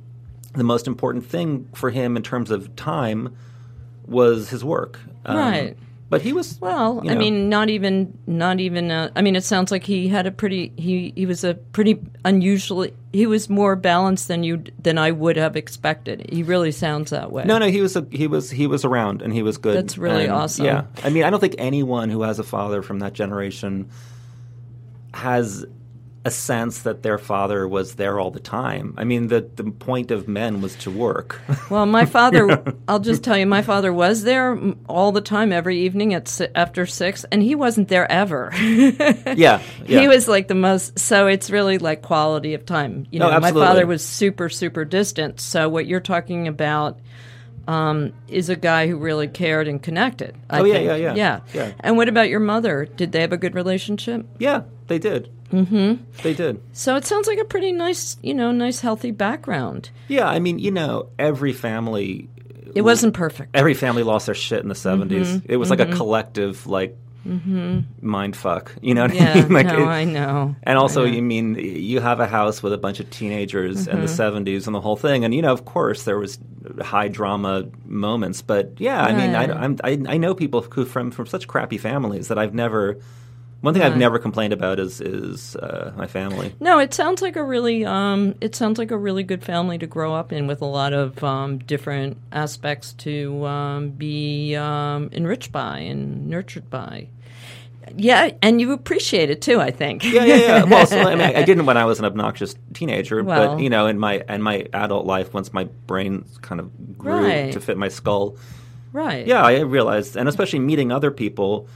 the 0.55 0.64
most 0.64 0.87
important 0.87 1.24
thing 1.24 1.66
for 1.74 1.88
him 1.90 2.16
in 2.18 2.22
terms 2.22 2.50
of 2.50 2.77
time 2.77 3.35
was 4.07 4.50
his 4.50 4.62
work. 4.62 5.00
Um, 5.24 5.37
Right. 5.38 5.77
But 6.14 6.22
he 6.22 6.33
was 6.33 6.61
Well, 6.61 7.00
you 7.03 7.11
I 7.11 7.16
mean, 7.16 7.48
not 7.48 7.70
even, 7.70 8.16
not 8.24 8.61
even. 8.61 8.92
Uh, 8.92 9.11
I 9.16 9.20
mean, 9.20 9.35
it 9.35 9.42
sounds 9.42 9.72
like 9.72 9.83
he 9.83 10.07
had 10.07 10.29
a 10.29 10.31
pretty. 10.31 10.72
He 10.77 11.12
he 11.16 11.27
was 11.27 11.42
a 11.42 11.55
pretty 11.55 11.98
unusually. 12.24 12.94
He 13.12 13.27
was 13.27 13.50
more 13.50 13.74
balanced 13.74 14.29
than 14.29 14.44
you 14.44 14.62
than 14.81 14.96
I 14.96 15.11
would 15.11 15.37
have 15.37 15.57
expected. 15.57 16.31
He 16.31 16.44
really 16.44 16.70
sounds 16.70 17.11
that 17.11 17.33
way. 17.33 17.42
No, 17.44 17.59
no, 17.59 17.68
he 17.68 17.81
was 17.81 17.96
a, 17.96 18.07
he 18.12 18.29
was 18.29 18.48
he 18.48 18.68
was 18.68 18.85
around 18.85 19.22
and 19.22 19.33
he 19.33 19.42
was 19.42 19.59
good. 19.59 19.77
That's 19.77 19.98
really 19.98 20.27
And, 20.27 20.35
awesome. 20.35 20.66
Yeah, 20.66 20.85
I 21.03 21.11
mean, 21.11 21.24
I 21.24 21.31
don't 21.31 21.40
think 21.40 21.57
anyone 21.59 22.11
who 22.11 22.22
has 22.22 22.38
a 22.38 22.44
father 22.44 22.81
from 22.81 23.00
that 23.00 23.12
generation 23.12 23.90
has 25.14 25.66
a 26.27 26.31
sense 26.31 26.83
that 26.83 27.03
their 27.03 27.19
father 27.19 27.69
was 27.69 27.97
there 27.97 28.19
all 28.19 28.31
the 28.31 28.41
time. 28.41 28.95
I 28.97 29.05
mean, 29.05 29.29
the 29.29 29.41
the 29.57 29.65
point 29.65 30.11
of 30.11 30.27
men 30.27 30.61
was 30.63 30.75
to 30.77 30.91
work. 30.91 31.41
Well, 31.71 31.87
my 31.87 32.05
father, 32.07 32.63
I'll 32.89 33.01
just 33.01 33.23
tell 33.25 33.37
you, 33.37 33.47
my 33.47 33.63
father 33.63 33.93
was 33.93 34.23
there 34.23 34.59
all 34.89 35.13
the 35.13 35.21
time, 35.21 35.53
every 35.53 35.81
evening 35.81 36.15
at 36.15 36.41
after 36.55 36.87
six, 36.87 37.25
and 37.33 37.43
he 37.43 37.55
wasn't 37.55 37.89
there 37.89 38.11
ever. 38.11 38.51
yeah, 38.55 39.03
yeah. 39.37 39.61
He 39.87 40.09
was 40.09 40.29
like 40.29 40.49
the 40.49 40.55
most. 40.55 40.99
So 40.99 41.27
it's 41.27 41.51
really 41.51 41.79
like 41.79 42.03
quality 42.03 42.55
of 42.55 42.65
time. 42.67 43.07
You 43.11 43.21
No, 43.21 43.31
know, 43.31 43.41
my 43.41 43.53
father 43.53 43.87
was 43.87 44.05
super, 44.05 44.49
super 44.49 44.85
distant. 44.85 45.41
So 45.41 45.69
what 45.69 45.87
you're 45.87 46.01
talking 46.01 46.49
about 46.49 46.99
um, 47.67 48.13
is 48.29 48.49
a 48.51 48.57
guy 48.57 48.87
who 48.87 48.97
really 48.99 49.27
cared 49.29 49.69
and 49.69 49.83
connected. 49.83 50.37
I 50.51 50.61
Oh, 50.61 50.65
yeah, 50.65 50.75
think. 50.75 50.87
yeah, 50.87 50.97
yeah. 50.97 51.15
yeah, 51.15 51.41
Yeah. 51.55 51.73
And 51.81 51.97
what 51.97 52.09
about 52.09 52.29
your 52.29 52.41
mother? 52.41 52.85
Did 52.85 53.13
they 53.13 53.21
have 53.23 53.33
a 53.33 53.39
good 53.39 53.55
relationship? 53.55 54.27
Yeah, 54.39 54.63
they 54.87 54.99
did. 54.99 55.31
Mm-hmm. 55.55 56.03
They 56.23 56.35
did. 56.35 56.61
So 56.73 56.97
it 56.97 57.05
sounds 57.05 57.27
like 57.27 57.38
a 57.38 57.45
pretty 57.45 57.73
nice, 57.73 58.17
you 58.23 58.35
know, 58.35 58.51
nice, 58.53 58.81
healthy 58.81 59.11
background. 59.12 59.90
Yeah, 60.09 60.29
I 60.29 60.38
mean, 60.40 60.59
you 60.59 60.71
know, 60.71 61.09
every 61.19 61.53
family 61.53 62.29
It 62.75 62.83
wasn't 62.83 63.14
perfect. 63.14 63.51
every 63.55 63.75
family 63.75 64.03
lost 64.03 64.27
their 64.27 64.35
shit 64.35 64.61
in 64.62 64.69
the 64.69 64.75
70s. 64.75 65.09
Mm-hmm. 65.09 65.47
It 65.53 65.57
was 65.57 65.71
like 65.71 65.81
a 65.81 65.87
collective 65.87 66.67
like 66.67 66.97
mm-hmm. 67.27 67.81
mind 68.01 68.37
fuck. 68.37 68.75
You 68.83 68.95
know 68.95 69.03
what 69.03 69.14
Yeah, 69.14 69.33
I 69.33 69.35
mean? 69.43 69.53
Like 69.53 69.67
no, 69.67 69.83
it- 69.83 69.87
I 69.87 70.05
know. 70.05 70.57
And 70.62 70.77
also, 70.79 71.05
know. 71.05 71.11
you 71.12 71.23
mean 71.23 71.55
you 71.57 72.01
have 72.01 72.21
a 72.21 72.27
house 72.27 72.62
with 72.62 72.73
a 72.73 72.79
bunch 72.79 73.01
of 73.01 73.09
teenagers 73.11 73.87
in 73.87 74.01
the 74.01 74.07
Mm-hmm. 74.07 74.37
70s 74.49 74.67
and 74.67 74.75
the 74.75 74.81
whole 74.81 74.97
thing, 74.97 75.25
and 75.25 75.35
you 75.35 75.43
know, 75.43 75.53
of 75.53 75.64
course, 75.64 76.03
there 76.05 76.19
was 76.19 76.38
high 76.81 77.09
drama 77.09 77.64
moments. 77.87 78.43
But 78.43 78.73
yeah, 78.79 79.03
I 79.03 79.12
mean, 79.14 79.35
I, 79.35 79.88
I, 79.88 80.14
I 80.14 80.17
know 80.17 80.35
people 80.35 80.62
who 80.62 80.85
from 80.85 81.11
from 81.11 81.27
such 81.27 81.47
crappy 81.47 81.79
families 81.79 82.29
that 82.29 82.38
I've 82.38 82.55
never. 82.55 82.99
One 83.64 83.72
thing 83.72 83.83
I've 83.83 83.96
never 83.96 84.18
complained 84.18 84.53
about 84.53 84.79
is 84.79 85.00
is 85.00 85.57
uh, 85.57 85.94
my 85.96 86.07
family. 86.07 86.55
No, 86.61 86.79
it 86.81 86.92
sounds 86.92 87.22
like 87.22 87.35
a 87.37 87.42
really 87.42 87.83
um, 87.87 88.35
it 88.42 88.55
sounds 88.55 88.79
like 88.79 88.90
a 88.90 88.96
really 88.98 89.22
good 89.22 89.42
family 89.42 89.79
to 89.79 89.87
grow 89.87 90.14
up 90.14 90.33
in 90.33 90.46
with 90.46 90.61
a 90.61 90.66
lot 90.66 90.92
of 90.92 91.24
um, 91.24 91.57
different 91.57 92.18
aspects 92.31 92.92
to 93.05 93.46
um, 93.46 93.88
be 93.88 94.55
um, 94.55 95.09
enriched 95.12 95.50
by 95.50 95.79
and 95.79 96.29
nurtured 96.29 96.68
by. 96.68 97.09
Yeah, 97.96 98.33
and 98.42 98.61
you 98.61 98.72
appreciate 98.72 99.31
it 99.31 99.40
too. 99.40 99.62
I 99.62 99.70
think. 99.70 100.05
Yeah, 100.05 100.24
yeah, 100.24 100.37
yeah. 100.37 100.64
Well, 100.64 100.87
so, 100.87 100.98
I 101.00 101.14
mean, 101.14 101.35
I 101.35 101.42
didn't 101.48 101.64
when 101.64 101.79
I 101.79 101.87
was 101.87 101.98
an 101.98 102.05
obnoxious 102.05 102.55
teenager, 102.74 103.24
Well- 103.24 103.57
but 103.57 103.62
you 103.62 103.70
know, 103.70 103.87
in 103.87 103.98
my 103.98 104.22
in 104.29 104.42
my 104.42 104.66
adult 104.74 105.07
life, 105.07 105.33
once 105.33 105.55
my 105.55 105.64
brain 105.87 106.27
kind 106.42 106.61
of 106.61 106.98
grew 106.98 107.12
Right. 107.27 107.53
to 107.55 107.61
fit 107.62 107.79
my 107.79 107.88
skull, 107.88 108.37
right. 108.92 109.27
yeah, 109.27 109.42
I 109.42 109.61
realized, 109.61 110.16
and 110.16 110.29
especially 110.29 110.59
meeting 110.59 110.92
other 110.92 111.11
people 111.11 111.66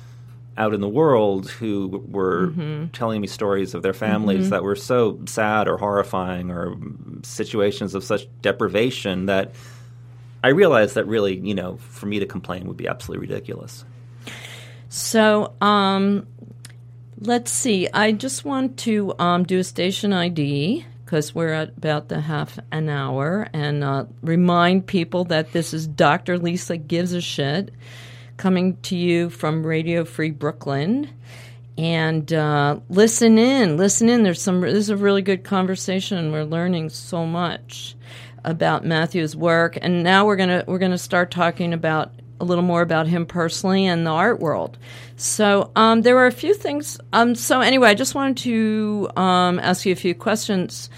out 0.59 0.75
in 0.75 0.81
the 0.81 0.89
world 0.89 1.49
who 1.51 2.05
were 2.11 2.49
Mm-hmm. 2.49 2.87
telling 2.89 3.21
me 3.21 3.27
stories 3.27 3.75
of 3.75 3.83
their 3.83 3.93
families 3.95 4.51
that 4.51 4.63
were 4.63 4.77
so 4.77 5.19
sad 5.27 5.69
or 5.69 5.79
horrifying 5.79 6.51
or 6.51 6.77
situations 7.23 7.95
of 7.95 8.03
such 8.05 8.27
deprivation 8.43 9.27
that 9.27 9.53
I 10.45 10.49
realized 10.49 10.95
that 10.97 11.07
really, 11.07 11.37
you 11.37 11.55
know, 11.55 11.77
for 11.79 12.07
me 12.07 12.19
to 12.21 12.27
complain 12.27 12.67
would 12.67 12.77
be 12.77 12.87
absolutely 12.89 13.27
ridiculous. 13.29 13.85
So, 14.89 15.53
um, 15.61 16.27
let's 17.21 17.51
see. 17.51 17.89
I 17.93 18.13
just 18.13 18.45
want 18.45 18.79
to 18.79 19.15
um, 19.19 19.45
do 19.45 19.59
a 19.59 19.65
station 19.65 20.13
ID 20.13 20.85
because 21.05 21.35
we're 21.35 21.53
at 21.53 21.71
about 21.77 22.09
the 22.09 22.21
half 22.21 22.59
an 22.71 22.89
hour 22.89 23.49
and 23.53 23.83
uh, 23.83 24.05
remind 24.23 24.87
people 24.87 25.25
that 25.25 25.53
this 25.53 25.73
is 25.75 25.87
Dr. 25.87 26.39
Lisa 26.39 26.77
Gives 26.77 27.13
a 27.13 27.21
Shit 27.21 27.73
coming 28.39 28.79
to 28.83 28.97
you 28.97 29.29
from 29.29 29.67
Radio 29.67 30.05
Free 30.05 30.31
Brooklyn. 30.31 31.11
And 31.77 32.33
uh, 32.33 32.81
listen 32.89 33.39
in, 33.39 33.77
listen 33.77 34.09
in. 34.09 34.23
There's 34.23 34.43
some. 34.43 34.63
This 34.63 34.75
is 34.75 34.91
a 34.91 34.97
really 34.97 35.23
good 35.23 35.45
conversation. 35.45 36.33
We're 36.33 36.45
learning 36.45 36.89
so 36.89 37.25
much 37.25 37.95
about 38.45 38.85
Matthew's 38.85 39.37
work, 39.37 39.79
and 39.81 40.03
now 40.03 40.27
we're 40.27 40.37
gonna 40.37 40.65
we're 40.67 40.79
gonna 40.79 40.99
start 40.99 41.31
talking 41.31 41.73
about 41.73 42.13
a 42.41 42.45
little 42.45 42.65
more 42.65 42.83
about 42.83 43.07
him 43.07 43.27
personally 43.27 43.87
and 43.87 44.07
the 44.07 44.11
art 44.11 44.41
world. 44.41 44.79
So 45.17 45.71
um, 45.77 46.03
there 46.03 46.15
were 46.15 46.27
a 46.27 46.33
few 46.33 46.55
things. 46.55 46.99
Um, 47.13 47.35
so 47.35 47.61
anyway, 47.61 47.91
I 47.91 47.95
just 47.95 48.15
wanted 48.15 48.39
to 48.39 49.09
um, 49.17 49.59
ask 49.61 49.87
you 49.87 49.93
a 49.93 49.97
few 49.97 50.15
questions. 50.15 50.91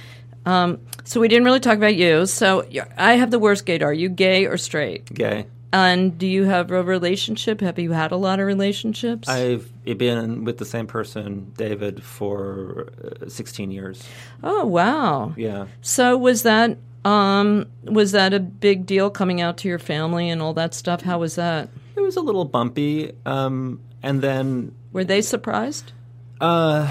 Um, 0.47 0.81
so 1.05 1.21
we 1.21 1.29
didn't 1.29 1.45
really 1.45 1.61
talk 1.61 1.77
about 1.77 1.95
you. 1.95 2.27
So 2.27 2.67
I 2.97 3.15
have 3.15 3.31
the 3.31 3.39
worst 3.39 3.67
gate. 3.67 3.83
Are 3.83 3.93
you 3.93 4.09
gay 4.09 4.47
or 4.47 4.57
straight? 4.57 5.07
Gay. 5.13 5.47
And 5.73 6.19
do 6.19 6.27
you 6.27 6.45
have 6.45 6.71
a 6.73 6.83
relationship? 6.83 7.61
Have 7.61 7.79
you 7.79 7.93
had 7.93 8.11
a 8.11 8.17
lot 8.17 8.41
of 8.41 8.47
relationships? 8.47 9.29
I've 9.29 9.71
been 9.85 10.45
with 10.45 10.59
the 10.59 10.65
same 10.65 10.87
person, 10.89 11.53
David, 11.57 12.03
for 12.03 12.89
uh, 13.23 13.29
16 13.29 13.71
years. 13.71 14.03
oh 14.43 14.67
wow. 14.67 15.33
Yeah. 15.37 15.67
So 15.81 16.17
was 16.19 16.43
that 16.43 16.77
um, 17.05 17.67
was 17.85 18.13
that 18.13 18.35
a 18.35 18.41
big 18.41 18.85
deal 18.85 19.11
coming 19.11 19.41
out 19.41 19.59
to 19.59 19.69
your 19.69 19.79
family 19.79 20.29
and 20.29 20.43
all 20.43 20.53
that 20.55 20.75
stuff? 20.75 21.03
How 21.03 21.19
was 21.21 21.37
that? 21.37 21.69
It 21.97 22.01
was 22.01 22.17
a 22.17 22.21
little 22.21 22.45
bumpy. 22.45 23.13
Um, 23.25 23.81
and 24.03 24.21
then, 24.23 24.75
Were 24.93 25.05
they 25.05 25.23
surprised? 25.23 25.93
uh, 26.41 26.91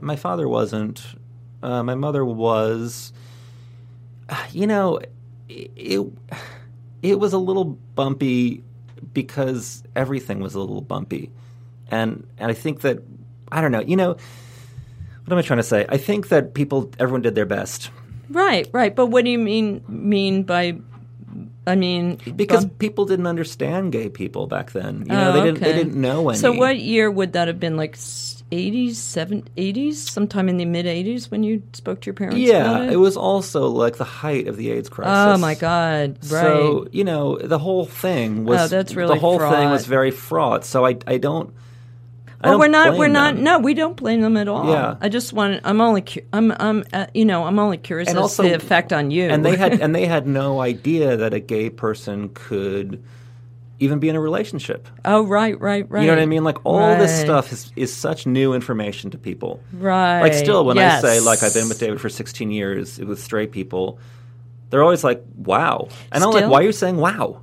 my 0.00 0.16
father 0.16 0.48
wasn't. 0.48 1.02
Uh, 1.62 1.82
my 1.82 1.94
mother 1.96 2.24
was. 2.24 3.12
You 4.52 4.66
know, 4.66 5.00
it, 5.48 5.70
it 5.76 6.06
it 7.02 7.18
was 7.18 7.32
a 7.32 7.38
little 7.38 7.64
bumpy 7.64 8.62
because 9.12 9.82
everything 9.94 10.40
was 10.40 10.54
a 10.54 10.60
little 10.60 10.80
bumpy, 10.80 11.30
and 11.90 12.26
and 12.38 12.50
I 12.50 12.54
think 12.54 12.80
that 12.82 12.98
I 13.50 13.60
don't 13.60 13.72
know. 13.72 13.80
You 13.80 13.96
know, 13.96 14.08
what 15.24 15.32
am 15.32 15.38
I 15.38 15.42
trying 15.42 15.58
to 15.58 15.62
say? 15.62 15.86
I 15.88 15.96
think 15.96 16.28
that 16.28 16.54
people, 16.54 16.90
everyone 16.98 17.22
did 17.22 17.34
their 17.34 17.46
best. 17.46 17.90
Right, 18.30 18.68
right. 18.72 18.94
But 18.94 19.06
what 19.06 19.24
do 19.24 19.30
you 19.30 19.38
mean 19.38 19.82
mean 19.88 20.42
by? 20.42 20.78
I 21.66 21.74
mean, 21.76 22.18
because 22.34 22.64
bump- 22.64 22.78
people 22.78 23.04
didn't 23.04 23.26
understand 23.26 23.92
gay 23.92 24.08
people 24.08 24.46
back 24.46 24.72
then. 24.72 25.04
You 25.06 25.12
Oh, 25.12 25.16
know, 25.16 25.32
they 25.32 25.42
didn't 25.44 25.60
they 25.60 25.72
didn't 25.72 25.94
know 26.00 26.28
any. 26.30 26.38
So 26.38 26.52
what 26.52 26.78
year 26.78 27.10
would 27.10 27.34
that 27.34 27.46
have 27.48 27.60
been? 27.60 27.76
Like 27.76 27.96
eighties, 28.50 28.98
seven, 28.98 29.46
eighties, 29.56 30.10
sometime 30.10 30.48
in 30.48 30.56
the 30.56 30.64
mid 30.64 30.86
eighties 30.86 31.30
when 31.30 31.42
you 31.42 31.62
spoke 31.72 32.00
to 32.02 32.06
your 32.06 32.14
parents. 32.14 32.38
Yeah, 32.38 32.82
it? 32.82 32.94
it? 32.94 32.96
was 32.96 33.16
also 33.16 33.68
like 33.68 33.96
the 33.96 34.04
height 34.04 34.48
of 34.48 34.56
the 34.56 34.70
AIDS 34.70 34.88
crisis. 34.88 35.36
Oh 35.36 35.38
my 35.38 35.54
God! 35.54 36.18
Right. 36.22 36.42
So 36.42 36.88
you 36.92 37.04
know 37.04 37.38
the 37.38 37.58
whole 37.58 37.86
thing 37.86 38.44
was. 38.44 38.60
Oh, 38.60 38.76
that's 38.76 38.94
really 38.94 39.14
the 39.14 39.20
whole 39.20 39.38
thing 39.38 39.70
was 39.70 39.86
very 39.86 40.10
fraught. 40.10 40.64
So 40.64 40.86
I 40.86 40.96
I 41.06 41.18
don't. 41.18 41.52
I 42.40 42.50
well, 42.50 42.52
don't 42.52 42.60
we're 42.60 42.68
not. 42.68 42.96
We're 42.98 43.08
not. 43.08 43.34
them. 43.34 43.44
No, 43.44 43.58
we 43.58 43.74
don't 43.74 43.96
blame 43.96 44.20
them 44.20 44.36
at 44.36 44.46
all. 44.46 44.70
Yeah. 44.70 44.96
I 45.00 45.08
just 45.08 45.32
want. 45.32 45.60
I'm 45.64 45.80
only. 45.80 46.02
cu- 46.02 46.22
I'm. 46.32 46.52
I'm. 46.52 46.84
Uh, 46.92 47.06
you 47.12 47.24
know. 47.24 47.44
I'm 47.44 47.58
only 47.58 47.78
curious 47.78 48.08
And 48.08 48.16
as 48.16 48.22
also- 48.22 48.44
the 48.44 48.54
effect 48.54 48.92
on 48.92 49.10
you. 49.10 49.24
and 49.24 49.44
they 49.44 49.56
had 49.56 49.72
and 49.80 49.92
they 49.94 50.06
had 50.06 50.28
no 50.28 50.60
idea 50.60 51.16
that 51.16 51.34
a 51.34 51.40
gay 51.40 51.68
person 51.68 52.30
could 52.34 53.02
even 53.80 53.98
be 53.98 54.08
in 54.08 54.16
a 54.16 54.20
relationship. 54.20 54.88
oh, 55.04 55.22
right, 55.24 55.58
right, 55.60 55.88
right. 55.90 56.00
You 56.02 56.06
know 56.08 56.14
what 56.14 56.22
I 56.22 56.26
mean? 56.26 56.44
Like 56.44 56.58
all 56.64 56.96
this 56.96 57.20
stuff 57.20 57.52
is 57.52 57.72
is 57.76 57.94
such 57.94 58.26
new 58.26 58.52
information 58.54 59.10
to 59.12 59.18
people. 59.18 59.62
Right. 59.72 60.20
Like 60.20 60.34
still, 60.34 60.64
when 60.64 60.76
yes. 60.76 61.04
I 61.04 61.08
say 61.08 61.20
like 61.20 61.42
I've 61.42 61.54
been 61.54 61.68
with 61.68 61.78
David 61.78 62.00
for 62.00 62.08
16 62.08 62.50
years 62.50 62.98
with 62.98 63.20
straight 63.20 63.52
people, 63.52 63.98
they're 64.70 64.82
always 64.82 65.04
like, 65.04 65.22
"Wow," 65.36 65.88
and 66.12 66.22
I'm 66.24 66.30
like, 66.30 66.48
"Why 66.50 66.60
are 66.60 66.64
you 66.64 66.72
saying 66.72 66.96
wow?" 66.96 67.42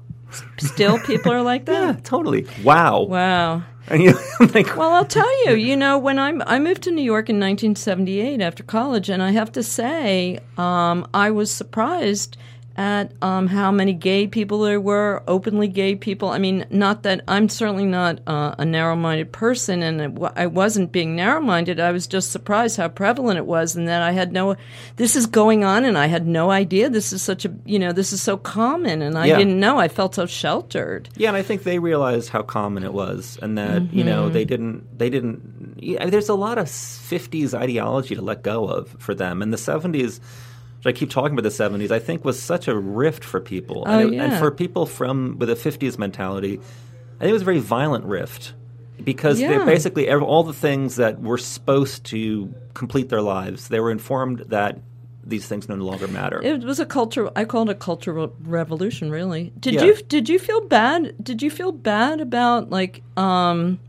Still, 0.57 0.99
people 0.99 1.31
are 1.31 1.41
like 1.41 1.65
Yeah, 1.67 1.93
that. 1.93 2.03
totally. 2.03 2.45
Wow. 2.63 3.03
Wow. 3.03 3.63
And 3.87 4.03
you 4.03 4.17
like, 4.53 4.75
Well, 4.75 4.91
I'll 4.91 5.05
tell 5.05 5.45
you. 5.45 5.53
You 5.65 5.77
know, 5.77 5.97
when 5.97 6.19
I'm, 6.19 6.41
I 6.45 6.59
moved 6.59 6.83
to 6.83 6.91
New 6.91 7.03
York 7.03 7.29
in 7.29 7.35
1978 7.39 8.41
after 8.41 8.63
college, 8.63 9.09
and 9.09 9.23
I 9.23 9.31
have 9.31 9.51
to 9.53 9.63
say, 9.63 10.39
um, 10.57 11.07
I 11.13 11.31
was 11.31 11.51
surprised 11.51 12.35
at 12.77 13.11
um, 13.21 13.47
how 13.47 13.71
many 13.71 13.93
gay 13.93 14.27
people 14.27 14.59
there 14.59 14.81
were, 14.81 15.23
openly 15.27 15.67
gay 15.67 15.95
people. 15.95 16.29
I 16.29 16.38
mean, 16.39 16.65
not 16.69 17.03
that 17.03 17.21
I'm 17.27 17.47
certainly 17.47 17.85
not 17.85 18.19
uh, 18.27 18.55
a 18.57 18.65
narrow-minded 18.65 19.31
person, 19.31 19.81
and 19.81 20.19
I 20.35 20.47
wasn't 20.47 20.91
being 20.91 21.15
narrow-minded. 21.15 21.79
I 21.79 21.91
was 21.91 22.05
just 22.05 22.31
surprised 22.31 22.75
how 22.77 22.89
prevalent 22.89 23.38
it 23.38 23.45
was, 23.45 23.75
and 23.75 23.88
that 23.88 24.01
I 24.01 24.11
had 24.11 24.33
no. 24.33 24.55
This 24.97 25.15
is 25.15 25.25
going 25.25 25.63
on, 25.63 25.85
and 25.85 25.97
I 25.97 26.07
had 26.07 26.27
no 26.27 26.51
idea. 26.51 26.89
This 26.89 27.13
is 27.13 27.21
such 27.21 27.45
a, 27.45 27.53
you 27.65 27.79
know, 27.79 27.91
this 27.93 28.11
is 28.11 28.21
so 28.21 28.35
common, 28.35 29.01
and 29.01 29.17
I 29.17 29.27
Yeah. 29.27 29.38
didn't 29.38 29.59
know. 29.59 29.77
I 29.79 29.88
felt 29.88 30.15
so 30.15 30.25
sheltered. 30.25 31.07
Yeah, 31.15 31.29
and 31.29 31.38
I 31.38 31.43
think 31.43 31.63
they 31.63 31.79
realized 31.79 32.29
how 32.29 32.41
common 32.41 32.83
it 32.83 32.93
was, 32.93 33.39
and 33.41 33.57
that 33.57 33.93
you 33.93 34.03
know 34.03 34.27
they 34.29 34.43
didn't 34.45 34.97
they 34.97 35.09
didn't. 35.09 35.77
Yeah, 35.79 36.07
there's 36.07 36.29
a 36.29 36.35
lot 36.35 36.57
of 36.57 36.67
'50s 36.67 37.53
ideology 37.53 38.15
to 38.15 38.21
let 38.21 38.43
go 38.43 38.65
of 38.67 38.89
for 38.99 39.15
them, 39.15 39.41
and 39.41 39.53
the 39.53 39.57
'70s. 39.57 40.19
I 40.87 40.91
keep 40.91 41.09
talking 41.09 41.37
about 41.37 41.43
the 41.43 41.49
'70s. 41.63 41.91
I 41.91 41.99
think 41.99 42.23
was 42.25 42.41
such 42.41 42.67
a 42.67 42.75
rift 42.77 43.23
for 43.23 43.39
people, 43.39 43.83
and, 43.85 43.95
Oh, 43.95 44.13
it- 44.13 44.19
and 44.19 44.33
for 44.37 44.51
people 44.51 44.85
from 44.85 45.37
with 45.39 45.49
a 45.49 45.55
'50s 45.55 45.97
mentality, 45.97 46.59
I 47.17 47.23
think 47.23 47.29
it 47.29 47.33
was 47.33 47.41
a 47.41 47.45
very 47.45 47.59
violent 47.59 48.05
rift 48.05 48.53
because 49.03 49.37
they 49.39 49.43
Yeah. 49.57 49.65
basically 49.65 50.09
all 50.11 50.43
the 50.43 50.53
things 50.53 50.95
that 50.97 51.21
were 51.21 51.37
supposed 51.37 52.03
to 52.05 52.53
complete 52.73 53.09
their 53.09 53.21
lives, 53.21 53.67
they 53.67 53.79
were 53.79 53.91
informed 53.91 54.39
that 54.49 54.79
these 55.27 55.47
things 55.47 55.67
no 55.67 55.75
longer 55.75 56.07
matter. 56.07 56.39
It 56.43 56.63
was 56.63 56.79
a 56.79 56.85
culture. 56.85 57.29
I 57.35 57.45
call 57.45 57.63
it 57.63 57.69
a 57.69 57.73
cultural 57.75 58.33
revolution. 58.45 59.09
Really. 59.09 59.51
Did 59.59 59.73
Yeah. 59.75 59.83
you 59.85 59.95
did 60.07 60.29
you 60.29 60.37
feel 60.37 60.61
bad? 60.61 61.15
Did 61.21 61.41
you 61.41 61.49
feel 61.49 61.71
bad 61.71 62.21
about 62.21 62.69
like? 62.69 63.01
um 63.17 63.79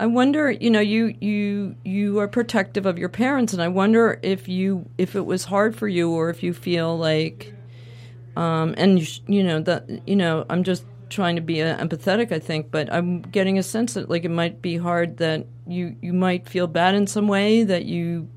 I 0.00 0.06
wonder. 0.06 0.50
You 0.50 0.70
know, 0.70 0.80
you 0.80 1.14
you 1.20 1.74
you 1.84 2.18
are 2.20 2.28
protective 2.28 2.86
of 2.86 2.98
your 2.98 3.08
parents, 3.08 3.52
and 3.52 3.60
I 3.60 3.68
wonder 3.68 4.18
if 4.22 4.48
you 4.48 4.88
if 4.96 5.16
it 5.16 5.26
was 5.26 5.44
hard 5.44 5.74
for 5.76 5.88
you, 5.88 6.10
or 6.10 6.30
if 6.30 6.42
you 6.42 6.54
feel 6.54 6.96
like, 6.96 7.52
um, 8.36 8.74
and 8.78 9.00
you, 9.00 9.06
you 9.26 9.42
know 9.42 9.60
that 9.60 10.06
you 10.08 10.14
know 10.16 10.46
I'm 10.48 10.62
just 10.62 10.84
trying 11.10 11.34
to 11.36 11.42
be 11.42 11.62
uh, 11.62 11.76
empathetic. 11.84 12.30
I 12.30 12.38
think, 12.38 12.70
but 12.70 12.92
I'm 12.92 13.22
getting 13.22 13.58
a 13.58 13.62
sense 13.62 13.94
that 13.94 14.08
like 14.08 14.24
it 14.24 14.30
might 14.30 14.62
be 14.62 14.76
hard 14.76 15.16
that 15.16 15.46
you 15.66 15.96
you 16.00 16.12
might 16.12 16.48
feel 16.48 16.68
bad 16.68 16.94
in 16.94 17.06
some 17.08 17.26
way 17.26 17.64
that 17.64 17.84
you 17.84 18.28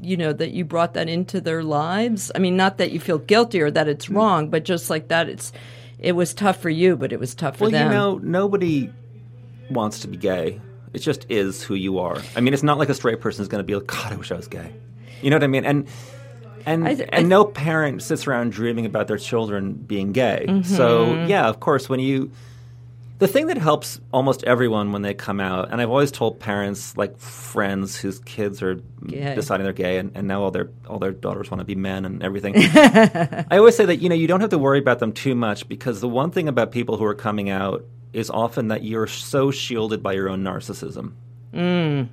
you 0.00 0.16
know 0.16 0.32
that 0.32 0.50
you 0.50 0.64
brought 0.64 0.92
that 0.94 1.08
into 1.08 1.40
their 1.40 1.62
lives 1.62 2.30
i 2.34 2.38
mean 2.38 2.54
not 2.54 2.76
that 2.76 2.92
you 2.92 3.00
feel 3.00 3.16
guilty 3.18 3.62
or 3.62 3.70
that 3.70 3.86
Mm. 3.86 3.90
it's 3.90 4.10
wrong 4.10 4.50
but 4.50 4.62
just 4.62 4.90
like 4.90 5.08
that 5.08 5.26
it's 5.26 5.52
it 5.98 6.12
was 6.12 6.34
tough 6.34 6.60
for 6.60 6.68
you 6.68 6.96
but 6.96 7.12
it 7.14 7.18
was 7.18 7.34
tough 7.34 7.56
for 7.56 7.64
Well, 7.64 7.70
them 7.70 7.88
Well, 7.88 8.14
you 8.14 8.20
know, 8.20 8.28
nobody 8.30 8.90
wants 9.70 10.00
to 10.00 10.08
be 10.08 10.16
gay. 10.16 10.60
It 10.92 11.00
just 11.00 11.26
is 11.28 11.62
who 11.62 11.74
you 11.74 11.98
are. 11.98 12.20
I 12.34 12.40
mean, 12.40 12.54
it's 12.54 12.62
not 12.62 12.78
like 12.78 12.88
a 12.88 12.94
straight 12.94 13.20
person 13.20 13.42
is 13.42 13.48
going 13.48 13.60
to 13.60 13.66
be 13.66 13.74
like, 13.74 13.86
God, 13.86 14.12
I 14.12 14.16
wish 14.16 14.32
I 14.32 14.36
was 14.36 14.48
gay. 14.48 14.72
You 15.20 15.30
know 15.30 15.36
what 15.36 15.44
I 15.44 15.48
mean? 15.48 15.64
And 15.64 15.88
and 16.64 16.86
I 16.86 16.90
I 16.92 17.08
and 17.12 17.28
no 17.28 17.44
parent 17.44 18.02
sits 18.02 18.26
around 18.26 18.52
dreaming 18.52 18.86
about 18.86 19.08
their 19.08 19.18
children 19.18 19.74
being 19.74 20.12
gay. 20.12 20.46
Mm-hmm. 20.48 20.74
So 20.74 21.24
yeah, 21.26 21.48
of 21.48 21.60
course, 21.60 21.88
when 21.88 22.00
you 22.00 22.30
the 23.18 23.28
thing 23.28 23.46
that 23.46 23.56
helps 23.56 23.98
almost 24.12 24.44
everyone 24.44 24.92
when 24.92 25.00
they 25.00 25.14
come 25.14 25.40
out, 25.40 25.70
and 25.70 25.80
I've 25.80 25.88
always 25.88 26.12
told 26.12 26.38
parents, 26.38 26.96
like 26.98 27.16
friends 27.16 27.96
whose 27.96 28.18
kids 28.20 28.62
are 28.62 28.74
Gay. 29.06 29.34
deciding 29.34 29.64
they're 29.64 29.72
gay, 29.72 29.96
and, 29.98 30.12
and 30.14 30.28
now 30.28 30.42
all 30.42 30.50
their 30.50 30.68
all 30.86 30.98
their 30.98 31.12
daughters 31.12 31.50
want 31.50 31.60
to 31.60 31.64
be 31.64 31.74
men 31.74 32.04
and 32.04 32.22
everything. 32.22 32.54
I 32.56 33.56
always 33.56 33.76
say 33.76 33.86
that 33.86 33.96
you 33.96 34.08
know 34.08 34.14
you 34.14 34.26
don't 34.26 34.40
have 34.40 34.50
to 34.50 34.58
worry 34.58 34.78
about 34.78 34.98
them 34.98 35.12
too 35.12 35.34
much 35.34 35.68
because 35.68 36.00
the 36.00 36.08
one 36.08 36.30
thing 36.30 36.46
about 36.46 36.72
people 36.72 36.98
who 36.98 37.04
are 37.04 37.14
coming 37.14 37.48
out 37.48 37.86
is 38.16 38.30
often 38.30 38.68
that 38.68 38.82
you're 38.82 39.06
so 39.06 39.50
shielded 39.50 40.02
by 40.02 40.12
your 40.14 40.28
own 40.30 40.42
narcissism. 40.42 41.12
Mm. 41.54 42.08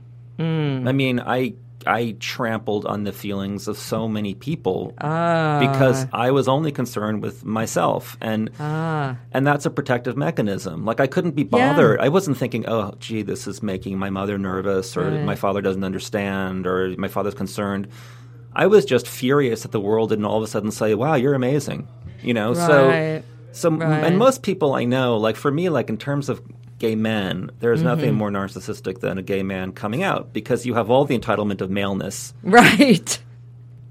I 0.87 0.91
mean, 0.91 1.19
I 1.19 1.53
I 1.85 2.15
trampled 2.19 2.85
on 2.85 3.03
the 3.03 3.11
feelings 3.11 3.67
of 3.67 3.77
so 3.77 4.07
many 4.07 4.33
people 4.35 4.93
ah 5.01 5.59
because 5.59 6.07
I 6.13 6.31
was 6.31 6.47
only 6.47 6.71
concerned 6.71 7.21
with 7.21 7.43
myself 7.45 8.17
and 8.21 8.49
ah 8.59 9.17
and 9.33 9.45
that's 9.47 9.65
a 9.65 9.69
protective 9.69 10.15
mechanism. 10.17 10.85
Like 10.85 10.99
I 10.99 11.07
couldn't 11.07 11.35
be 11.35 11.43
Yeah. 11.43 11.49
bothered. 11.73 11.99
I 11.99 12.09
wasn't 12.09 12.37
thinking, 12.37 12.63
"Oh, 12.67 12.93
gee, 12.99 13.21
this 13.21 13.47
is 13.47 13.61
making 13.63 13.97
my 13.97 14.09
mother 14.09 14.37
nervous 14.37 14.95
or 14.97 15.09
Right. 15.11 15.25
my 15.25 15.35
father 15.35 15.61
doesn't 15.61 15.83
understand 15.83 16.65
or 16.67 16.93
my 16.97 17.07
father's 17.09 17.33
concerned." 17.35 17.87
I 18.55 18.67
was 18.67 18.85
just 18.85 19.07
furious 19.07 19.63
that 19.63 19.71
the 19.71 19.79
world 19.81 20.09
didn't 20.09 20.25
all 20.25 20.37
of 20.37 20.43
a 20.43 20.47
sudden 20.47 20.71
say, 20.71 20.93
"Wow, 20.95 21.15
you're 21.15 21.33
amazing." 21.35 21.87
You 22.21 22.33
know, 22.33 22.49
Right. 22.53 22.67
so 22.69 23.23
Right. 23.79 24.03
and 24.03 24.17
most 24.17 24.41
people 24.43 24.73
I 24.73 24.85
know, 24.85 25.17
like 25.17 25.35
for 25.35 25.51
me, 25.51 25.69
like 25.69 25.89
in 25.89 25.97
terms 25.97 26.27
of 26.29 26.41
gay 26.79 26.95
men, 26.95 27.49
there's 27.59 27.79
Mm-hmm. 27.79 27.87
nothing 27.87 28.13
more 28.15 28.29
narcissistic 28.29 28.99
than 28.99 29.17
a 29.17 29.21
gay 29.21 29.43
man 29.43 29.71
coming 29.71 30.03
out 30.03 30.33
because 30.33 30.65
you 30.65 30.73
have 30.73 30.89
all 30.89 31.05
the 31.05 31.17
entitlement 31.17 31.61
of 31.61 31.69
maleness. 31.69 32.33
right 32.43 33.19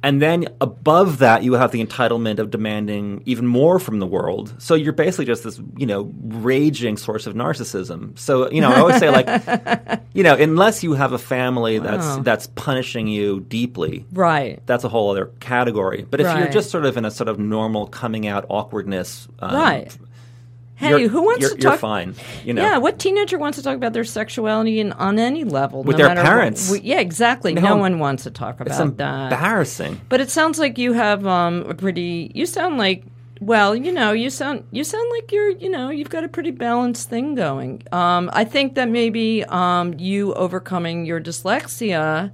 And 0.03 0.21
then 0.21 0.49
above 0.61 1.19
that, 1.19 1.45
you 1.45 1.53
have 1.55 1.71
the 1.71 1.85
entitlement 1.85 2.39
of 2.41 2.51
demanding 2.51 3.23
even 3.25 3.47
more 3.47 3.79
from 3.79 4.01
the 4.01 4.07
world. 4.07 4.53
So 4.59 4.75
you're 4.75 4.93
basically 4.93 5.27
just 5.27 5.45
this, 5.45 5.61
you 5.77 5.87
know, 5.87 6.13
raging 6.25 6.97
source 6.97 7.27
of 7.29 7.35
narcissism. 7.35 8.19
So, 8.19 8.51
you 8.51 8.61
know, 8.61 8.73
I 8.73 8.81
always 8.81 8.99
say 8.99 9.11
like, 9.11 10.01
you 10.13 10.25
know, 10.25 10.35
unless 10.35 10.83
you 10.83 10.95
have 10.95 11.13
a 11.13 11.19
family 11.19 11.79
that's 11.79 12.03
Wow. 12.03 12.23
that's 12.23 12.49
punishing 12.49 13.07
you 13.07 13.41
deeply, 13.41 14.05
right 14.13 14.61
that's 14.67 14.83
a 14.85 14.89
whole 14.89 15.11
other 15.11 15.27
category. 15.41 16.05
But 16.11 16.21
if 16.21 16.27
you're 16.37 16.49
just 16.49 16.71
sort 16.71 16.85
of 16.85 16.97
in 16.97 17.05
a 17.05 17.11
sort 17.11 17.29
of 17.29 17.39
normal 17.39 17.87
coming 17.87 18.27
out 18.27 18.45
awkwardness, 18.49 19.29
um, 19.39 19.55
right 19.55 19.97
hey 20.83 20.91
you're- 20.91 21.07
who 21.09 21.23
wants 21.23 21.41
you're, 21.43 21.51
to 21.57 21.63
you're 21.63 21.71
talk 21.73 21.81
fine. 21.81 22.15
You 22.45 22.55
know, 22.55 22.63
yeah 22.63 22.79
what 22.79 22.99
teenager 22.99 23.39
wants 23.39 23.57
to 23.59 23.65
talk 23.65 23.77
about 23.77 23.93
their 23.93 24.05
sexuality 24.05 24.81
in, 24.81 24.93
on 24.93 25.19
any 25.19 25.45
level 25.45 25.83
With 25.83 25.99
no 25.99 26.07
their 26.07 26.15
what- 26.17 26.25
parents. 26.25 26.71
we- 26.71 26.81
yeah 26.81 27.01
exactly 27.01 27.55
No, 27.55 27.61
no, 27.63 27.77
one 27.77 27.99
wants 27.99 28.25
to 28.25 28.31
talk 28.31 28.61
it's 28.61 28.77
about 28.79 28.97
that 28.99 29.33
embarrassing. 29.33 30.01
But 30.09 30.21
it 30.21 30.31
sounds 30.31 30.59
like 30.59 30.79
you 30.79 30.93
have 30.93 31.27
um, 31.27 31.63
a 31.69 31.75
pretty. 31.75 32.31
You 32.35 32.47
sound 32.47 32.79
like 32.79 33.05
well, 33.41 33.75
you 33.75 33.91
know, 33.91 34.13
you 34.13 34.31
sound 34.31 34.65
you 34.71 34.85
sound 34.85 35.09
like 35.17 35.33
you're 35.33 35.51
you 35.51 35.69
know 35.69 35.91
you've 35.91 36.11
got 36.11 36.23
a 36.23 36.29
pretty 36.29 36.53
balanced 36.53 37.09
thing 37.11 37.35
going. 37.35 37.83
Um, 37.91 38.31
I 38.33 38.45
think 38.45 38.75
that 38.77 38.89
maybe 38.89 39.43
um, 39.45 39.95
you 39.99 40.33
overcoming 40.35 41.07
your 41.07 41.21
dyslexia 41.21 42.31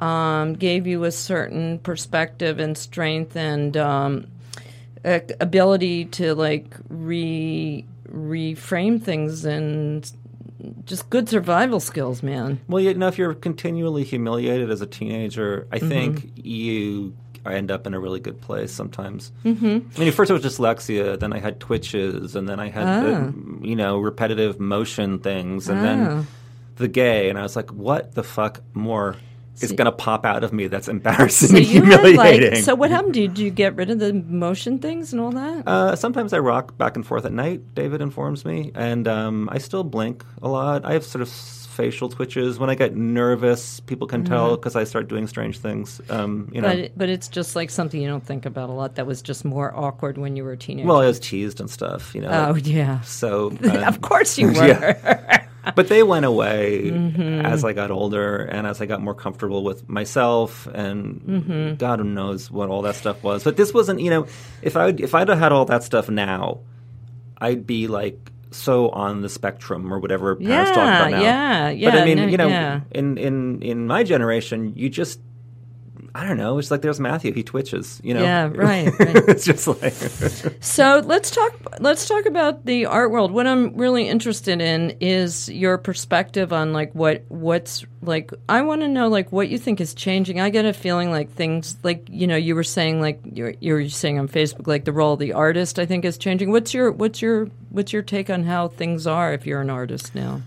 um, 0.00 0.54
gave 0.54 0.86
you 0.86 1.04
a 1.04 1.12
certain 1.12 1.78
perspective 1.80 2.58
and 2.58 2.76
strength 2.78 3.36
and 3.36 3.76
a- 5.04 5.22
ability 5.40 6.06
to 6.06 6.34
like 6.34 6.74
re 6.88 7.84
reframe 8.10 9.00
things 9.02 9.44
and 9.44 10.10
just 10.84 11.08
good 11.10 11.28
survival 11.28 11.80
skills, 11.80 12.22
man. 12.22 12.60
Well, 12.68 12.82
you 12.82 12.92
know, 12.94 13.08
if 13.08 13.16
you're 13.18 13.34
continually 13.34 14.04
humiliated 14.04 14.70
as 14.70 14.80
a 14.80 14.86
teenager, 14.86 15.66
I 15.72 15.78
Mm-hmm. 15.78 15.88
think 15.88 16.32
you 16.36 17.14
end 17.46 17.70
up 17.70 17.86
in 17.86 17.94
a 17.94 18.00
really 18.00 18.20
good 18.20 18.38
place 18.42 18.70
sometimes. 18.70 19.32
Mm-hmm. 19.44 19.78
I 19.96 20.00
mean, 20.00 20.12
first 20.12 20.30
it 20.30 20.34
was 20.34 20.44
dyslexia, 20.44 21.18
then 21.18 21.32
I 21.32 21.38
had 21.38 21.58
twitches, 21.60 22.36
and 22.36 22.46
then 22.46 22.60
I 22.60 22.68
had, 22.68 22.84
Ah. 22.86 23.02
the, 23.02 23.66
you 23.68 23.74
know, 23.76 23.98
repetitive 23.98 24.60
motion 24.60 25.20
things, 25.20 25.68
and 25.70 25.78
Ah. 25.78 25.82
then 25.82 26.26
the 26.76 26.88
gay, 26.88 27.30
and 27.30 27.38
I 27.38 27.42
was 27.42 27.56
like, 27.56 27.70
what 27.72 28.14
the 28.14 28.22
fuck 28.22 28.60
more 28.74 29.16
is 29.60 29.72
going 29.72 29.86
to 29.86 29.92
pop 29.92 30.24
out 30.24 30.42
of 30.44 30.52
me 30.52 30.66
that's 30.68 30.88
embarrassing 30.88 31.48
So 31.50 31.56
and 31.56 31.66
humiliating? 31.66 32.50
like 32.52 32.62
so 32.62 32.74
what 32.74 32.90
happened? 32.90 33.14
Did 33.14 33.38
you 33.38 33.50
get 33.50 33.76
rid 33.76 33.90
of 33.90 33.98
the 33.98 34.12
motion 34.12 34.78
things 34.78 35.12
and 35.12 35.20
all 35.20 35.32
that? 35.32 35.66
Uh, 35.66 35.96
sometimes 35.96 36.32
I 36.32 36.38
rock 36.38 36.78
back 36.78 36.96
and 36.96 37.06
forth 37.06 37.24
at 37.24 37.32
night. 37.32 37.74
David 37.74 38.00
informs 38.00 38.44
me, 38.44 38.72
and 38.74 39.06
um, 39.08 39.48
I 39.52 39.58
still 39.58 39.84
blink 39.84 40.24
a 40.42 40.48
lot. 40.48 40.84
I 40.84 40.92
have 40.94 41.04
sort 41.04 41.22
of 41.22 41.28
facial 41.30 42.08
twitches 42.08 42.58
when 42.58 42.68
I 42.68 42.74
get 42.74 42.94
nervous. 42.96 43.80
People 43.80 44.06
can 44.06 44.24
tell 44.24 44.56
because 44.56 44.76
I 44.76 44.84
start 44.84 45.08
doing 45.08 45.26
strange 45.26 45.58
things. 45.58 46.00
Um, 46.10 46.50
you 46.52 46.60
know, 46.60 46.68
Mm-hmm. 46.68 46.82
But 46.82 46.98
but 46.98 47.08
it's 47.08 47.28
just 47.28 47.56
like 47.56 47.70
something 47.70 48.00
you 48.00 48.08
don't 48.08 48.24
think 48.24 48.44
about 48.46 48.68
a 48.70 48.72
lot. 48.72 48.96
That 48.96 49.06
was 49.06 49.22
just 49.22 49.44
more 49.44 49.72
awkward 49.76 50.18
when 50.18 50.36
you 50.36 50.44
were 50.44 50.52
a 50.52 50.56
teenager. 50.56 50.86
well, 50.88 51.00
I 51.00 51.06
was 51.06 51.18
teased 51.20 51.60
and 51.60 51.70
stuff. 51.70 52.14
You 52.14 52.22
know, 52.22 52.28
oh 52.50 52.54
yeah, 52.56 53.00
so 53.02 53.56
of 53.62 54.00
course 54.00 54.38
you 54.38 54.48
were. 54.52 54.66
Yeah. 54.66 55.36
but 55.76 55.88
they 55.88 56.02
went 56.02 56.24
away 56.24 56.90
Mm-hmm. 56.90 57.46
as 57.46 57.64
I 57.64 57.72
got 57.72 57.90
older 57.90 58.36
and 58.38 58.66
as 58.66 58.80
I 58.80 58.86
got 58.86 59.00
more 59.00 59.14
comfortable 59.14 59.62
with 59.64 59.88
myself 59.88 60.66
and 60.66 61.20
Mm-hmm. 61.20 61.74
God 61.76 62.04
knows 62.04 62.50
what 62.50 62.68
all 62.68 62.82
that 62.82 62.94
stuff 62.96 63.22
was. 63.22 63.44
But 63.44 63.56
this 63.56 63.72
wasn't, 63.74 64.00
you 64.00 64.10
know, 64.10 64.26
if 64.62 64.76
I 64.76 64.86
would, 64.86 65.00
if 65.00 65.14
I'd 65.14 65.28
have 65.28 65.38
had 65.38 65.52
all 65.52 65.64
that 65.66 65.82
stuff 65.82 66.08
now, 66.08 66.60
I'd 67.38 67.66
be 67.66 67.86
like 67.88 68.18
so 68.52 68.88
on 68.90 69.20
the 69.22 69.28
spectrum 69.28 69.92
or 69.94 69.98
whatever 70.00 70.34
parents 70.36 70.70
talk 70.72 70.78
Yeah, 70.78 70.98
about 71.06 71.10
now. 71.12 71.68
yeah, 71.68 71.90
But 71.90 71.98
I 72.00 72.04
mean, 72.04 72.16
no, 72.18 72.26
you 72.26 72.36
know, 72.36 72.48
yeah. 72.48 72.80
in 72.90 73.16
in 73.16 73.62
in 73.62 73.86
my 73.86 74.02
generation, 74.02 74.72
you 74.76 74.88
just 74.90 75.20
I 76.14 76.26
don't 76.26 76.36
know. 76.36 76.58
It's 76.58 76.70
like 76.70 76.82
there's 76.82 77.00
Matthew. 77.00 77.32
He 77.32 77.42
twitches. 77.42 78.00
You 78.02 78.14
know. 78.14 78.22
Yeah, 78.22 78.44
right, 78.54 78.86
right. 78.98 79.16
it's 79.28 79.44
just 79.44 79.66
like 79.66 79.92
So 80.60 81.02
let's 81.04 81.30
talk. 81.30 81.54
Let's 81.80 82.08
talk 82.08 82.26
about 82.26 82.66
the 82.66 82.86
art 82.86 83.10
world. 83.10 83.30
What 83.30 83.46
I'm 83.46 83.76
really 83.76 84.08
interested 84.08 84.60
in 84.60 84.96
is 85.00 85.48
your 85.48 85.78
perspective 85.78 86.52
on 86.52 86.72
like 86.72 86.94
what 86.94 87.24
what's 87.28 87.84
like. 88.02 88.32
I 88.48 88.62
want 88.62 88.80
to 88.82 88.88
know 88.88 89.08
like 89.08 89.30
what 89.32 89.48
you 89.48 89.58
think 89.58 89.80
is 89.80 89.94
changing. 89.94 90.40
I 90.40 90.50
get 90.50 90.64
a 90.64 90.72
feeling 90.72 91.10
like 91.10 91.32
things 91.32 91.76
like 91.82 92.08
you 92.10 92.26
know 92.26 92.36
you 92.36 92.54
were 92.54 92.64
saying 92.64 93.00
like 93.00 93.20
you're 93.24 93.54
you're 93.60 93.88
saying 93.88 94.18
on 94.18 94.28
Facebook 94.28 94.66
like 94.66 94.84
the 94.84 94.92
role 94.92 95.14
of 95.14 95.20
the 95.20 95.32
artist 95.32 95.78
I 95.78 95.86
think 95.86 96.04
is 96.04 96.18
changing. 96.18 96.50
What's 96.50 96.74
your 96.74 96.90
what's 96.90 97.22
your 97.22 97.46
what's 97.70 97.92
your 97.92 98.02
take 98.02 98.30
on 98.30 98.44
how 98.44 98.68
things 98.68 99.06
are 99.06 99.32
if 99.32 99.46
you're 99.46 99.60
an 99.60 99.70
artist 99.70 100.14
now? 100.14 100.42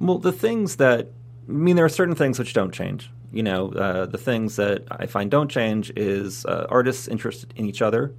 Well, 0.00 0.18
the 0.18 0.32
things 0.32 0.76
that 0.76 1.08
I 1.50 1.52
mean, 1.52 1.76
there 1.76 1.84
are 1.84 1.90
certain 1.90 2.14
things 2.14 2.38
which 2.38 2.52
don't 2.52 2.72
change. 2.72 3.10
You 3.32 3.42
know, 3.44 3.68
uh, 3.70 4.06
the 4.06 4.18
things 4.18 4.56
that 4.56 4.84
I 4.90 5.06
find 5.06 5.30
don't 5.30 5.48
change 5.50 5.92
is 5.96 6.44
uh, 6.44 6.66
artists' 6.68 7.06
interest 7.08 7.46
in 7.54 7.66
each 7.66 7.80
other, 7.82 8.12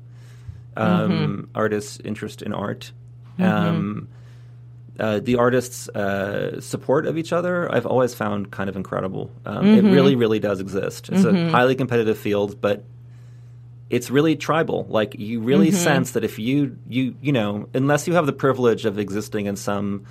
um, 0.78 1.50
artists' 1.54 2.00
interest 2.04 2.42
in 2.42 2.54
art, 2.54 2.92
um, 3.40 4.08
uh, 5.00 5.20
the 5.20 5.36
artists' 5.36 5.90
uh, 5.90 6.62
support 6.62 7.06
of 7.06 7.18
each 7.18 7.34
other. 7.34 7.70
I've 7.74 7.86
always 7.86 8.14
found 8.14 8.52
kind 8.52 8.70
of 8.70 8.76
incredible. 8.76 9.32
Um, 9.46 9.66
It 9.80 9.84
really, 9.84 10.16
really 10.16 10.40
does 10.40 10.60
exist. 10.62 11.10
It's 11.10 11.26
a 11.26 11.50
highly 11.50 11.76
competitive 11.76 12.18
field, 12.18 12.62
but 12.62 12.84
it's 13.90 14.10
really 14.10 14.36
tribal. 14.38 14.86
Like 14.90 15.16
you 15.20 15.42
really 15.42 15.72
sense 15.72 16.12
that 16.12 16.24
if 16.24 16.40
you 16.40 16.78
you 16.88 17.16
you 17.22 17.34
know, 17.34 17.68
unless 17.74 18.08
you 18.08 18.14
have 18.14 18.26
the 18.26 18.34
privilege 18.34 18.86
of 18.86 18.98
existing 18.98 19.48
in 19.48 19.56
some 19.58 20.06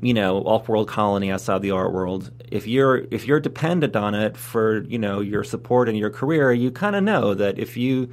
you 0.00 0.14
know 0.14 0.38
off-world 0.42 0.88
colony 0.88 1.30
outside 1.30 1.62
the 1.62 1.72
art 1.72 1.92
world, 1.92 2.30
if 2.50 2.66
you're 2.66 3.06
if 3.10 3.26
you're 3.26 3.40
dependent 3.40 3.96
on 3.96 4.14
it 4.14 4.36
for 4.36 4.82
you 4.84 4.98
know 4.98 5.20
your 5.20 5.44
support 5.44 5.88
and 5.88 5.98
your 5.98 6.10
career, 6.10 6.52
you 6.52 6.70
kind 6.70 6.94
of 6.96 7.02
know 7.02 7.34
that 7.34 7.58
if 7.58 7.76
you 7.76 8.08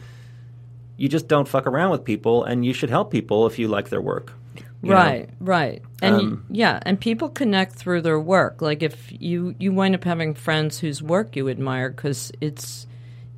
you 0.97 1.09
just 1.09 1.27
don't 1.27 1.47
fuck 1.47 1.67
around 1.67 1.91
with 1.91 2.03
people, 2.03 2.43
and 2.43 2.65
you 2.65 2.73
should 2.73 2.89
help 2.89 3.11
people 3.11 3.45
if 3.47 3.59
you 3.59 3.67
like 3.67 3.89
their 3.89 4.01
work. 4.01 4.33
you 4.81 4.89
know? 4.89 4.95
Right, 4.95 5.29
right, 5.39 5.81
and 6.01 6.15
Um, 6.15 6.45
yeah, 6.49 6.79
and 6.83 6.99
people 6.99 7.29
connect 7.29 7.75
through 7.75 8.01
their 8.01 8.19
work. 8.19 8.61
Like 8.61 8.81
if 8.83 9.11
you 9.11 9.55
you 9.59 9.73
wind 9.73 9.95
up 9.95 10.03
having 10.03 10.33
friends 10.33 10.79
whose 10.79 11.01
work 11.03 11.35
you 11.35 11.49
admire 11.49 11.89
because 11.89 12.31
it's 12.41 12.87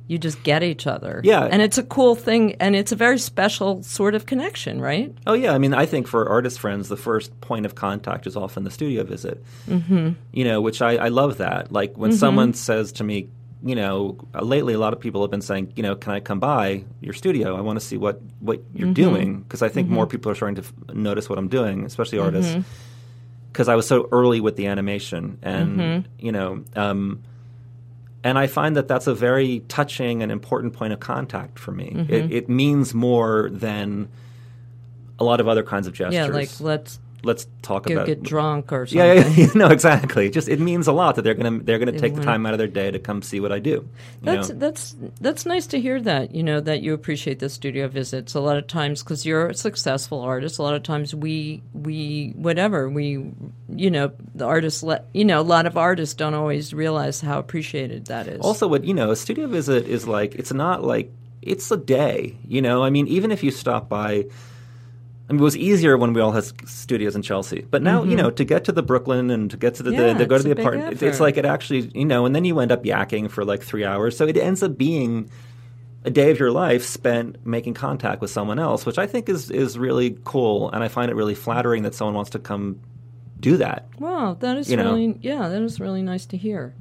you 0.08 0.18
just 0.18 0.42
get 0.42 0.62
each 0.62 0.86
other. 0.86 1.20
Yeah. 1.22 1.44
and 1.44 1.62
it's 1.62 1.78
a 1.78 1.82
cool 1.82 2.14
thing, 2.14 2.54
and 2.54 2.74
it's 2.74 2.92
a 2.92 2.96
very 2.96 3.18
special 3.18 3.82
sort 3.82 4.14
of 4.14 4.26
connection, 4.26 4.80
right? 4.80 5.14
Oh 5.26 5.34
yeah, 5.34 5.52
I 5.52 5.58
mean, 5.58 5.74
I 5.74 5.86
think 5.86 6.08
for 6.08 6.28
artist 6.28 6.58
friends, 6.58 6.88
the 6.88 6.96
first 6.96 7.38
point 7.40 7.66
of 7.66 7.74
contact 7.74 8.26
is 8.26 8.34
often 8.34 8.64
the 8.64 8.70
studio 8.70 9.04
visit. 9.04 9.44
Mm-hmm. 9.68 10.12
You 10.32 10.44
know, 10.44 10.60
which 10.60 10.82
I, 10.82 10.96
I 10.96 11.08
love 11.08 11.38
that. 11.38 11.70
Like 11.70 11.96
when 11.96 12.10
mm-hmm. 12.10 12.18
someone 12.18 12.54
says 12.54 12.92
to 12.92 13.04
me, 13.04 13.28
you 13.62 13.74
know, 13.74 14.18
lately 14.40 14.72
a 14.72 14.78
lot 14.78 14.94
of 14.94 15.00
people 15.00 15.20
have 15.20 15.30
been 15.30 15.42
saying, 15.42 15.74
you 15.76 15.82
know, 15.82 15.94
can 15.94 16.12
I 16.12 16.20
come 16.20 16.40
by 16.40 16.84
your 17.00 17.12
studio? 17.12 17.56
I 17.56 17.60
want 17.60 17.78
to 17.78 17.84
see 17.84 17.98
what 17.98 18.20
what 18.40 18.62
you're 18.74 18.86
mm-hmm. 18.86 18.94
doing 18.94 19.40
because 19.42 19.62
I 19.62 19.68
think 19.68 19.86
mm-hmm. 19.86 19.94
more 19.94 20.06
people 20.06 20.32
are 20.32 20.34
starting 20.34 20.56
to 20.56 20.62
f- 20.62 20.94
notice 20.94 21.28
what 21.28 21.38
I'm 21.38 21.48
doing, 21.48 21.84
especially 21.84 22.18
artists. 22.18 22.56
Because 23.52 23.68
I 23.68 23.74
was 23.74 23.86
so 23.86 24.08
early 24.12 24.40
with 24.40 24.56
the 24.56 24.68
animation, 24.68 25.38
and 25.42 26.08
you 26.18 26.32
know. 26.32 26.64
Um, 26.74 27.24
and 28.24 28.38
I 28.38 28.46
find 28.46 28.76
that 28.76 28.88
that's 28.88 29.06
a 29.06 29.14
very 29.14 29.60
touching 29.68 30.22
and 30.22 30.32
important 30.32 30.72
point 30.72 30.92
of 30.92 31.00
contact 31.00 31.58
for 31.58 31.72
me. 31.72 31.92
Mm-hmm. 31.94 32.12
It, 32.12 32.32
it 32.32 32.48
means 32.48 32.94
more 32.94 33.48
than 33.50 34.08
a 35.18 35.24
lot 35.24 35.40
of 35.40 35.48
other 35.48 35.62
kinds 35.62 35.86
of 35.86 35.92
gestures. 35.92 36.14
Yeah, 36.14 36.26
like 36.26 36.60
let's 36.60 36.98
let's 37.24 37.46
talk 37.62 37.86
go 37.86 37.94
about 37.94 38.06
get 38.06 38.22
drunk 38.22 38.72
or 38.72 38.86
something. 38.86 39.06
yeah, 39.06 39.26
yeah, 39.26 39.46
yeah, 39.46 39.50
no, 39.54 39.68
exactly. 39.68 40.30
Just 40.30 40.48
it 40.48 40.60
means 40.60 40.86
a 40.86 40.92
lot 40.92 41.16
that 41.16 41.22
they're 41.22 41.34
gonna 41.34 41.58
they're 41.58 41.78
gonna 41.78 41.98
take 41.98 42.14
the 42.14 42.22
time 42.22 42.46
out 42.46 42.54
of 42.54 42.58
their 42.58 42.68
day 42.68 42.90
to 42.90 42.98
come 42.98 43.22
see 43.22 43.40
what 43.40 43.52
I 43.52 43.58
do. 43.58 43.88
That's 44.22 44.50
know? 44.50 44.56
that's 44.56 44.96
that's 45.20 45.46
nice 45.46 45.66
to 45.68 45.80
hear 45.80 46.00
that 46.02 46.34
you 46.34 46.42
know 46.42 46.60
that 46.60 46.82
you 46.82 46.94
appreciate 46.94 47.38
the 47.38 47.48
studio 47.48 47.88
visits 47.88 48.34
a 48.34 48.40
lot 48.40 48.56
of 48.56 48.66
times 48.66 49.02
because 49.02 49.26
you're 49.26 49.48
a 49.48 49.54
successful 49.54 50.20
artist. 50.20 50.58
A 50.58 50.62
lot 50.62 50.74
of 50.74 50.82
times 50.82 51.14
we 51.14 51.62
we 51.72 52.32
whatever 52.36 52.88
we 52.88 53.30
you 53.78 53.90
know 53.90 54.12
the 54.34 54.44
artists 54.44 54.82
let 54.82 55.06
you 55.14 55.24
know 55.24 55.40
a 55.40 55.42
lot 55.42 55.66
of 55.66 55.76
artists 55.76 56.14
don't 56.14 56.34
always 56.34 56.74
realize 56.74 57.20
how 57.20 57.38
appreciated 57.38 58.06
that 58.06 58.26
is. 58.26 58.40
Also, 58.40 58.66
what 58.66 58.84
you 58.84 58.92
know, 58.92 59.10
a 59.10 59.16
studio 59.16 59.46
visit 59.46 59.86
is 59.86 60.06
like 60.06 60.34
it's 60.34 60.52
not 60.52 60.82
like 60.82 61.12
it's 61.42 61.70
a 61.70 61.76
day. 61.76 62.36
You 62.46 62.60
know, 62.60 62.82
I 62.82 62.90
mean, 62.90 63.06
even 63.06 63.30
if 63.30 63.42
you 63.42 63.50
stop 63.50 63.88
by. 63.88 64.26
I 65.30 65.34
mean, 65.34 65.40
it 65.40 65.44
was 65.44 65.58
easier 65.58 65.98
when 65.98 66.14
we 66.14 66.22
all 66.22 66.32
had 66.32 66.44
studios 66.66 67.14
in 67.14 67.20
Chelsea, 67.20 67.60
but 67.70 67.82
now 67.82 68.02
you 68.02 68.16
know 68.16 68.30
to 68.30 68.44
get 68.44 68.64
to 68.64 68.72
the 68.72 68.82
Brooklyn 68.82 69.30
and 69.30 69.50
to 69.50 69.58
get 69.58 69.74
to 69.74 69.82
the, 69.82 69.90
Mm-hmm. 69.90 70.00
Yeah, 70.00 70.12
the 70.14 70.18
to 70.20 70.26
go 70.26 70.38
to 70.38 70.42
the 70.42 70.52
apartment, 70.52 71.02
it's 71.02 71.20
like 71.20 71.36
it 71.36 71.44
actually 71.44 71.90
you 71.94 72.06
know, 72.06 72.24
and 72.24 72.34
then 72.34 72.44
you 72.44 72.58
end 72.60 72.72
up 72.72 72.82
yakking 72.82 73.30
for 73.30 73.44
like 73.44 73.62
three 73.62 73.84
hours, 73.84 74.16
so 74.16 74.26
it 74.26 74.36
ends 74.38 74.62
up 74.62 74.78
being 74.78 75.30
a 76.04 76.10
day 76.10 76.30
of 76.30 76.38
your 76.38 76.50
life 76.50 76.82
spent 76.82 77.44
making 77.46 77.74
contact 77.74 78.22
with 78.22 78.30
someone 78.30 78.58
else, 78.58 78.86
which 78.86 78.98
I 78.98 79.06
think 79.06 79.28
is 79.28 79.50
is 79.50 79.78
really 79.78 80.18
cool, 80.24 80.70
and 80.70 80.82
I 80.82 80.88
find 80.88 81.10
it 81.10 81.14
really 81.14 81.34
flattering 81.34 81.82
that 81.82 81.94
someone 81.94 82.14
wants 82.14 82.30
to 82.30 82.38
come 82.38 82.80
do 83.40 83.56
that. 83.58 83.86
Wow, 83.98 84.36
that 84.40 84.56
is 84.56 84.70
You 84.70 84.76
know. 84.76 84.84
really 84.84 85.18
yeah, 85.20 85.48
that 85.48 85.62
is 85.62 85.80
really 85.80 86.02
nice 86.02 86.26
to 86.26 86.36
hear. 86.36 86.74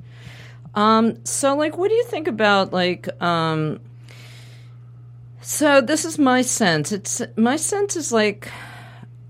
Um, 0.76 1.26
so 1.26 1.55
like, 1.55 1.78
what 1.78 1.89
do 1.89 1.95
you 1.95 2.05
think 2.05 2.28
about 2.28 2.72
like? 2.74 3.10
Um, 3.22 3.80
so 5.41 5.82
this 5.82 6.05
is 6.05 6.20
my 6.20 6.41
sense. 6.41 6.91
It's 6.91 7.22
my 7.36 7.55
sense 7.55 7.95
is 7.95 8.12
like 8.12 8.51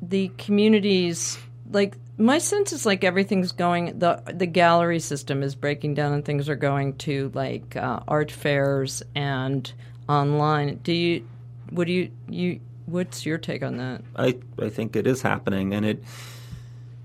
the 0.02 0.32
communities 0.38 1.38
like 1.72 1.98
my 2.18 2.38
sense 2.38 2.74
is 2.74 2.86
like 2.86 3.04
everything's 3.04 3.52
going 3.52 4.00
the 4.00 4.22
the 4.34 4.46
gallery 4.48 5.00
system 5.00 5.44
is 5.44 5.56
breaking 5.56 5.94
down 5.94 6.14
and 6.14 6.26
things 6.26 6.50
are 6.50 6.56
going 6.56 6.96
to 6.98 7.32
like 7.34 7.76
uh, 7.76 8.00
art 8.08 8.32
fairs 8.32 9.04
and 9.16 9.72
online. 10.10 10.78
Do 10.78 10.94
you 10.94 11.28
what 11.70 11.88
do 11.88 11.94
you 11.94 12.12
you 12.28 12.60
what's 12.86 13.26
your 13.26 13.38
take 13.38 13.64
on 13.64 13.78
that? 13.78 14.02
I, 14.16 14.38
I 14.60 14.70
think 14.70 14.96
it 14.96 15.06
is 15.06 15.22
happening, 15.22 15.74
and 15.74 15.86
it 15.86 16.04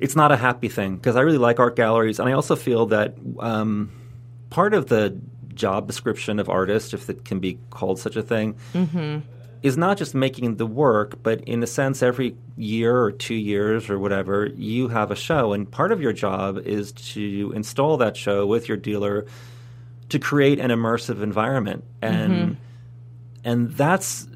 it's 0.03 0.16
not 0.16 0.32
a 0.32 0.36
happy 0.36 0.68
thing 0.68 0.96
because 0.96 1.14
I 1.14 1.20
really 1.20 1.38
like 1.38 1.61
art 1.61 1.76
galleries, 1.76 2.18
and 2.18 2.28
I 2.28 2.32
also 2.32 2.57
feel 2.57 2.86
that 2.86 3.14
um, 3.38 3.90
part 4.50 4.74
of 4.74 4.88
the 4.88 5.16
job 5.55 5.86
description 5.86 6.40
of 6.40 6.48
artist, 6.48 6.92
if 6.92 7.09
it 7.09 7.24
can 7.24 7.38
be 7.38 7.59
called 7.70 8.00
such 8.00 8.16
a 8.16 8.22
thing, 8.22 8.57
is 9.62 9.76
not 9.76 9.96
just 9.96 10.12
making 10.14 10.57
the 10.57 10.66
work, 10.66 11.22
but 11.22 11.40
in 11.42 11.62
a 11.62 11.68
sense, 11.68 12.03
every 12.03 12.34
year 12.57 13.00
or 13.00 13.12
two 13.12 13.36
years 13.36 13.88
or 13.88 13.96
whatever, 13.96 14.46
you 14.57 14.88
have 14.88 15.12
a 15.12 15.16
show, 15.16 15.53
and 15.53 15.70
part 15.70 15.92
of 15.92 16.00
your 16.00 16.12
job 16.12 16.59
is 16.66 16.90
to 16.92 17.53
install 17.55 17.96
that 17.98 18.16
show 18.16 18.44
with 18.44 18.66
your 18.68 18.76
dealer 18.76 19.24
to 20.09 20.18
create 20.18 20.59
an 20.59 20.70
immersive 20.70 21.22
environment, 21.22 21.84
and 22.03 22.57
and 23.44 23.70
that's 23.76 24.26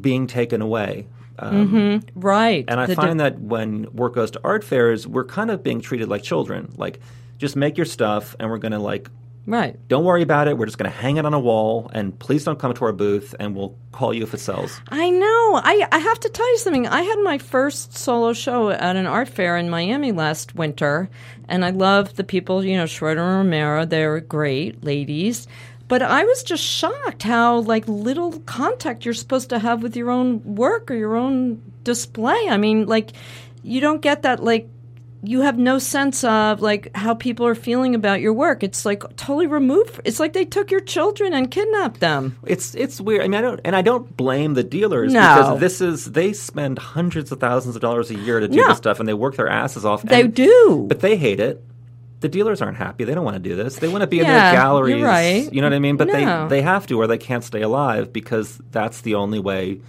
being 0.00 0.26
taken 0.26 0.60
away. 0.60 1.06
Um, 1.38 2.02
Right. 2.14 2.64
and 2.68 2.78
I 2.80 2.86
The 2.86 2.94
di- 2.94 3.02
find 3.02 3.20
that 3.20 3.40
when 3.40 3.86
work 3.92 4.14
goes 4.14 4.30
to 4.32 4.40
art 4.44 4.64
fairs, 4.64 5.06
we're 5.06 5.24
kind 5.24 5.50
of 5.50 5.62
being 5.62 5.80
treated 5.80 6.08
like 6.08 6.22
children. 6.22 6.72
Like, 6.76 7.00
just 7.38 7.56
make 7.56 7.76
your 7.76 7.86
stuff, 7.86 8.36
and 8.38 8.50
we're 8.50 8.58
going 8.58 8.72
to 8.72 8.78
like, 8.78 9.08
right. 9.46 9.76
don't 9.88 10.04
worry 10.04 10.22
about 10.22 10.46
it. 10.46 10.56
We're 10.56 10.66
just 10.66 10.78
going 10.78 10.90
to 10.90 10.96
hang 10.96 11.16
it 11.16 11.26
on 11.26 11.34
a 11.34 11.40
wall, 11.40 11.90
and 11.92 12.16
please 12.18 12.44
don't 12.44 12.58
come 12.58 12.72
to 12.74 12.84
our 12.84 12.92
booth, 12.92 13.34
and 13.40 13.56
we'll 13.56 13.74
call 13.90 14.14
you 14.14 14.22
if 14.22 14.32
it 14.34 14.38
sells. 14.38 14.80
I 14.88 15.10
know. 15.10 15.60
I, 15.64 15.86
I 15.90 15.98
have 15.98 16.20
to 16.20 16.28
tell 16.28 16.48
you 16.50 16.58
something. 16.58 16.86
I 16.86 17.02
had 17.02 17.18
my 17.24 17.38
first 17.38 17.96
solo 17.96 18.32
show 18.32 18.70
at 18.70 18.94
an 18.96 19.06
art 19.06 19.28
fair 19.28 19.56
in 19.56 19.70
Miami 19.70 20.12
last 20.12 20.54
winter, 20.54 21.10
and 21.48 21.64
I 21.64 21.70
loved 21.70 22.16
the 22.16 22.24
people, 22.24 22.64
you 22.64 22.76
know, 22.76 22.86
Schroeder 22.86 23.22
and 23.22 23.38
Romero. 23.38 23.84
They 23.84 24.06
were 24.06 24.20
great 24.20 24.84
ladies. 24.84 25.48
But 25.92 26.00
I 26.00 26.24
was 26.24 26.42
just 26.42 26.64
shocked 26.64 27.22
how 27.22 27.58
like 27.58 27.84
little 27.86 28.40
contact 28.46 29.04
you're 29.04 29.12
supposed 29.12 29.50
to 29.50 29.58
have 29.58 29.82
with 29.82 29.94
your 29.94 30.08
own 30.08 30.42
work 30.42 30.90
or 30.90 30.94
your 30.94 31.16
own 31.16 31.60
display. 31.84 32.48
I 32.48 32.56
mean, 32.56 32.86
like 32.86 33.10
you 33.62 33.78
don't 33.82 34.00
get 34.00 34.22
that 34.22 34.42
like 34.42 34.70
you 35.22 35.42
have 35.42 35.58
no 35.58 35.78
sense 35.78 36.24
of 36.24 36.62
like 36.62 36.96
how 36.96 37.12
people 37.12 37.46
are 37.46 37.54
feeling 37.54 37.94
about 37.94 38.22
your 38.22 38.32
work. 38.32 38.62
It's 38.62 38.86
like 38.86 39.02
totally 39.16 39.46
removed. 39.46 40.00
It's 40.06 40.18
like 40.18 40.32
they 40.32 40.46
took 40.46 40.70
your 40.70 40.80
children 40.80 41.34
and 41.34 41.50
kidnapped 41.50 42.00
them. 42.00 42.38
It's 42.46 42.74
it's 42.74 42.98
weird. 42.98 43.20
I 43.20 43.28
mean, 43.28 43.34
I 43.38 43.42
don't, 43.42 43.60
and 43.62 43.76
I 43.76 43.82
don't 43.82 44.16
blame 44.16 44.54
the 44.54 44.64
dealers 44.64 45.12
No. 45.12 45.20
because 45.20 45.60
this 45.60 45.82
is 45.82 46.06
they 46.12 46.32
spend 46.32 46.78
hundreds 46.78 47.30
of 47.32 47.38
thousands 47.38 47.76
of 47.76 47.82
dollars 47.82 48.10
a 48.10 48.14
year 48.14 48.40
to 48.40 48.48
do 48.48 48.56
No. 48.56 48.68
this 48.68 48.78
stuff, 48.78 48.98
and 48.98 49.06
they 49.06 49.12
work 49.12 49.36
their 49.36 49.50
asses 49.50 49.84
off. 49.84 50.00
They 50.04 50.22
and- 50.22 50.34
do. 50.34 50.86
but 50.88 51.00
they 51.00 51.18
hate 51.18 51.38
it. 51.38 51.62
The 52.22 52.28
dealers 52.28 52.62
aren't 52.62 52.78
happy. 52.78 53.04
They 53.04 53.14
don't 53.14 53.24
want 53.24 53.34
to 53.36 53.48
do 53.48 53.54
this. 53.54 53.76
They 53.76 53.88
want 53.88 54.00
to 54.02 54.06
be 54.06 54.20
in 54.20 54.24
Yeah, 54.26 54.32
their 54.32 54.52
you're 54.52 54.62
galleries. 54.62 55.02
right. 55.02 55.52
You 55.52 55.60
know 55.60 55.66
what 55.66 55.74
I 55.74 55.78
mean? 55.80 55.96
But 55.96 56.06
No. 56.08 56.46
they 56.48 56.56
they 56.56 56.62
have 56.62 56.86
to, 56.86 57.00
or 57.00 57.06
they 57.06 57.18
can't 57.18 57.44
stay 57.44 57.62
alive 57.62 58.12
because 58.12 58.58
that's 58.70 59.02
the 59.02 59.16
only 59.16 59.38
way. 59.38 59.80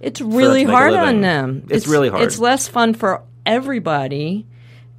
It's 0.00 0.20
really 0.20 0.64
hard 0.64 0.94
on 0.94 1.20
them. 1.20 1.66
It's 1.70 1.86
really 1.86 2.08
hard. 2.08 2.22
It's 2.22 2.38
less 2.38 2.68
fun 2.68 2.94
for 2.94 3.22
everybody, 3.44 4.46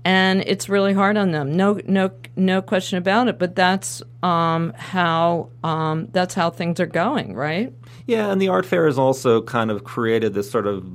and 0.03 0.41
it's 0.45 0.67
really 0.69 0.93
hard 0.93 1.15
on 1.17 1.31
them. 1.31 1.55
No, 1.55 1.79
no, 1.87 2.11
no 2.35 2.61
question 2.61 2.97
about 2.97 3.27
it. 3.27 3.37
But 3.39 3.55
that's 3.55 4.01
um, 4.23 4.73
how 4.75 5.49
um, 5.63 6.07
that's 6.11 6.33
how 6.33 6.49
things 6.49 6.79
are 6.79 6.85
going, 6.87 7.35
right? 7.35 7.71
Yeah, 8.07 8.31
and 8.31 8.41
the 8.41 8.49
art 8.49 8.65
fair 8.65 8.85
has 8.87 8.97
also 8.99 9.41
kind 9.41 9.71
of 9.71 9.83
created 9.83 10.33
this 10.33 10.49
sort 10.51 10.67
of 10.67 10.85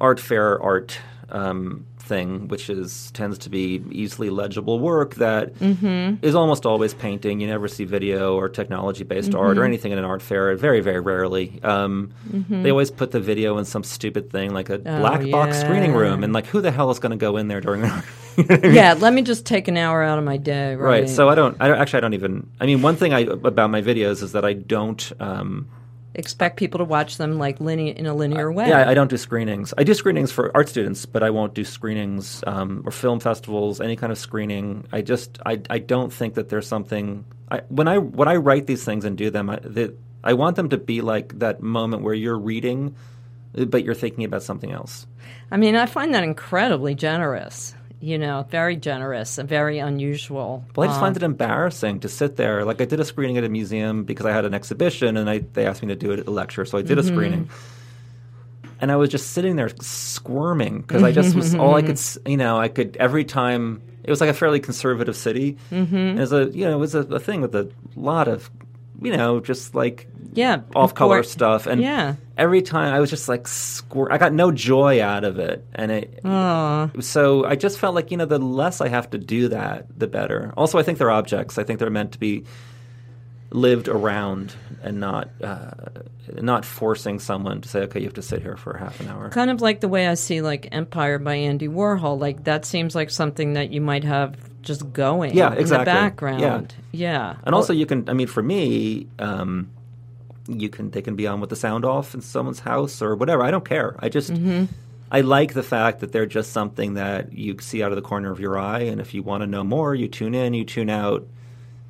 art 0.00 0.18
fair 0.18 0.60
art 0.62 0.98
um, 1.28 1.84
thing, 2.10 2.48
which 2.52 2.68
is 2.68 3.10
tends 3.12 3.38
to 3.44 3.48
be 3.58 3.64
easily 4.02 4.28
legible 4.30 4.78
work 4.80 5.14
that 5.26 5.44
is 6.28 6.34
almost 6.34 6.66
always 6.66 6.92
painting. 6.92 7.40
You 7.40 7.46
never 7.46 7.68
see 7.68 7.84
video 7.98 8.34
or 8.40 8.48
technology 8.48 9.04
based 9.04 9.34
art 9.34 9.56
or 9.58 9.64
anything 9.64 9.92
in 9.92 9.98
an 9.98 10.04
art 10.04 10.20
fair. 10.20 10.54
Very, 10.56 10.80
very 10.80 11.00
rarely. 11.12 11.46
Um, 11.62 12.10
They 12.62 12.70
always 12.70 12.90
put 12.90 13.10
the 13.12 13.20
video 13.20 13.58
in 13.58 13.64
some 13.64 13.84
stupid 13.84 14.24
thing 14.34 14.52
like 14.52 14.68
a 14.70 14.78
black 14.78 15.22
box 15.30 15.60
screening 15.60 15.94
room, 15.94 16.24
and 16.24 16.32
like 16.38 16.46
who 16.52 16.60
the 16.60 16.70
hell 16.76 16.90
is 16.90 16.98
going 16.98 17.16
to 17.18 17.22
go 17.28 17.36
in 17.40 17.48
there 17.48 17.60
during 17.60 17.82
an 17.86 17.90
art? 17.90 18.04
yeah. 18.64 18.94
Let 18.98 19.12
me 19.14 19.22
just 19.22 19.46
take 19.46 19.68
an 19.68 19.76
hour 19.76 20.02
out 20.02 20.18
of 20.18 20.24
my 20.24 20.36
day, 20.36 20.74
right? 20.74 20.90
Right. 21.02 21.08
So 21.08 21.28
I 21.32 21.34
don't. 21.34 21.56
I 21.62 21.68
don't 21.68 21.78
actually. 21.78 21.98
I 21.98 22.00
don't 22.00 22.14
even. 22.14 22.34
I 22.60 22.66
mean, 22.66 22.82
one 22.82 22.96
thing 22.96 23.12
I 23.14 23.20
about 23.52 23.70
my 23.70 23.82
videos 23.82 24.22
is 24.22 24.32
that 24.32 24.44
I 24.44 24.54
don't. 24.54 25.02
Um, 25.20 25.68
expect 26.20 26.56
people 26.56 26.78
to 26.78 26.84
watch 26.84 27.16
them 27.16 27.38
like 27.38 27.58
linear 27.58 27.92
in 27.94 28.06
a 28.06 28.14
linear 28.14 28.52
way. 28.52 28.68
Yeah, 28.68 28.88
I 28.88 28.94
don't 28.94 29.10
do 29.10 29.16
screenings. 29.16 29.74
I 29.76 29.82
do 29.82 29.92
screenings 29.94 30.30
for 30.30 30.54
art 30.54 30.68
students, 30.68 31.04
but 31.06 31.24
I 31.24 31.30
won't 31.30 31.54
do 31.54 31.64
screenings 31.64 32.44
um, 32.46 32.82
or 32.86 32.92
film 32.92 33.18
festivals, 33.18 33.80
any 33.80 33.96
kind 33.96 34.12
of 34.12 34.18
screening. 34.18 34.86
I 34.92 35.02
just, 35.02 35.38
I, 35.44 35.60
I 35.68 35.78
don't 35.78 36.12
think 36.12 36.34
that 36.34 36.48
there's 36.48 36.68
something. 36.68 37.24
I, 37.50 37.62
when 37.68 37.88
I 37.88 37.98
when 37.98 38.28
I 38.28 38.36
write 38.36 38.66
these 38.66 38.84
things 38.84 39.04
and 39.04 39.18
do 39.18 39.30
them, 39.30 39.50
I, 39.50 39.56
the, 39.56 39.94
I 40.22 40.34
want 40.34 40.54
them 40.54 40.68
to 40.68 40.78
be 40.78 41.00
like 41.00 41.38
that 41.40 41.62
moment 41.62 42.04
where 42.04 42.14
you're 42.14 42.38
reading, 42.38 42.94
but 43.52 43.84
you're 43.84 43.94
thinking 43.94 44.24
about 44.24 44.44
something 44.44 44.70
else. 44.70 45.06
I 45.50 45.56
mean, 45.56 45.74
I 45.74 45.86
find 45.86 46.14
that 46.14 46.22
incredibly 46.22 46.94
generous. 46.94 47.74
You 48.00 48.16
know, 48.16 48.46
very 48.48 48.76
generous 48.76 49.36
and 49.36 49.46
very 49.46 49.78
unusual. 49.78 50.64
Well, 50.74 50.84
I 50.84 50.88
just 50.88 50.98
Um, 50.98 51.04
find 51.04 51.16
it 51.16 51.22
embarrassing 51.22 52.00
to 52.00 52.08
sit 52.08 52.36
there. 52.36 52.64
Like 52.64 52.80
I 52.80 52.86
did 52.86 52.98
a 52.98 53.04
screening 53.04 53.36
at 53.36 53.44
a 53.44 53.48
museum 53.50 54.04
because 54.04 54.24
I 54.24 54.32
had 54.32 54.46
an 54.46 54.54
exhibition, 54.54 55.18
and 55.18 55.28
I, 55.28 55.44
they 55.52 55.66
asked 55.66 55.82
me 55.82 55.88
to 55.88 55.96
do 55.96 56.10
it 56.12 56.20
at 56.20 56.26
a 56.26 56.30
lecture, 56.30 56.64
so 56.64 56.78
I 56.78 56.82
did 56.82 56.98
a 56.98 57.02
screening. 57.02 57.50
And 58.80 58.90
I 58.90 58.96
was 58.96 59.10
just 59.10 59.32
sitting 59.32 59.56
there 59.56 59.68
squirming 59.82 60.80
because 60.80 61.02
I 61.02 61.12
just 61.12 61.36
was 61.36 61.54
all 61.54 61.74
I 61.74 61.82
could, 61.82 62.00
you 62.24 62.38
know, 62.38 62.58
I 62.58 62.68
could 62.68 62.96
every 62.96 63.24
time. 63.24 63.82
It 64.02 64.08
was 64.08 64.22
like 64.22 64.30
a 64.30 64.34
fairly 64.34 64.60
conservative 64.60 65.14
city, 65.14 65.58
mm-hmm. 65.70 65.94
and 65.94 66.18
it 66.18 66.20
was 66.22 66.32
a, 66.32 66.48
you 66.54 66.64
know, 66.64 66.72
it 66.72 66.80
was 66.80 66.94
a, 66.94 67.00
a 67.00 67.20
thing 67.20 67.42
with 67.42 67.54
a 67.54 67.70
lot 67.94 68.28
of, 68.28 68.50
you 69.00 69.16
know, 69.16 69.40
just 69.40 69.74
like 69.74 70.06
yeah, 70.32 70.62
off 70.74 70.94
color 70.94 71.22
stuff, 71.22 71.66
and 71.66 71.80
yeah. 71.80 72.16
every 72.36 72.62
time 72.62 72.94
I 72.94 73.00
was 73.00 73.10
just 73.10 73.28
like 73.28 73.48
squir. 73.48 74.10
I 74.10 74.18
got 74.18 74.32
no 74.32 74.52
joy 74.52 75.02
out 75.02 75.24
of 75.24 75.38
it, 75.38 75.64
and 75.74 75.90
it. 75.90 76.20
Aw. 76.24 76.90
So 77.00 77.44
I 77.44 77.56
just 77.56 77.78
felt 77.78 77.94
like 77.94 78.10
you 78.10 78.16
know 78.16 78.26
the 78.26 78.38
less 78.38 78.80
I 78.80 78.88
have 78.88 79.10
to 79.10 79.18
do 79.18 79.48
that, 79.48 79.86
the 79.98 80.06
better. 80.06 80.52
Also, 80.56 80.78
I 80.78 80.82
think 80.82 80.98
they're 80.98 81.10
objects. 81.10 81.58
I 81.58 81.64
think 81.64 81.78
they're 81.78 81.90
meant 81.90 82.12
to 82.12 82.18
be 82.18 82.44
lived 83.52 83.88
around 83.88 84.54
and 84.82 85.00
not 85.00 85.28
uh, 85.42 85.70
not 86.34 86.64
forcing 86.64 87.18
someone 87.18 87.60
to 87.60 87.68
say, 87.68 87.80
okay, 87.80 88.00
you 88.00 88.06
have 88.06 88.14
to 88.14 88.22
sit 88.22 88.42
here 88.42 88.56
for 88.56 88.76
half 88.76 89.00
an 89.00 89.08
hour. 89.08 89.28
kind 89.30 89.50
of 89.50 89.60
like 89.60 89.80
the 89.80 89.88
way 89.88 90.06
I 90.06 90.14
see 90.14 90.40
like 90.40 90.68
Empire 90.72 91.18
by 91.18 91.34
Andy 91.34 91.68
Warhol. 91.68 92.18
Like 92.18 92.44
that 92.44 92.64
seems 92.64 92.94
like 92.94 93.10
something 93.10 93.54
that 93.54 93.72
you 93.72 93.80
might 93.80 94.04
have 94.04 94.36
just 94.62 94.92
going 94.92 95.34
Yeah, 95.36 95.52
in 95.52 95.58
exactly. 95.58 95.84
the 95.84 95.98
background. 95.98 96.40
Yeah. 96.92 97.32
yeah. 97.32 97.36
And 97.44 97.54
also, 97.54 97.72
you 97.72 97.86
can. 97.86 98.08
I 98.08 98.12
mean, 98.12 98.26
for 98.26 98.42
me, 98.42 99.06
um, 99.18 99.70
you 100.48 100.68
can. 100.68 100.90
They 100.90 101.02
can 101.02 101.16
be 101.16 101.26
on 101.26 101.40
with 101.40 101.50
the 101.50 101.56
sound 101.56 101.84
off 101.84 102.14
in 102.14 102.20
someone's 102.20 102.60
house 102.60 103.02
or 103.02 103.14
whatever. 103.16 103.42
I 103.42 103.50
don't 103.50 103.64
care. 103.64 103.96
I 103.98 104.08
just. 104.08 104.32
I 105.12 105.22
like 105.22 105.54
the 105.54 105.62
fact 105.64 106.00
that 106.00 106.12
they're 106.12 106.24
just 106.26 106.52
something 106.52 106.94
that 106.94 107.32
you 107.32 107.56
see 107.60 107.82
out 107.82 107.90
of 107.90 107.96
the 107.96 108.02
corner 108.02 108.30
of 108.30 108.38
your 108.38 108.56
eye, 108.56 108.82
and 108.82 109.00
if 109.00 109.12
you 109.12 109.24
want 109.24 109.42
to 109.42 109.46
know 109.48 109.64
more, 109.64 109.92
you 109.92 110.06
tune 110.06 110.36
in, 110.36 110.54
you 110.54 110.64
tune 110.64 110.88
out. 110.88 111.26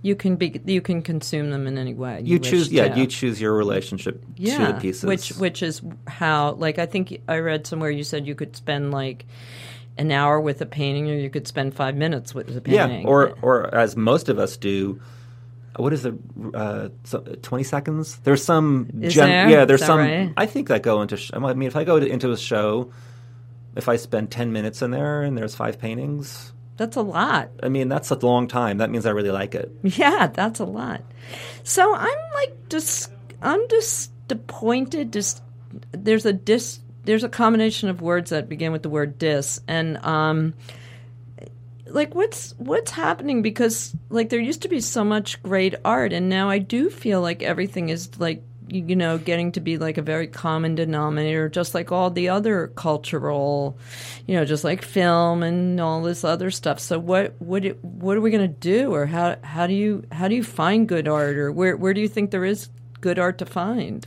you 0.01 0.17
can 0.17 0.37
be 0.37 0.59
you 0.65 0.81
can 0.81 1.03
consume 1.03 1.51
them 1.51 1.67
in 1.67 1.77
any 1.77 1.93
way 1.93 2.23
You 2.25 2.39
wish 2.39 2.49
choose, 2.49 2.73
yeah, 2.73 2.89
to. 2.89 2.99
you 2.99 3.07
choose 3.07 3.39
your 3.39 3.53
relationship 3.53 4.25
yeah, 4.37 4.67
to 4.69 4.73
the 4.73 4.81
pieces. 4.81 5.05
which 5.05 5.33
which 5.37 5.63
is 5.63 5.83
how 6.07 6.53
like 6.53 6.79
I 6.79 6.87
think 6.87 7.21
I 7.29 7.41
read 7.41 7.67
somewhere 7.67 7.91
you 7.91 8.05
said 8.05 8.27
you 8.27 8.35
could 8.35 8.57
spend 8.57 8.91
like 8.91 9.27
an 10.01 10.11
hour 10.11 10.41
with 10.41 10.61
a 10.61 10.67
painting 10.67 11.11
or 11.11 11.15
you 11.15 11.31
could 11.31 11.47
spend 11.47 11.75
five 11.75 11.95
minutes 11.95 12.35
with 12.35 12.49
a 12.49 12.71
yeah, 12.71 12.87
painting. 12.87 13.07
or 13.07 13.37
or 13.43 13.75
as 13.75 13.97
most 13.97 14.29
of 14.29 14.39
us 14.39 14.57
do. 14.57 15.01
What 15.77 15.93
is 15.93 16.03
the 16.03 16.19
uh, 16.53 16.89
so, 17.05 17.21
twenty 17.43 17.65
seconds? 17.65 18.17
There's 18.25 18.43
some 18.43 18.91
Is 19.01 19.15
there? 19.15 19.49
yeah. 19.49 19.65
There's 19.65 19.85
some. 19.85 19.99
right? 19.99 20.33
I 20.37 20.47
think 20.47 20.69
that 20.69 20.83
go 20.83 21.01
into. 21.03 21.17
Sh- 21.17 21.31
I 21.33 21.39
mean, 21.39 21.69
if 21.69 21.77
I 21.77 21.85
go 21.85 22.01
to, 22.01 22.07
into 22.07 22.33
a 22.33 22.37
show, 22.37 22.93
if 23.77 23.89
I 23.89 23.97
spend 23.97 24.31
ten 24.31 24.53
minutes 24.53 24.83
in 24.83 24.91
there 24.91 25.23
and 25.23 25.39
there's 25.39 25.55
five 25.55 25.79
paintings, 25.79 26.53
that's 26.77 26.97
a 26.97 27.03
lot. 27.03 27.51
I 27.63 27.69
mean 27.69 27.89
that's 27.89 28.11
a 28.11 28.17
long 28.17 28.49
time. 28.49 28.79
That 28.79 28.91
means 28.91 29.07
I 29.07 29.11
really 29.11 29.31
like 29.31 29.55
it. 29.55 29.71
Yeah, 29.85 30.27
that's 30.27 30.59
a 30.61 30.65
lot. 30.65 31.03
So 31.63 31.95
I'm 31.95 32.19
like 32.35 32.69
just 32.69 33.13
I'm 33.41 33.69
just 33.69 34.11
disappointed. 34.27 35.13
Just 35.13 35.43
there's 35.93 36.27
a 36.27 36.33
dis 36.33 36.81
there's 37.05 37.25
a 37.25 37.29
combination 37.29 37.89
of 37.89 38.01
words 38.01 38.31
that 38.31 38.49
begin 38.49 38.73
with 38.73 38.83
the 38.83 38.91
word 38.91 39.19
dis 39.19 39.61
and 39.67 39.97
um 40.05 40.55
like 41.93 42.15
what's 42.15 42.55
what's 42.59 42.91
happening? 42.91 43.43
Because 43.43 43.95
like 44.09 44.29
there 44.29 44.41
used 44.41 44.63
to 44.63 44.69
be 44.69 44.81
so 44.81 45.05
much 45.05 45.43
great 45.43 45.75
art 45.85 46.13
and 46.13 46.29
now 46.29 46.49
I 46.49 46.59
do 46.59 46.91
feel 46.91 47.21
like 47.21 47.43
everything 47.43 47.89
is 47.89 48.19
like 48.19 48.43
you 48.69 48.95
know 48.95 49.19
getting 49.19 49.51
to 49.53 49.61
be 49.61 49.79
like 49.79 49.99
a 49.99 50.03
very 50.03 50.29
common 50.29 50.77
denominator 50.77 51.49
just 51.49 51.75
like 51.75 51.91
all 51.91 52.09
the 52.09 52.29
other 52.29 52.69
cultural 52.69 53.77
you 54.29 54.37
know 54.37 54.45
just 54.45 54.63
like 54.63 54.83
film 54.83 55.43
and 55.43 55.81
all 55.81 56.03
this 56.03 56.25
other 56.25 56.51
stuff. 56.51 56.79
So 56.79 56.99
what 56.99 57.35
what 57.41 57.65
what 57.83 58.17
are 58.17 58.21
we 58.21 58.31
going 58.31 58.49
to 58.49 58.61
do? 58.61 58.95
Or 58.95 59.07
how 59.07 59.37
how 59.43 59.67
do 59.67 59.75
you 59.75 60.05
how 60.13 60.29
do 60.29 60.35
you 60.35 60.45
find 60.45 60.89
good 60.89 61.09
art? 61.09 61.37
Or 61.37 61.53
where 61.53 61.77
where 61.77 61.95
do 61.95 62.01
you 62.01 62.09
think 62.09 62.31
there 62.31 62.45
is 62.45 62.69
good 63.01 63.19
art 63.19 63.39
to 63.39 63.47
find? 63.47 64.07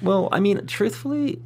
Well, 0.00 0.28
I 0.30 0.38
mean, 0.38 0.64
truthfully, 0.66 1.40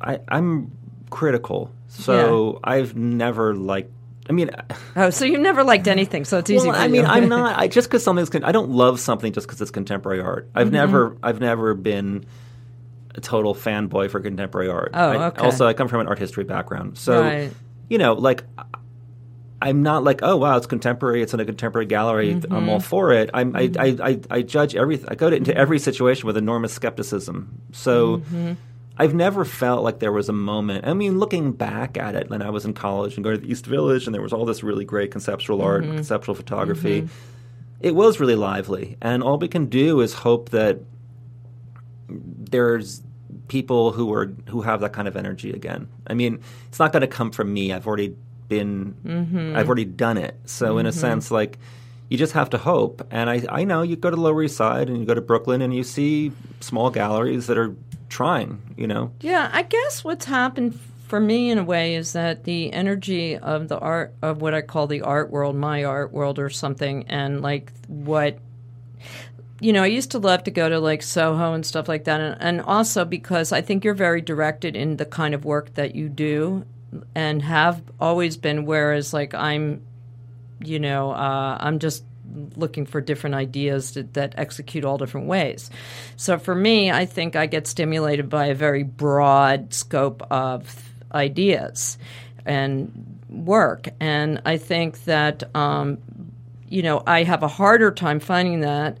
I, 0.00 0.20
I'm 0.28 0.70
critical, 1.10 1.70
so 1.88 2.60
I've 2.64 2.96
never 2.96 3.54
liked. 3.54 3.90
I 4.28 4.32
mean, 4.32 4.50
oh 4.96 5.10
so 5.10 5.24
you've 5.24 5.40
never 5.40 5.62
liked 5.62 5.86
anything 5.86 6.24
so 6.24 6.38
it's 6.38 6.50
easy 6.50 6.66
well, 6.68 6.76
I 6.76 6.86
you. 6.86 6.92
mean, 6.92 7.04
I'm 7.04 7.28
not. 7.36 7.58
I 7.58 7.68
just 7.68 7.88
because 7.88 8.02
something's. 8.02 8.30
Con- 8.30 8.44
I 8.44 8.52
don't 8.52 8.70
love 8.70 8.98
something 9.00 9.32
just 9.32 9.46
because 9.46 9.60
it's 9.60 9.70
contemporary 9.70 10.20
art. 10.20 10.48
I've 10.54 10.66
Mm-hmm. 10.68 10.74
never. 10.74 11.16
I've 11.22 11.40
never 11.40 11.74
been 11.74 12.26
a 13.14 13.20
total 13.20 13.54
fanboy 13.54 14.10
for 14.10 14.20
contemporary 14.20 14.68
art. 14.68 14.90
Oh, 14.94 15.10
I, 15.10 15.26
okay. 15.28 15.42
Also, 15.44 15.66
I 15.66 15.72
come 15.74 15.88
from 15.88 16.00
an 16.00 16.08
art 16.08 16.18
history 16.18 16.44
background, 16.44 16.98
so 16.98 17.22
Right. 17.22 17.50
you 17.88 17.98
know, 17.98 18.14
like. 18.14 18.44
I'm 19.62 19.82
not 19.82 20.04
like, 20.04 20.20
oh 20.22 20.36
wow, 20.36 20.58
it's 20.58 20.66
contemporary. 20.66 21.22
It's 21.22 21.32
in 21.32 21.40
a 21.40 21.44
contemporary 21.46 21.86
gallery. 21.86 22.30
I'm 22.32 22.40
Mm-hmm. 22.42 22.68
all 22.68 22.78
for 22.78 23.12
it. 23.12 23.30
I'm, 23.32 23.56
I, 23.56 23.70
I, 23.78 23.96
I, 24.02 24.20
I 24.30 24.42
judge 24.42 24.76
everything. 24.76 25.08
I 25.08 25.14
go 25.14 25.30
to, 25.30 25.36
into 25.36 25.56
every 25.56 25.78
situation 25.78 26.26
with 26.26 26.36
enormous 26.36 26.74
skepticism. 26.74 27.62
So 27.72 28.18
Mm-hmm. 28.18 28.52
I've 28.98 29.14
never 29.14 29.44
felt 29.44 29.82
like 29.84 29.98
there 29.98 30.12
was 30.12 30.28
a 30.28 30.32
moment. 30.32 30.86
I 30.86 30.94
mean, 30.94 31.18
looking 31.18 31.52
back 31.52 31.98
at 31.98 32.14
it 32.14 32.30
when 32.30 32.40
I 32.42 32.50
was 32.50 32.64
in 32.64 32.72
college 32.72 33.16
and 33.16 33.24
going 33.24 33.36
to 33.36 33.42
the 33.42 33.50
East 33.50 33.66
Village, 33.66 34.06
and 34.06 34.14
there 34.14 34.22
was 34.22 34.32
all 34.32 34.44
this 34.46 34.62
really 34.62 34.84
great 34.84 35.10
conceptual 35.10 35.60
art, 35.62 35.84
Mm-hmm. 35.84 35.96
conceptual 35.96 36.34
photography. 36.34 37.08
It 37.80 37.94
was 37.94 38.18
really 38.20 38.36
lively, 38.36 38.96
and 39.02 39.22
all 39.22 39.36
we 39.38 39.48
can 39.48 39.66
do 39.66 40.00
is 40.00 40.14
hope 40.14 40.48
that 40.50 40.80
there's 42.08 43.02
people 43.48 43.92
who 43.92 44.12
are 44.12 44.26
who 44.48 44.62
have 44.62 44.80
that 44.80 44.92
kind 44.92 45.06
of 45.08 45.16
energy 45.16 45.50
again. 45.52 45.88
I 46.06 46.14
mean, 46.14 46.40
it's 46.68 46.78
not 46.78 46.92
going 46.92 47.02
to 47.02 47.06
come 47.06 47.30
from 47.30 47.52
me. 47.52 47.72
I've 47.72 47.86
already 47.86 48.14
been, 48.48 48.94
Mm-hmm. 49.04 49.56
I've 49.56 49.66
already 49.66 49.84
done 49.84 50.18
it. 50.18 50.36
So 50.44 50.78
in 50.78 50.86
a 50.86 50.92
sense, 50.92 51.30
like 51.30 51.58
you 52.08 52.16
just 52.16 52.32
have 52.34 52.48
to 52.50 52.58
hope. 52.58 53.04
And 53.10 53.28
I, 53.28 53.42
I 53.50 53.64
know 53.64 53.82
you 53.82 53.96
go 53.96 54.08
to 54.10 54.14
the 54.16 54.22
Lower 54.22 54.42
East 54.44 54.56
Side 54.56 54.88
and 54.88 54.98
you 55.00 55.04
go 55.04 55.14
to 55.14 55.20
Brooklyn 55.20 55.60
and 55.60 55.74
you 55.74 55.82
see 55.82 56.30
small 56.60 56.90
galleries 56.90 57.48
that 57.48 57.58
are 57.58 57.74
trying. 58.08 58.74
You 58.76 58.86
know, 58.86 59.12
Yeah, 59.20 59.50
I 59.52 59.62
guess 59.62 60.04
what's 60.04 60.24
happened 60.24 60.78
for 61.08 61.20
me 61.20 61.50
in 61.50 61.58
a 61.58 61.64
way 61.64 61.94
is 61.94 62.12
that 62.14 62.44
the 62.44 62.72
energy 62.72 63.36
of 63.36 63.68
the 63.68 63.78
art 63.78 64.14
of 64.22 64.40
what 64.40 64.54
I 64.54 64.60
call 64.60 64.86
the 64.86 65.02
art 65.02 65.30
world, 65.30 65.56
my 65.56 65.84
art 65.84 66.12
world 66.12 66.38
or 66.38 66.50
something, 66.50 67.04
and 67.08 67.42
like 67.42 67.72
what 67.86 68.38
you 69.58 69.72
know, 69.72 69.82
I 69.82 69.86
used 69.86 70.10
to 70.10 70.18
love 70.18 70.44
to 70.44 70.50
go 70.50 70.68
to 70.68 70.78
like 70.78 71.02
Soho 71.02 71.54
and 71.54 71.64
stuff 71.64 71.88
like 71.88 72.04
that, 72.04 72.20
and, 72.20 72.36
and 72.40 72.60
also 72.60 73.04
because 73.04 73.52
I 73.52 73.62
think 73.62 73.84
you're 73.84 73.94
very 73.94 74.20
directed 74.20 74.76
in 74.76 74.96
the 74.98 75.06
kind 75.06 75.34
of 75.34 75.44
work 75.44 75.74
that 75.74 75.94
you 75.94 76.08
do. 76.08 76.66
and 77.14 77.42
have 77.42 77.82
always 78.00 78.36
been. 78.36 78.64
Whereas, 78.64 79.12
like 79.12 79.34
I'm, 79.34 79.82
you 80.60 80.78
know, 80.78 81.10
uh, 81.10 81.56
I'm 81.60 81.78
just 81.78 82.04
looking 82.56 82.86
for 82.86 83.00
different 83.00 83.34
ideas 83.34 83.92
that, 83.92 84.14
that 84.14 84.34
execute 84.36 84.84
all 84.84 84.98
different 84.98 85.26
ways. 85.26 85.70
So 86.16 86.38
for 86.38 86.54
me, 86.54 86.90
I 86.90 87.06
think 87.06 87.36
I 87.36 87.46
get 87.46 87.66
stimulated 87.66 88.28
by 88.28 88.46
a 88.46 88.54
very 88.54 88.82
broad 88.82 89.72
scope 89.72 90.22
of 90.30 90.82
ideas 91.12 91.98
and 92.44 93.20
work, 93.28 93.88
and 94.00 94.40
I 94.44 94.56
think 94.58 95.04
that 95.04 95.54
um, 95.54 95.98
you 96.68 96.82
know 96.82 97.02
I 97.06 97.22
have 97.24 97.42
a 97.42 97.48
harder 97.48 97.90
time 97.90 98.20
finding 98.20 98.60
that 98.60 98.98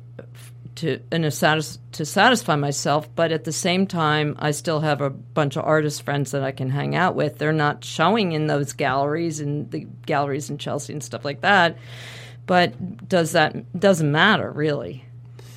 to 0.76 1.00
in 1.10 1.24
a 1.24 1.30
satis- 1.30 1.78
to 1.92 2.04
satisfy 2.04 2.56
myself, 2.56 3.08
but 3.14 3.32
at 3.32 3.44
the 3.44 3.52
same 3.52 3.86
time, 3.86 4.36
I 4.38 4.52
still 4.52 4.80
have 4.80 5.00
a 5.00 5.10
bunch 5.10 5.56
of 5.56 5.64
artist 5.64 6.02
friends 6.02 6.30
that 6.30 6.42
I 6.42 6.52
can 6.52 6.70
hang 6.70 6.94
out 6.94 7.14
with. 7.14 7.38
They're 7.38 7.52
not 7.52 7.84
showing 7.84 8.32
in 8.32 8.46
those 8.46 8.72
galleries 8.72 9.40
and 9.40 9.70
the 9.70 9.86
galleries 10.06 10.50
in 10.50 10.58
Chelsea 10.58 10.92
and 10.92 11.02
stuff 11.02 11.24
like 11.24 11.40
that. 11.40 11.76
But 12.46 13.08
does 13.08 13.32
that 13.32 13.78
doesn't 13.78 14.10
matter 14.10 14.50
really? 14.50 15.04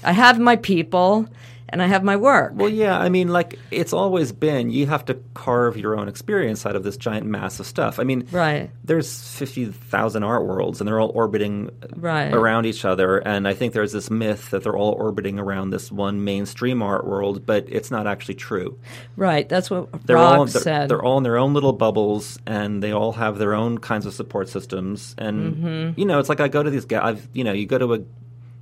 I 0.04 0.14
have 0.14 0.40
my 0.40 0.56
people 0.56 1.28
and 1.72 1.82
I 1.82 1.88
have 1.88 2.04
my 2.04 2.16
work. 2.16 2.54
Well, 2.56 2.70
yeah, 2.70 2.98
I 2.98 3.10
mean, 3.10 3.30
like 3.30 3.58
it's 3.72 3.94
always 3.94 4.32
been. 4.32 4.70
You 4.70 4.88
have 4.88 5.06
to 5.06 5.16
carve 5.34 5.78
your 5.78 5.98
own 5.98 6.08
experience 6.08 6.66
out 6.66 6.76
of 6.76 6.84
this 6.84 6.98
giant 6.98 7.26
mass 7.26 7.60
of 7.60 7.66
stuff. 7.66 8.00
I 8.00 8.04
mean, 8.04 8.28
right? 8.32 8.72
There's 8.84 9.38
fifty 9.38 9.66
thousand 9.66 10.24
art 10.24 10.46
worlds, 10.46 10.82
and 10.82 10.88
they're 10.88 11.00
all 11.00 11.12
orbiting 11.14 11.70
right. 11.96 12.34
around 12.34 12.66
each 12.66 12.86
other. 12.86 13.18
And 13.18 13.48
I 13.48 13.54
think 13.54 13.74
there's 13.74 13.92
this 13.92 14.10
myth 14.10 14.50
that 14.52 14.64
they're 14.64 14.78
all 14.78 14.94
orbiting 14.94 15.40
around 15.40 15.70
this 15.70 15.92
one 15.92 16.24
mainstream 16.24 16.82
art 16.82 17.06
world, 17.06 17.46
but 17.46 17.66
it's 17.70 17.92
not 17.92 18.08
actually 18.08 18.36
true. 18.36 18.80
Right. 19.16 19.48
That's 19.48 19.70
what 19.70 20.06
they're 20.06 20.16
Rob 20.16 20.40
all, 20.40 20.46
they're, 20.46 20.62
said. 20.62 20.90
They're 20.90 21.04
all 21.04 21.18
in 21.18 21.24
their 21.24 21.38
own 21.38 21.54
little 21.54 21.74
bubbles, 21.74 22.40
and 22.46 22.82
they 22.84 22.92
all 22.92 23.14
have 23.14 23.38
their 23.38 23.54
own 23.54 23.78
kinds 23.78 24.06
of 24.06 24.14
support 24.14 24.50
systems. 24.50 25.16
And 25.18 25.56
mm-hmm. 25.56 26.00
you 26.00 26.06
know, 26.06 26.20
it's 26.20 26.30
like 26.30 26.40
I 26.40 26.48
go 26.48 26.64
to 26.64 26.70
these 26.70 26.86
guys. 26.86 27.02
I've, 27.04 27.30
you 27.34 27.44
know, 27.44 27.54
you 27.54 27.66
go 27.66 27.78
to 27.78 27.94
a 27.94 28.00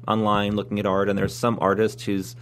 online 0.07 0.55
looking 0.55 0.79
at 0.79 0.85
art, 0.85 1.09
and 1.09 1.17
there's 1.17 1.35
some 1.35 1.57
artist 1.61 2.01
who's 2.01 2.35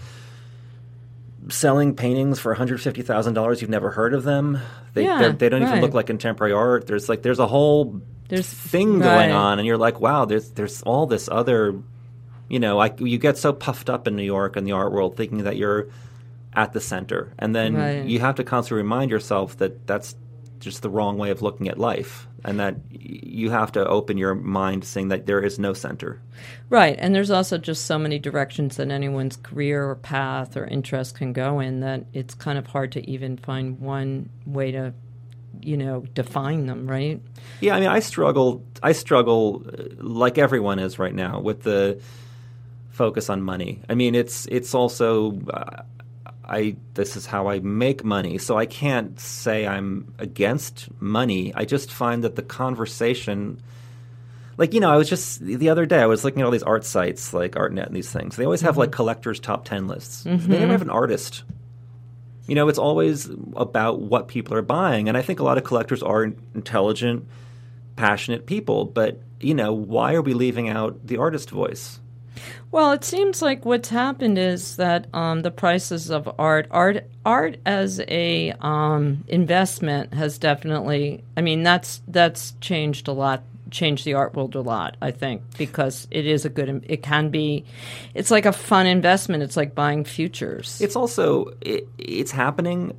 selling 1.49 1.95
paintings 1.95 2.39
for 2.39 2.55
$150,000 2.55 3.61
you've 3.61 3.69
never 3.69 3.91
heard 3.91 4.13
of 4.13 4.23
them. 4.23 4.59
They 4.93 5.03
yeah, 5.03 5.31
they 5.31 5.49
don't 5.49 5.61
right. 5.61 5.69
even 5.69 5.81
look 5.81 5.93
like 5.93 6.07
contemporary 6.07 6.53
art. 6.53 6.87
There's 6.87 7.09
like 7.09 7.21
there's 7.21 7.39
a 7.39 7.47
whole 7.47 8.01
there's 8.29 8.49
thing 8.49 8.99
right. 8.99 9.05
going 9.05 9.31
on 9.31 9.59
and 9.59 9.67
you're 9.67 9.77
like, 9.77 9.99
"Wow, 9.99 10.25
there's 10.25 10.51
there's 10.51 10.81
all 10.83 11.05
this 11.05 11.29
other 11.31 11.75
you 12.47 12.59
know, 12.59 12.77
like 12.77 12.99
you 12.99 13.17
get 13.17 13.37
so 13.37 13.53
puffed 13.53 13.89
up 13.89 14.07
in 14.07 14.15
New 14.15 14.23
York 14.23 14.55
and 14.55 14.67
the 14.67 14.71
art 14.71 14.91
world 14.91 15.17
thinking 15.17 15.43
that 15.43 15.57
you're 15.57 15.87
at 16.53 16.73
the 16.73 16.81
center. 16.81 17.33
And 17.37 17.55
then 17.55 17.75
right. 17.75 18.05
you 18.05 18.19
have 18.19 18.35
to 18.35 18.43
constantly 18.43 18.83
remind 18.83 19.11
yourself 19.11 19.57
that 19.57 19.85
that's 19.87 20.15
just 20.59 20.81
the 20.81 20.89
wrong 20.89 21.17
way 21.17 21.29
of 21.29 21.41
looking 21.41 21.67
at 21.67 21.77
life 21.77 22.27
and 22.43 22.59
that 22.59 22.75
you 22.91 23.49
have 23.49 23.71
to 23.71 23.85
open 23.87 24.17
your 24.17 24.35
mind 24.35 24.83
saying 24.83 25.09
that 25.09 25.25
there 25.25 25.41
is 25.41 25.57
no 25.57 25.73
center. 25.73 26.21
Right. 26.69 26.95
And 26.99 27.13
there's 27.13 27.31
also 27.31 27.57
just 27.57 27.85
so 27.85 27.97
many 27.97 28.19
directions 28.19 28.77
that 28.77 28.89
anyone's 28.89 29.35
career 29.37 29.89
or 29.89 29.95
path 29.95 30.55
or 30.55 30.65
interest 30.65 31.15
can 31.15 31.33
go 31.33 31.59
in 31.59 31.79
that 31.79 32.05
it's 32.13 32.33
kind 32.35 32.57
of 32.57 32.67
hard 32.67 32.91
to 32.93 33.09
even 33.09 33.37
find 33.37 33.79
one 33.79 34.29
way 34.45 34.71
to 34.71 34.93
you 35.61 35.77
know 35.77 36.01
define 36.13 36.65
them 36.65 36.85
right 36.85 37.21
yeah 37.61 37.75
i 37.75 37.79
mean 37.79 37.87
i 37.87 37.99
struggle 37.99 38.61
i 38.83 38.91
struggle 38.91 39.65
like 39.97 40.37
everyone 40.37 40.79
is 40.79 40.99
right 40.99 41.15
now 41.15 41.39
with 41.39 41.63
the 41.63 41.99
focus 42.89 43.29
on 43.29 43.41
money 43.41 43.81
i 43.89 43.93
mean 43.93 44.15
it's 44.15 44.45
it's 44.51 44.75
also 44.75 45.39
uh, 45.51 45.81
I 46.47 46.75
this 46.93 47.15
is 47.15 47.25
how 47.25 47.47
I 47.47 47.59
make 47.59 48.03
money. 48.03 48.37
So 48.37 48.57
I 48.57 48.65
can't 48.65 49.19
say 49.19 49.67
I'm 49.67 50.13
against 50.19 50.89
money. 51.01 51.53
I 51.55 51.65
just 51.65 51.91
find 51.91 52.23
that 52.23 52.35
the 52.35 52.43
conversation 52.43 53.61
like 54.57 54.73
you 54.73 54.79
know, 54.79 54.89
I 54.89 54.97
was 54.97 55.09
just 55.09 55.39
the 55.41 55.69
other 55.69 55.85
day 55.85 55.99
I 55.99 56.05
was 56.05 56.23
looking 56.23 56.41
at 56.41 56.45
all 56.45 56.51
these 56.51 56.63
art 56.63 56.85
sites 56.85 57.33
like 57.33 57.53
ArtNet 57.53 57.87
and 57.87 57.95
these 57.95 58.11
things. 58.11 58.35
They 58.35 58.45
always 58.45 58.61
have 58.61 58.71
mm-hmm. 58.73 58.81
like 58.81 58.91
collectors 58.91 59.39
top 59.39 59.65
10 59.65 59.87
lists. 59.87 60.23
Mm-hmm. 60.23 60.51
They 60.51 60.59
never 60.59 60.71
have 60.71 60.81
an 60.81 60.89
artist. 60.89 61.43
You 62.47 62.55
know, 62.55 62.69
it's 62.69 62.79
always 62.79 63.27
about 63.55 63.99
what 63.99 64.27
people 64.27 64.55
are 64.55 64.61
buying 64.61 65.09
and 65.09 65.17
I 65.17 65.21
think 65.21 65.39
a 65.39 65.43
lot 65.43 65.57
of 65.57 65.63
collectors 65.63 66.03
are 66.03 66.23
intelligent, 66.23 67.27
passionate 67.95 68.45
people, 68.45 68.85
but 68.85 69.19
you 69.39 69.53
know, 69.53 69.73
why 69.73 70.13
are 70.13 70.21
we 70.21 70.33
leaving 70.33 70.69
out 70.69 71.05
the 71.05 71.17
artist 71.17 71.49
voice? 71.49 71.99
Well, 72.71 72.91
it 72.91 73.03
seems 73.03 73.41
like 73.41 73.65
what's 73.65 73.89
happened 73.89 74.37
is 74.37 74.75
that 74.77 75.07
um, 75.13 75.41
the 75.41 75.51
prices 75.51 76.09
of 76.09 76.29
art, 76.37 76.67
art, 76.71 77.05
art 77.25 77.57
as 77.65 78.01
a 78.07 78.53
um, 78.59 79.23
investment 79.27 80.13
has 80.13 80.37
definitely. 80.37 81.23
I 81.37 81.41
mean, 81.41 81.63
that's 81.63 82.01
that's 82.07 82.53
changed 82.61 83.07
a 83.07 83.13
lot, 83.13 83.43
changed 83.71 84.05
the 84.05 84.15
art 84.15 84.35
world 84.35 84.55
a 84.55 84.61
lot. 84.61 84.97
I 85.01 85.11
think 85.11 85.41
because 85.57 86.07
it 86.11 86.25
is 86.25 86.45
a 86.45 86.49
good. 86.49 86.85
It 86.87 87.01
can 87.01 87.29
be. 87.29 87.65
It's 88.13 88.31
like 88.31 88.45
a 88.45 88.53
fun 88.53 88.87
investment. 88.87 89.43
It's 89.43 89.57
like 89.57 89.73
buying 89.73 90.03
futures. 90.03 90.81
It's 90.81 90.95
also 90.95 91.53
it, 91.61 91.87
it's 91.97 92.31
happening. 92.31 92.97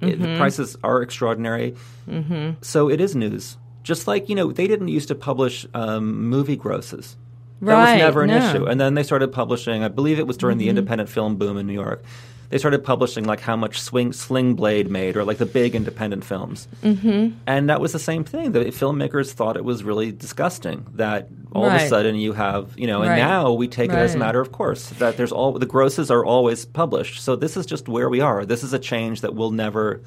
Mm-hmm. 0.00 0.22
The 0.22 0.36
prices 0.38 0.78
are 0.82 1.02
extraordinary. 1.02 1.76
Mm-hmm. 2.08 2.62
So 2.62 2.88
it 2.88 3.02
is 3.02 3.14
news. 3.14 3.58
Just 3.82 4.06
like 4.06 4.28
you 4.28 4.34
know, 4.34 4.50
they 4.52 4.66
didn't 4.66 4.88
used 4.88 5.08
to 5.08 5.14
publish 5.14 5.66
um, 5.74 6.28
movie 6.28 6.56
grosses. 6.56 7.16
That 7.60 7.92
was 7.92 7.98
never 7.98 8.22
an 8.22 8.30
no. 8.30 8.36
issue. 8.36 8.64
And 8.66 8.80
then 8.80 8.94
they 8.94 9.02
started 9.02 9.32
publishing, 9.32 9.82
I 9.82 9.88
believe 9.88 10.18
it 10.18 10.26
was 10.26 10.36
during 10.36 10.54
mm-hmm. 10.54 10.60
the 10.60 10.68
independent 10.70 11.10
film 11.10 11.36
boom 11.36 11.56
in 11.56 11.66
New 11.66 11.74
York. 11.74 12.02
They 12.50 12.58
started 12.58 12.82
publishing 12.82 13.24
like 13.24 13.38
how 13.40 13.54
much 13.54 13.80
Swing, 13.80 14.12
Sling 14.12 14.54
Blade 14.54 14.90
made 14.90 15.16
or 15.16 15.22
like 15.24 15.38
the 15.38 15.46
big 15.46 15.76
independent 15.76 16.24
films. 16.24 16.66
Mm-hmm. 16.82 17.38
And 17.46 17.70
that 17.70 17.80
was 17.80 17.92
the 17.92 18.00
same 18.00 18.24
thing. 18.24 18.50
The 18.50 18.64
filmmakers 18.66 19.30
thought 19.30 19.56
it 19.56 19.64
was 19.64 19.84
really 19.84 20.10
disgusting 20.10 20.84
that 20.94 21.28
all 21.52 21.66
right. 21.66 21.76
of 21.76 21.82
a 21.82 21.88
sudden 21.88 22.16
you 22.16 22.32
have, 22.32 22.76
you 22.76 22.88
know, 22.88 23.02
and 23.02 23.10
right. 23.10 23.18
now 23.18 23.52
we 23.52 23.68
take 23.68 23.90
right. 23.90 24.00
it 24.00 24.02
as 24.02 24.16
a 24.16 24.18
matter 24.18 24.40
of 24.40 24.50
course 24.50 24.88
that 24.90 25.16
there's 25.16 25.30
all 25.30 25.52
the 25.52 25.66
grosses 25.66 26.10
are 26.10 26.24
always 26.24 26.64
published. 26.64 27.22
So 27.22 27.36
this 27.36 27.56
is 27.56 27.66
just 27.66 27.88
where 27.88 28.10
we 28.10 28.20
are. 28.20 28.44
This 28.44 28.64
is 28.64 28.72
a 28.72 28.80
change 28.80 29.20
that 29.20 29.36
will 29.36 29.52
never 29.52 30.02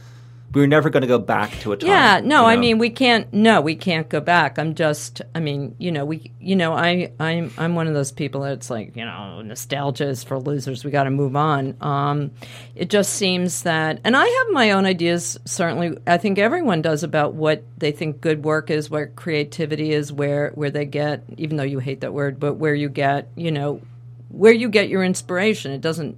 we're 0.53 0.67
never 0.67 0.89
going 0.89 1.01
to 1.01 1.07
go 1.07 1.17
back 1.17 1.51
to 1.61 1.71
a 1.71 1.77
time. 1.77 1.89
Yeah, 1.89 2.19
no, 2.19 2.21
you 2.21 2.29
know? 2.29 2.45
I 2.45 2.57
mean 2.57 2.77
we 2.77 2.89
can't. 2.89 3.33
No, 3.33 3.61
we 3.61 3.75
can't 3.75 4.07
go 4.07 4.19
back. 4.19 4.59
I'm 4.59 4.75
just. 4.75 5.21
I 5.33 5.39
mean, 5.39 5.75
you 5.79 5.91
know, 5.91 6.05
we. 6.05 6.31
You 6.39 6.55
know, 6.55 6.73
I. 6.73 7.11
I'm. 7.19 7.51
I'm 7.57 7.75
one 7.75 7.87
of 7.87 7.93
those 7.93 8.11
people 8.11 8.41
that's 8.41 8.69
like, 8.69 8.95
you 8.95 9.03
know, 9.03 9.41
nostalgia 9.41 10.07
is 10.07 10.23
for 10.23 10.39
losers. 10.39 10.85
We 10.85 10.91
got 10.91 11.03
to 11.03 11.09
move 11.09 11.35
on. 11.35 11.75
Um, 11.81 12.31
it 12.75 12.89
just 12.89 13.13
seems 13.13 13.63
that, 13.63 13.99
and 14.03 14.15
I 14.15 14.25
have 14.25 14.47
my 14.51 14.71
own 14.71 14.85
ideas. 14.85 15.39
Certainly, 15.45 15.97
I 16.05 16.17
think 16.17 16.37
everyone 16.37 16.81
does 16.81 17.03
about 17.03 17.33
what 17.33 17.63
they 17.77 17.91
think 17.91 18.21
good 18.21 18.43
work 18.43 18.69
is, 18.69 18.89
what 18.89 19.15
creativity 19.15 19.91
is, 19.91 20.13
where 20.13 20.51
where 20.51 20.71
they 20.71 20.85
get. 20.85 21.23
Even 21.37 21.57
though 21.57 21.63
you 21.63 21.79
hate 21.79 22.01
that 22.01 22.13
word, 22.13 22.39
but 22.39 22.55
where 22.55 22.75
you 22.75 22.89
get, 22.89 23.29
you 23.35 23.51
know, 23.51 23.81
where 24.29 24.53
you 24.53 24.69
get 24.69 24.89
your 24.89 25.03
inspiration. 25.03 25.71
It 25.71 25.81
doesn't. 25.81 26.17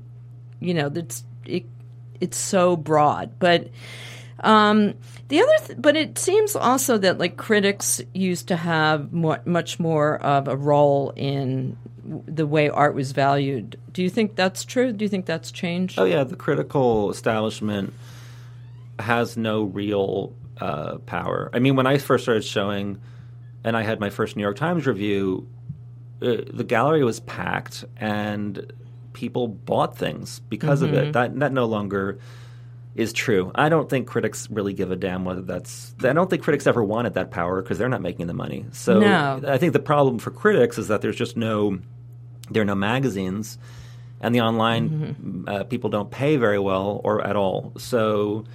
You 0.60 0.74
know, 0.74 0.92
it's 0.94 1.24
it, 1.46 1.66
it's 2.20 2.38
so 2.38 2.76
broad, 2.76 3.40
but. 3.40 3.70
Um, 4.46 4.93
the 5.28 5.41
other, 5.41 5.66
th- 5.68 5.80
but 5.82 5.96
it 5.96 6.18
seems 6.18 6.56
also 6.56 6.98
that 7.00 7.18
like 7.18 7.36
critics 7.38 8.02
used 8.14 8.48
to 8.50 8.56
have 8.56 9.12
more, 9.12 9.41
much 9.46 9.80
more 9.80 10.18
of 10.22 10.48
a 10.48 10.56
role 10.56 11.12
in 11.16 11.76
the 12.28 12.46
way 12.46 12.70
art 12.70 12.93
was 12.93 13.12
valued. 13.12 13.78
Do 13.91 14.04
you 14.04 14.10
think 14.12 14.36
that's 14.36 14.64
true? 14.64 14.93
Do 14.93 15.04
you 15.04 15.10
think 15.10 15.26
that's 15.26 15.52
changed? 15.52 15.98
Oh 16.00 16.06
yeah, 16.06 16.24
the 16.24 16.36
critical 16.36 17.10
establishment 17.10 17.93
has 19.00 19.36
no 19.36 19.64
real 19.64 20.34
uh, 20.62 20.98
power. 21.00 21.50
I 21.54 21.60
mean, 21.60 21.76
when 21.76 21.88
I 21.88 21.98
first 21.98 22.24
started 22.26 22.43
showing, 22.46 23.02
and 23.64 23.76
I 23.76 23.82
had 23.82 24.00
my 24.00 24.10
first 24.12 24.36
New 24.36 24.43
York 24.43 24.58
Times 24.58 24.86
review, 24.86 25.48
uh, 26.22 26.38
the 26.54 26.64
gallery 26.64 27.04
was 27.04 27.20
packed 27.22 27.84
and 27.98 28.72
people 29.14 29.48
bought 29.48 29.98
things 29.98 30.39
because 30.50 30.82
Mm-hmm. 30.82 30.93
of 30.93 31.04
it. 31.08 31.14
That 31.14 31.39
that 31.39 31.52
no 31.52 31.66
longer 31.66 32.20
is 32.96 33.12
true. 33.14 33.52
I 33.54 33.68
don't 33.70 33.89
think 33.89 34.08
critics 34.08 34.50
really 34.50 34.74
give 34.74 34.89
a 34.91 34.96
damn 34.96 35.26
whether 35.26 35.41
that's. 35.41 35.93
I 36.04 36.14
don't 36.14 36.30
think 36.30 36.43
critics 36.43 36.66
ever 36.66 36.84
wanted 36.84 37.16
that 37.16 37.30
power 37.30 37.62
because 37.62 37.78
they're 37.78 37.89
not 37.89 38.02
making 38.02 38.28
the 38.28 38.34
money. 38.34 38.66
So 38.72 39.00
No. 39.00 39.41
I 39.48 39.58
think 39.58 39.74
the 39.74 39.80
problem 39.80 40.18
for 40.20 40.32
critics 40.32 40.78
is 40.78 40.88
that 40.88 41.02
there's 41.02 41.16
just 41.18 41.36
no, 41.36 41.78
there 42.50 42.62
are 42.62 42.66
no 42.66 42.76
magazines, 42.76 43.58
and 44.22 44.34
the 44.34 44.41
online 44.41 44.89
Mm-hmm. 44.89 45.50
uh, 45.50 45.64
people 45.66 45.89
don't 45.89 46.10
pay 46.10 46.38
very 46.38 46.60
well 46.60 47.02
or 47.04 47.22
at 47.26 47.36
all. 47.36 47.74
So 47.78 48.46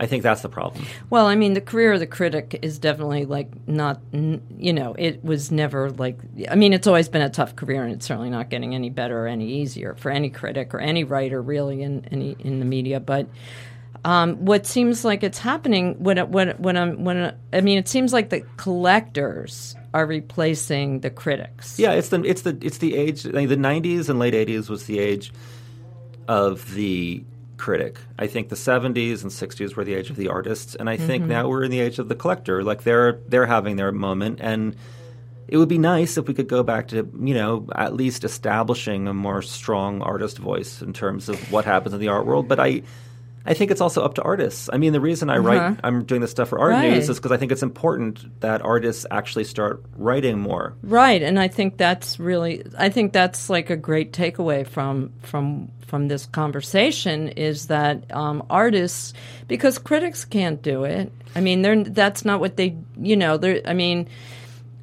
I 0.00 0.06
think 0.06 0.22
that's 0.22 0.42
the 0.42 0.48
problem. 0.48 0.84
Well, 1.10 1.26
I 1.26 1.34
mean, 1.34 1.54
the 1.54 1.60
career 1.60 1.92
of 1.92 2.00
the 2.00 2.06
critic 2.06 2.58
is 2.62 2.78
definitely 2.78 3.24
like 3.24 3.50
not, 3.66 4.00
you 4.12 4.72
know, 4.72 4.94
it 4.98 5.24
was 5.24 5.50
never 5.50 5.90
like, 5.90 6.18
I 6.48 6.54
mean, 6.54 6.72
it's 6.72 6.86
always 6.86 7.08
been 7.08 7.22
a 7.22 7.30
tough 7.30 7.56
career 7.56 7.82
and 7.82 7.92
it's 7.92 8.06
certainly 8.06 8.30
not 8.30 8.48
getting 8.48 8.74
any 8.74 8.90
better 8.90 9.24
or 9.24 9.26
any 9.26 9.46
easier 9.60 9.96
for 9.96 10.10
any 10.10 10.30
critic 10.30 10.72
or 10.72 10.78
any 10.78 11.02
writer 11.02 11.42
really 11.42 11.82
in, 11.82 12.04
in, 12.12 12.36
in 12.38 12.58
the 12.60 12.64
media. 12.64 13.00
But 13.00 13.28
um, 14.04 14.36
what 14.44 14.66
seems 14.66 15.04
like 15.04 15.24
it's 15.24 15.38
happening 15.38 15.96
when, 15.98 16.18
when, 16.30 16.50
when 16.58 16.76
I'm, 16.76 17.04
when, 17.04 17.34
I 17.52 17.60
mean, 17.60 17.78
it 17.78 17.88
seems 17.88 18.12
like 18.12 18.30
the 18.30 18.42
collectors 18.56 19.74
are 19.94 20.06
replacing 20.06 21.00
the 21.00 21.10
critics. 21.10 21.78
Yeah, 21.78 21.92
it's 21.92 22.10
the 22.10 22.22
it's 22.22 22.42
the 22.42 22.56
it's 22.60 22.78
the 22.78 22.94
age. 22.94 23.26
I 23.26 23.30
mean, 23.30 23.48
the 23.48 23.56
'90s 23.56 24.08
and 24.08 24.18
late 24.18 24.34
'80s 24.34 24.68
was 24.68 24.84
the 24.84 24.98
age 24.98 25.32
of 26.28 26.74
the 26.74 27.24
critic. 27.58 27.98
I 28.18 28.26
think 28.26 28.48
the 28.48 28.56
70s 28.56 29.22
and 29.22 29.30
60s 29.30 29.74
were 29.76 29.84
the 29.84 29.94
age 29.94 30.10
of 30.10 30.16
the 30.16 30.28
artists, 30.28 30.74
and 30.74 30.88
I 30.88 30.96
think 30.96 31.22
Mm-hmm. 31.24 31.32
now 31.32 31.48
we're 31.48 31.64
in 31.64 31.70
the 31.70 31.80
age 31.80 31.98
of 31.98 32.08
the 32.08 32.14
collector. 32.14 32.62
Like 32.62 32.84
they're 32.84 33.18
they're 33.28 33.46
having 33.46 33.76
their 33.76 33.92
moment, 33.92 34.38
and 34.40 34.76
it 35.48 35.56
would 35.56 35.68
be 35.68 35.78
nice 35.78 36.16
if 36.16 36.28
we 36.28 36.34
could 36.34 36.48
go 36.48 36.62
back 36.62 36.88
to 36.88 36.96
you 37.20 37.34
know 37.34 37.66
at 37.74 37.94
least 37.94 38.24
establishing 38.24 39.08
a 39.08 39.14
more 39.14 39.42
strong 39.42 40.00
artist 40.02 40.38
voice 40.38 40.80
in 40.82 40.92
terms 40.92 41.28
of 41.28 41.36
what 41.52 41.64
happens 41.64 41.94
in 41.94 42.00
the 42.00 42.08
art 42.08 42.26
world. 42.26 42.48
But 42.48 42.60
I. 42.60 42.82
I 43.48 43.54
think 43.54 43.70
it's 43.70 43.80
also 43.80 44.04
up 44.04 44.14
to 44.16 44.22
artists. 44.22 44.68
I 44.70 44.76
mean, 44.76 44.92
the 44.92 45.00
reason 45.00 45.30
I 45.30 45.38
write, 45.38 45.80
I'm 45.82 46.04
doing 46.04 46.20
this 46.20 46.30
stuff 46.30 46.50
for 46.50 46.58
Art 46.58 46.74
Uh-huh. 46.74 46.82
Right. 46.82 46.92
News, 46.92 47.08
is 47.08 47.16
because 47.16 47.32
I 47.32 47.38
think 47.38 47.50
it's 47.50 47.62
important 47.62 48.40
that 48.40 48.60
artists 48.60 49.06
actually 49.10 49.44
start 49.44 49.82
writing 49.96 50.38
more. 50.38 50.74
Right, 50.82 51.22
and 51.22 51.40
I 51.40 51.48
think 51.48 51.78
that's 51.78 52.20
really 52.20 52.62
I 52.76 52.90
think 52.90 53.14
that's 53.14 53.48
like 53.48 53.70
a 53.70 53.76
great 53.76 54.12
takeaway 54.12 54.66
from 54.66 55.12
from 55.22 55.72
from 55.86 56.08
this 56.08 56.26
conversation 56.26 57.28
is 57.28 57.68
that 57.68 58.14
um, 58.14 58.44
artists 58.50 59.14
because 59.48 59.78
critics 59.78 60.26
can't 60.26 60.60
do 60.60 60.84
it. 60.84 61.10
I 61.34 61.40
mean, 61.40 61.62
they're 61.62 61.82
that's 61.84 62.26
not 62.26 62.40
what 62.40 62.58
they 62.58 62.76
you 63.00 63.16
know. 63.16 63.38
They're 63.38 63.62
I 63.64 63.72
mean. 63.72 64.08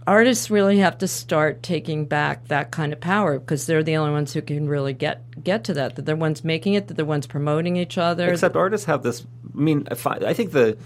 Artists 0.08 0.52
really 0.52 0.78
have 0.80 1.00
to 1.00 1.08
start 1.08 1.64
taking 1.64 2.06
back 2.06 2.48
that 2.50 2.72
kind 2.72 2.94
of 2.94 3.00
power 3.00 3.40
because 3.40 3.66
they're 3.66 3.84
the 3.84 3.98
only 3.98 4.12
ones 4.12 4.34
who 4.34 4.42
can 4.42 4.70
really 4.70 4.94
get 4.94 5.44
get 5.44 5.64
to 5.66 5.74
that. 5.74 5.96
That 5.96 6.06
they're 6.06 6.16
the 6.16 6.22
ones 6.22 6.44
making 6.44 6.76
it. 6.76 6.88
That 6.88 6.94
they're 6.94 7.06
the 7.06 7.10
ones 7.10 7.26
promoting 7.26 7.76
each 7.76 7.98
other. 7.98 8.30
Except 8.32 8.56
artists 8.56 8.86
have 8.86 9.02
this. 9.02 9.26
I 9.54 9.58
mean, 9.60 9.88
I, 9.90 10.10
I 10.28 10.34
think 10.34 10.52
the. 10.52 10.78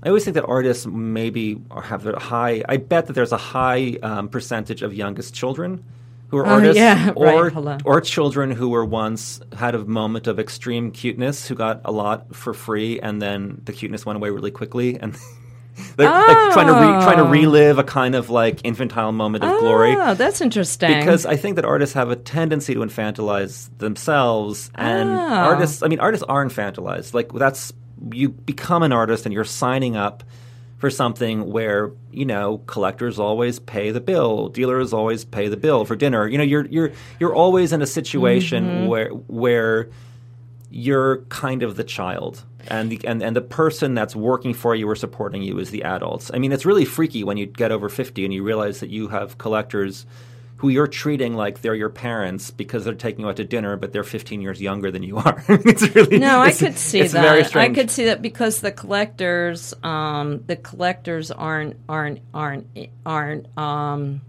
I 0.00 0.08
always 0.08 0.22
think 0.24 0.34
that 0.34 0.44
artists 0.46 0.86
maybe 0.86 1.60
have 1.82 2.06
a 2.06 2.20
high. 2.20 2.62
I 2.68 2.76
bet 2.76 3.06
that 3.08 3.14
there's 3.14 3.32
a 3.32 3.36
high 3.36 3.98
um, 4.02 4.28
percentage 4.28 4.82
of 4.82 4.94
youngest 4.94 5.34
children 5.34 5.84
who 6.28 6.36
are 6.38 6.46
Oh, 6.46 6.50
artists, 6.50 6.76
yeah, 6.78 7.12
or 7.16 7.48
right, 7.48 7.82
or 7.84 8.00
children 8.00 8.50
who 8.50 8.68
were 8.68 8.84
once 8.84 9.40
had 9.56 9.74
a 9.74 9.78
moment 9.84 10.26
of 10.26 10.38
extreme 10.38 10.90
cuteness, 10.92 11.48
who 11.48 11.54
got 11.54 11.80
a 11.84 11.92
lot 11.92 12.34
for 12.34 12.54
free, 12.54 13.00
and 13.00 13.20
then 13.20 13.60
the 13.64 13.72
cuteness 13.72 14.06
went 14.06 14.16
away 14.16 14.30
really 14.30 14.50
quickly, 14.50 14.98
and 15.00 15.16
they're 15.98 16.08
like 16.10 16.52
trying 16.54 16.66
to 16.68 16.72
re, 16.72 17.04
trying 17.04 17.16
to 17.18 17.24
Oh. 17.24 17.28
relive 17.28 17.78
a 17.78 17.84
kind 17.84 18.14
of 18.14 18.30
like 18.30 18.60
infantile 18.64 19.12
moment 19.12 19.44
of 19.44 19.58
glory. 19.60 19.94
Oh, 19.98 20.14
that's 20.14 20.40
interesting. 20.40 20.98
Because 20.98 21.26
I 21.26 21.36
think 21.36 21.56
that 21.56 21.64
artists 21.66 21.94
have 21.94 22.10
a 22.10 22.16
tendency 22.16 22.72
to 22.74 22.80
infantilize 22.80 23.68
themselves, 23.78 24.70
and 24.74 25.10
Oh. 25.10 25.14
artists. 25.52 25.82
I 25.82 25.88
mean, 25.88 26.00
artists 26.00 26.24
are 26.28 26.44
infantilized. 26.44 27.12
Like 27.14 27.32
that's 27.32 27.72
you 28.12 28.30
become 28.30 28.82
an 28.82 28.92
artist, 28.92 29.26
and 29.26 29.32
you're 29.34 29.44
signing 29.44 29.96
up 29.96 30.22
for 30.78 30.88
something 30.90 31.50
where 31.50 31.90
you 32.12 32.24
know 32.24 32.58
collectors 32.66 33.18
always 33.18 33.58
pay 33.58 33.90
the 33.90 34.00
bill, 34.00 34.48
dealers 34.48 34.92
always 34.92 35.24
pay 35.24 35.48
the 35.48 35.56
bill 35.56 35.84
for 35.84 35.96
dinner. 35.96 36.28
You 36.28 36.38
know, 36.38 36.44
you're 36.44 36.66
you're 36.66 36.92
you're 37.18 37.34
always 37.34 37.72
in 37.72 37.82
a 37.82 37.86
situation 37.86 38.64
Mm-hmm. 38.64 38.86
where 38.86 39.08
where 39.08 39.88
you're 40.70 41.18
kind 41.28 41.62
of 41.62 41.76
the 41.76 41.84
child. 41.84 42.44
And 42.68 42.90
the, 42.92 43.00
and, 43.06 43.22
and 43.22 43.34
the 43.34 43.40
person 43.40 43.94
that's 43.94 44.14
working 44.14 44.52
for 44.52 44.74
you 44.74 44.88
or 44.88 44.94
supporting 44.96 45.42
you 45.42 45.58
is 45.58 45.70
the 45.70 45.84
adults. 45.84 46.30
I 46.34 46.38
mean, 46.38 46.52
it's 46.52 46.66
really 46.66 46.84
freaky 46.84 47.24
when 47.24 47.36
you 47.38 47.46
get 47.46 47.72
over 47.72 47.88
50 47.88 48.24
and 48.24 48.34
you 48.34 48.42
realize 48.42 48.80
that 48.80 48.90
you 48.90 49.08
have 49.08 49.38
collectors 49.38 50.04
who 50.56 50.68
you're 50.68 50.88
treating 50.88 51.34
like 51.34 51.62
they're 51.62 51.74
your 51.74 51.88
parents 51.88 52.50
because 52.50 52.84
they're 52.84 52.92
taking 52.94 53.20
you 53.20 53.28
out 53.30 53.36
to 53.36 53.44
dinner, 53.44 53.76
but 53.76 53.92
they're 53.92 54.02
15 54.02 54.40
years 54.40 54.60
younger 54.60 54.90
than 54.90 55.04
you 55.04 55.16
are. 55.16 55.42
it's 55.48 55.94
really 55.94 56.18
No, 56.18 56.40
I 56.40 56.48
it's- 56.48 56.58
could 56.58 56.76
see 56.76 57.00
it's 57.00 57.12
that. 57.12 57.22
Very 57.52 57.64
I 57.64 57.72
could 57.72 57.90
see 57.90 58.06
that 58.06 58.20
because 58.20 58.60
the 58.60 58.72
collectors, 58.72 59.72
um, 59.84 60.42
the 60.46 60.56
collectors 60.56 61.30
aren't 61.30 61.76
aren't 61.88 62.20
aren't 62.34 62.66
aren't. 63.06 63.56
Um, 63.56 64.20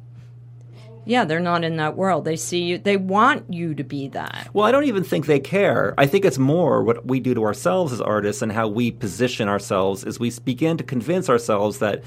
yeah, 1.09 1.25
they're 1.25 1.39
not 1.39 1.63
in 1.63 1.77
that 1.77 1.97
world. 1.97 2.23
They 2.23 2.35
see 2.35 2.61
you. 2.61 2.77
They 2.77 2.95
want 2.95 3.51
you 3.51 3.73
to 3.73 3.83
be 3.83 4.09
that. 4.09 4.49
Well, 4.53 4.67
I 4.67 4.71
don't 4.71 4.83
even 4.83 5.03
think 5.03 5.25
they 5.25 5.39
care. 5.39 5.95
I 5.97 6.05
think 6.05 6.23
it's 6.23 6.37
more 6.37 6.83
what 6.83 7.07
we 7.07 7.19
do 7.19 7.33
to 7.33 7.43
ourselves 7.43 7.91
as 7.91 7.99
artists 7.99 8.43
and 8.43 8.51
how 8.51 8.67
we 8.67 8.91
position 8.91 9.49
ourselves 9.49 10.03
as 10.03 10.19
we 10.19 10.31
begin 10.45 10.77
to 10.77 10.83
convince 10.83 11.27
ourselves 11.27 11.79
that 11.79 12.03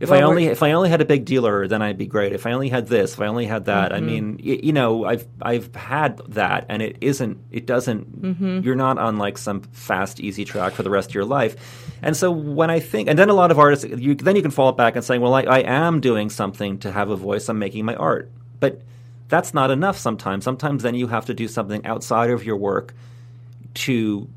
if 0.00 0.10
I 0.12 0.22
only 0.22 0.46
if 0.46 0.62
I 0.62 0.72
only 0.72 0.88
had 0.90 1.00
a 1.00 1.04
big 1.04 1.24
dealer, 1.24 1.66
then 1.68 1.82
I'd 1.82 1.98
be 1.98 2.06
great. 2.06 2.32
If 2.32 2.46
I 2.46 2.52
only 2.52 2.68
had 2.68 2.86
this, 2.88 3.14
if 3.14 3.20
I 3.20 3.26
only 3.26 3.46
had 3.46 3.66
that. 3.66 3.92
Mm-hmm. 3.92 3.96
I 3.96 4.06
mean, 4.06 4.40
y- 4.44 4.60
you 4.62 4.72
know, 4.72 5.04
I've 5.04 5.26
I've 5.40 5.74
had 5.74 6.18
that, 6.28 6.66
and 6.68 6.82
it 6.82 6.98
isn't. 7.00 7.38
It 7.50 7.66
doesn't. 7.66 8.22
Mm-hmm. 8.22 8.60
You're 8.60 8.74
not 8.74 8.98
on 8.98 9.18
like 9.18 9.38
some 9.38 9.62
fast, 9.62 10.20
easy 10.20 10.44
track 10.44 10.72
for 10.72 10.82
the 10.82 10.90
rest 10.90 11.10
of 11.10 11.14
your 11.14 11.24
life. 11.24 11.56
And 12.02 12.16
so 12.16 12.30
when 12.30 12.70
I 12.70 12.80
think, 12.80 13.08
and 13.08 13.18
then 13.18 13.30
a 13.30 13.34
lot 13.34 13.50
of 13.50 13.58
artists, 13.58 13.84
you, 13.84 14.14
then 14.14 14.36
you 14.36 14.42
can 14.42 14.50
fall 14.50 14.72
back 14.72 14.96
and 14.96 15.04
saying, 15.04 15.20
well, 15.20 15.34
I, 15.34 15.42
I 15.42 15.58
am 15.60 16.00
doing 16.00 16.28
something 16.28 16.78
to 16.80 16.90
have 16.92 17.10
a 17.10 17.16
voice. 17.16 17.48
I'm 17.48 17.58
making 17.58 17.84
my 17.84 17.94
art, 17.94 18.30
but 18.60 18.82
that's 19.28 19.54
not 19.54 19.70
enough. 19.70 19.96
Sometimes, 19.96 20.44
sometimes 20.44 20.82
then 20.82 20.94
you 20.94 21.06
have 21.06 21.26
to 21.26 21.34
do 21.34 21.48
something 21.48 21.84
outside 21.86 22.30
of 22.30 22.44
your 22.44 22.56
work 22.56 22.94
to 23.74 24.28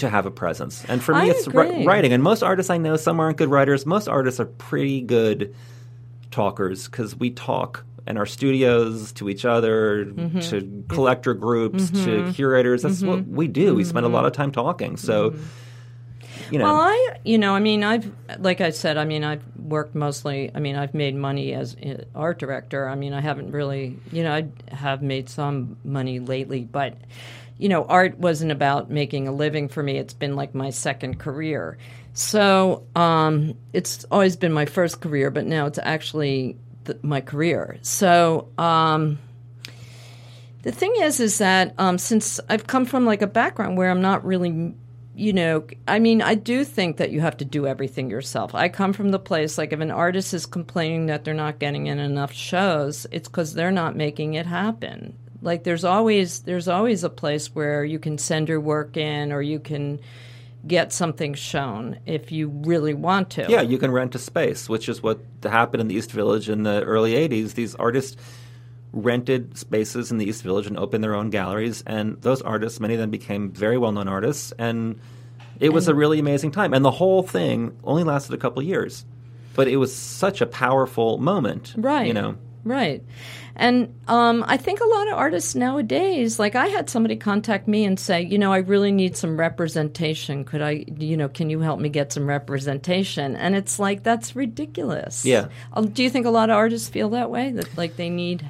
to 0.00 0.10
have 0.10 0.26
a 0.26 0.30
presence. 0.30 0.84
And 0.88 1.02
for 1.02 1.14
me, 1.14 1.20
I 1.20 1.26
it's 1.26 1.48
ri- 1.48 1.84
writing. 1.86 2.12
And 2.12 2.22
most 2.22 2.42
artists 2.42 2.68
I 2.70 2.78
know, 2.78 2.96
some 2.96 3.20
aren't 3.20 3.36
good 3.38 3.50
writers. 3.50 3.86
Most 3.86 4.08
artists 4.08 4.40
are 4.40 4.46
pretty 4.46 5.00
good 5.00 5.54
talkers 6.30 6.86
because 6.88 7.16
we 7.16 7.30
talk 7.30 7.84
in 8.06 8.16
our 8.16 8.26
studios 8.26 9.12
to 9.12 9.28
each 9.28 9.44
other, 9.44 10.06
Mm-hmm. 10.06 10.38
to 10.40 10.84
collector 10.88 11.34
groups, 11.34 11.90
to 11.90 12.32
curators. 12.34 12.82
That's 12.82 13.02
what 13.02 13.26
we 13.26 13.46
do. 13.48 13.74
We 13.74 13.84
spend 13.84 14.06
a 14.06 14.08
lot 14.08 14.24
of 14.26 14.32
time 14.32 14.50
talking. 14.52 14.96
So, 14.96 15.34
you 16.50 16.58
know. 16.58 16.64
Mm-hmm. 16.64 16.76
Well, 16.76 16.80
I, 16.80 17.16
you 17.24 17.38
know, 17.38 17.54
I 17.54 17.60
mean, 17.60 17.84
I've, 17.84 18.10
like 18.38 18.60
I 18.60 18.70
said, 18.70 18.96
I 18.96 19.04
mean, 19.04 19.22
I've 19.22 19.44
worked 19.56 19.94
mostly, 19.94 20.50
I 20.54 20.58
mean, 20.60 20.76
I've 20.76 20.94
made 20.94 21.14
money 21.14 21.52
as 21.52 21.76
art 22.14 22.38
director. 22.38 22.88
I 22.88 22.94
mean, 22.94 23.12
I 23.12 23.20
haven't 23.20 23.52
really, 23.52 23.98
you 24.10 24.24
know, 24.24 24.32
I 24.34 24.48
have 24.74 25.02
made 25.02 25.28
some 25.28 25.76
money 25.84 26.18
lately, 26.20 26.62
but, 26.64 26.94
you 27.60 27.68
know, 27.68 27.84
art 27.84 28.18
wasn't 28.18 28.50
about 28.50 28.90
making 28.90 29.28
a 29.28 29.32
living 29.32 29.68
for 29.68 29.82
me. 29.82 29.98
It's 29.98 30.14
been 30.14 30.34
like 30.34 30.54
my 30.54 30.70
second 30.70 31.18
career. 31.18 31.76
So 32.14 32.84
um, 32.96 33.54
it's 33.74 34.04
always 34.10 34.36
been 34.36 34.52
my 34.52 34.64
first 34.64 35.02
career, 35.02 35.30
but 35.30 35.44
now 35.44 35.66
it's 35.66 35.78
actually 35.82 36.56
th- 36.86 36.98
my 37.02 37.20
career. 37.20 37.78
So, 37.82 38.48
um, 38.56 39.18
the 40.62 40.72
thing 40.72 40.94
is, 41.00 41.20
is 41.20 41.38
that 41.38 41.74
um, 41.78 41.98
since 41.98 42.40
I've 42.48 42.66
come 42.66 42.84
from 42.84 43.04
like 43.04 43.22
a 43.22 43.26
background 43.26 43.76
where 43.76 43.90
I'm 43.90 44.02
not 44.02 44.24
really, 44.24 44.74
you 45.14 45.32
know, 45.32 45.66
I 45.86 45.98
mean, 45.98 46.20
I 46.22 46.34
do 46.34 46.64
think 46.64 46.96
that 46.96 47.10
you 47.10 47.20
have 47.20 47.36
to 47.38 47.44
do 47.44 47.66
everything 47.66 48.10
yourself. 48.10 48.54
I 48.54 48.68
come 48.68 48.92
from 48.92 49.10
the 49.10 49.18
place 49.18 49.56
like 49.56 49.72
if 49.72 49.80
an 49.80 49.90
artist 49.90 50.34
is 50.34 50.46
complaining 50.46 51.06
that 51.06 51.24
they're 51.24 51.34
not 51.34 51.58
getting 51.58 51.86
in 51.86 51.98
enough 51.98 52.32
shows, 52.32 53.06
it's 53.10 53.28
because 53.28 53.54
they're 53.54 53.70
not 53.70 53.96
making 53.96 54.34
it 54.34 54.46
happen. 54.46 55.16
Like 55.42 55.64
there's 55.64 55.84
always 55.84 56.40
there's 56.40 56.68
always 56.68 57.04
a 57.04 57.10
place 57.10 57.54
where 57.54 57.84
you 57.84 57.98
can 57.98 58.18
send 58.18 58.48
your 58.48 58.60
work 58.60 58.96
in 58.96 59.32
or 59.32 59.40
you 59.40 59.58
can 59.58 60.00
get 60.66 60.92
something 60.92 61.34
shown 61.34 61.98
if 62.06 62.30
you 62.30 62.48
really 62.48 62.94
want 62.94 63.30
to. 63.30 63.46
Yeah, 63.48 63.62
you 63.62 63.78
can 63.78 63.90
rent 63.90 64.14
a 64.14 64.18
space, 64.18 64.68
which 64.68 64.88
is 64.88 65.02
what 65.02 65.20
happened 65.42 65.80
in 65.80 65.88
the 65.88 65.94
East 65.94 66.12
Village 66.12 66.48
in 66.48 66.64
the 66.64 66.82
early 66.82 67.12
80s. 67.12 67.54
These 67.54 67.74
artists 67.76 68.16
rented 68.92 69.56
spaces 69.56 70.10
in 70.10 70.18
the 70.18 70.26
East 70.26 70.42
Village 70.42 70.66
and 70.66 70.76
opened 70.76 71.02
their 71.02 71.14
own 71.14 71.30
galleries. 71.30 71.82
And 71.86 72.20
those 72.22 72.42
artists, 72.42 72.80
many 72.80 72.94
of 72.94 73.00
them 73.00 73.10
became 73.10 73.50
very 73.52 73.78
well 73.78 73.92
known 73.92 74.08
artists. 74.08 74.52
And 74.58 75.00
it 75.58 75.72
was 75.72 75.88
a 75.88 75.94
really 75.94 76.18
amazing 76.18 76.50
time. 76.50 76.74
And 76.74 76.84
the 76.84 76.90
whole 76.90 77.22
thing 77.22 77.76
only 77.84 78.04
lasted 78.04 78.34
a 78.34 78.38
couple 78.38 78.62
years. 78.62 79.04
But 79.54 79.68
it 79.68 79.76
was 79.76 79.94
such 79.94 80.40
a 80.40 80.46
powerful 80.46 81.18
moment. 81.18 81.74
Right. 81.76 82.06
You 82.06 82.14
know. 82.14 82.36
Right. 82.62 83.02
And 83.56 83.94
um, 84.08 84.44
I 84.46 84.56
think 84.56 84.80
a 84.80 84.86
lot 84.86 85.08
of 85.08 85.14
artists 85.14 85.54
nowadays, 85.54 86.38
like 86.38 86.54
I 86.54 86.66
had 86.66 86.88
somebody 86.88 87.16
contact 87.16 87.68
me 87.68 87.84
and 87.84 87.98
say, 87.98 88.22
you 88.22 88.38
know, 88.38 88.52
I 88.52 88.58
really 88.58 88.92
need 88.92 89.16
some 89.16 89.38
representation. 89.38 90.44
Could 90.44 90.62
I, 90.62 90.84
you 90.96 91.16
know, 91.16 91.28
can 91.28 91.50
you 91.50 91.60
help 91.60 91.80
me 91.80 91.88
get 91.88 92.12
some 92.12 92.26
representation? 92.26 93.36
And 93.36 93.54
it's 93.54 93.78
like, 93.78 94.02
that's 94.02 94.36
ridiculous. 94.36 95.24
Yeah. 95.24 95.48
Um, 95.72 95.88
do 95.88 96.02
you 96.02 96.10
think 96.10 96.26
a 96.26 96.30
lot 96.30 96.50
of 96.50 96.56
artists 96.56 96.88
feel 96.88 97.10
that 97.10 97.30
way? 97.30 97.50
That 97.52 97.76
like 97.76 97.96
they 97.96 98.10
need, 98.10 98.48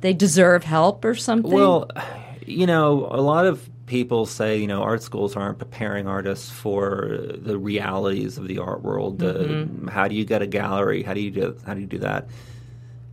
they 0.00 0.12
deserve 0.12 0.64
help 0.64 1.04
or 1.04 1.14
something? 1.14 1.50
Well, 1.50 1.90
you 2.46 2.66
know, 2.66 3.08
a 3.10 3.20
lot 3.20 3.46
of 3.46 3.68
people 3.86 4.26
say, 4.26 4.58
you 4.58 4.66
know, 4.66 4.82
art 4.82 5.02
schools 5.02 5.36
aren't 5.36 5.58
preparing 5.58 6.06
artists 6.06 6.50
for 6.50 7.20
the 7.36 7.58
realities 7.58 8.38
of 8.38 8.48
the 8.48 8.58
art 8.58 8.82
world. 8.82 9.18
Mm-hmm. 9.18 9.88
How 9.88 10.08
do 10.08 10.14
you 10.14 10.24
get 10.24 10.40
a 10.42 10.46
gallery? 10.46 11.02
How 11.02 11.14
do 11.14 11.20
you 11.20 11.30
do? 11.30 11.56
How 11.66 11.74
do 11.74 11.80
you 11.80 11.86
do 11.86 11.98
that? 11.98 12.28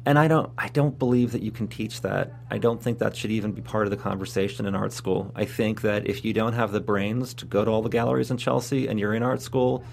And 0.10 0.18
I 0.18 0.28
don't, 0.28 0.50
I 0.58 0.70
don't 0.70 0.98
believe 0.98 1.34
that 1.34 1.44
you 1.44 1.52
can 1.52 1.68
teach 1.68 2.02
that. 2.02 2.34
I 2.50 2.58
don't 2.58 2.82
think 2.82 2.98
that 2.98 3.16
should 3.16 3.30
even 3.30 3.52
be 3.52 3.62
part 3.62 3.86
of 3.86 3.92
the 3.92 3.98
conversation 3.98 4.66
in 4.66 4.74
art 4.74 4.92
school. 4.92 5.32
I 5.36 5.46
think 5.46 5.82
that 5.82 6.08
if 6.08 6.26
you 6.26 6.34
don't 6.34 6.54
have 6.54 6.72
the 6.72 6.80
brains 6.80 7.36
to 7.36 7.46
go 7.46 7.64
to 7.64 7.70
all 7.70 7.84
the 7.84 7.90
galleries 7.90 8.32
in 8.32 8.38
Chelsea 8.38 8.88
and 8.88 9.00
you're 9.00 9.14
in 9.14 9.22
art 9.22 9.44
school, 9.44 9.84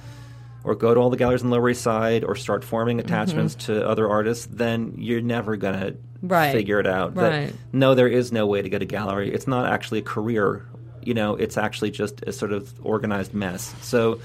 or 0.64 0.74
go 0.74 0.94
to 0.94 1.00
all 1.00 1.10
the 1.10 1.18
galleries 1.18 1.42
in 1.42 1.50
Lower 1.50 1.68
East 1.68 1.82
Side, 1.82 2.24
or 2.24 2.34
start 2.34 2.64
forming 2.64 2.98
attachments 2.98 3.54
to 3.66 3.86
other 3.86 4.08
artists, 4.08 4.48
then 4.50 4.94
you're 4.96 5.20
never 5.20 5.54
gonna 5.56 5.92
Mm-hmm. 6.16 6.28
Right. 6.28 6.52
figure 6.52 6.80
it 6.80 6.86
out. 6.86 7.14
That, 7.16 7.28
Right. 7.30 7.52
no, 7.74 7.94
there 7.94 8.08
is 8.08 8.32
no 8.32 8.46
way 8.46 8.62
to 8.62 8.70
get 8.70 8.80
a 8.80 8.86
gallery. 8.86 9.30
It's 9.34 9.46
not 9.46 9.66
actually 9.70 9.98
a 9.98 10.02
career. 10.02 10.64
You 11.02 11.12
know, 11.12 11.36
it's 11.36 11.58
actually 11.58 11.90
just 11.90 12.22
a 12.22 12.32
sort 12.32 12.52
of 12.52 12.72
organized 12.82 13.34
mess. 13.34 13.74
So, 13.82 14.18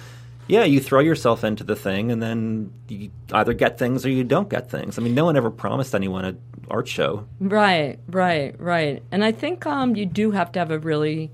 yeah, 0.52 0.66
you 0.66 0.82
throw 0.82 1.00
yourself 1.00 1.44
into 1.46 1.64
the 1.64 1.76
thing, 1.78 2.12
and 2.12 2.22
then 2.22 2.72
you 2.90 3.10
either 3.32 3.54
get 3.54 3.80
things 3.80 4.06
or 4.06 4.10
you 4.10 4.24
don't 4.26 4.50
get 4.50 4.70
things. 4.70 5.00
I 5.00 5.02
mean, 5.02 5.16
no 5.16 5.24
one 5.26 5.38
ever 5.38 5.50
promised 5.50 5.96
anyone 5.96 6.26
an 6.26 6.38
art 6.70 6.88
show. 6.90 7.26
Right, 7.40 8.00
right, 8.10 8.60
right. 8.60 9.02
And 9.12 9.24
I 9.24 9.32
think 9.32 9.66
um, 9.66 9.96
you 9.96 10.06
do 10.06 10.32
have 10.32 10.52
to 10.52 10.60
have 10.60 10.72
a 10.72 10.80
really 10.80 11.32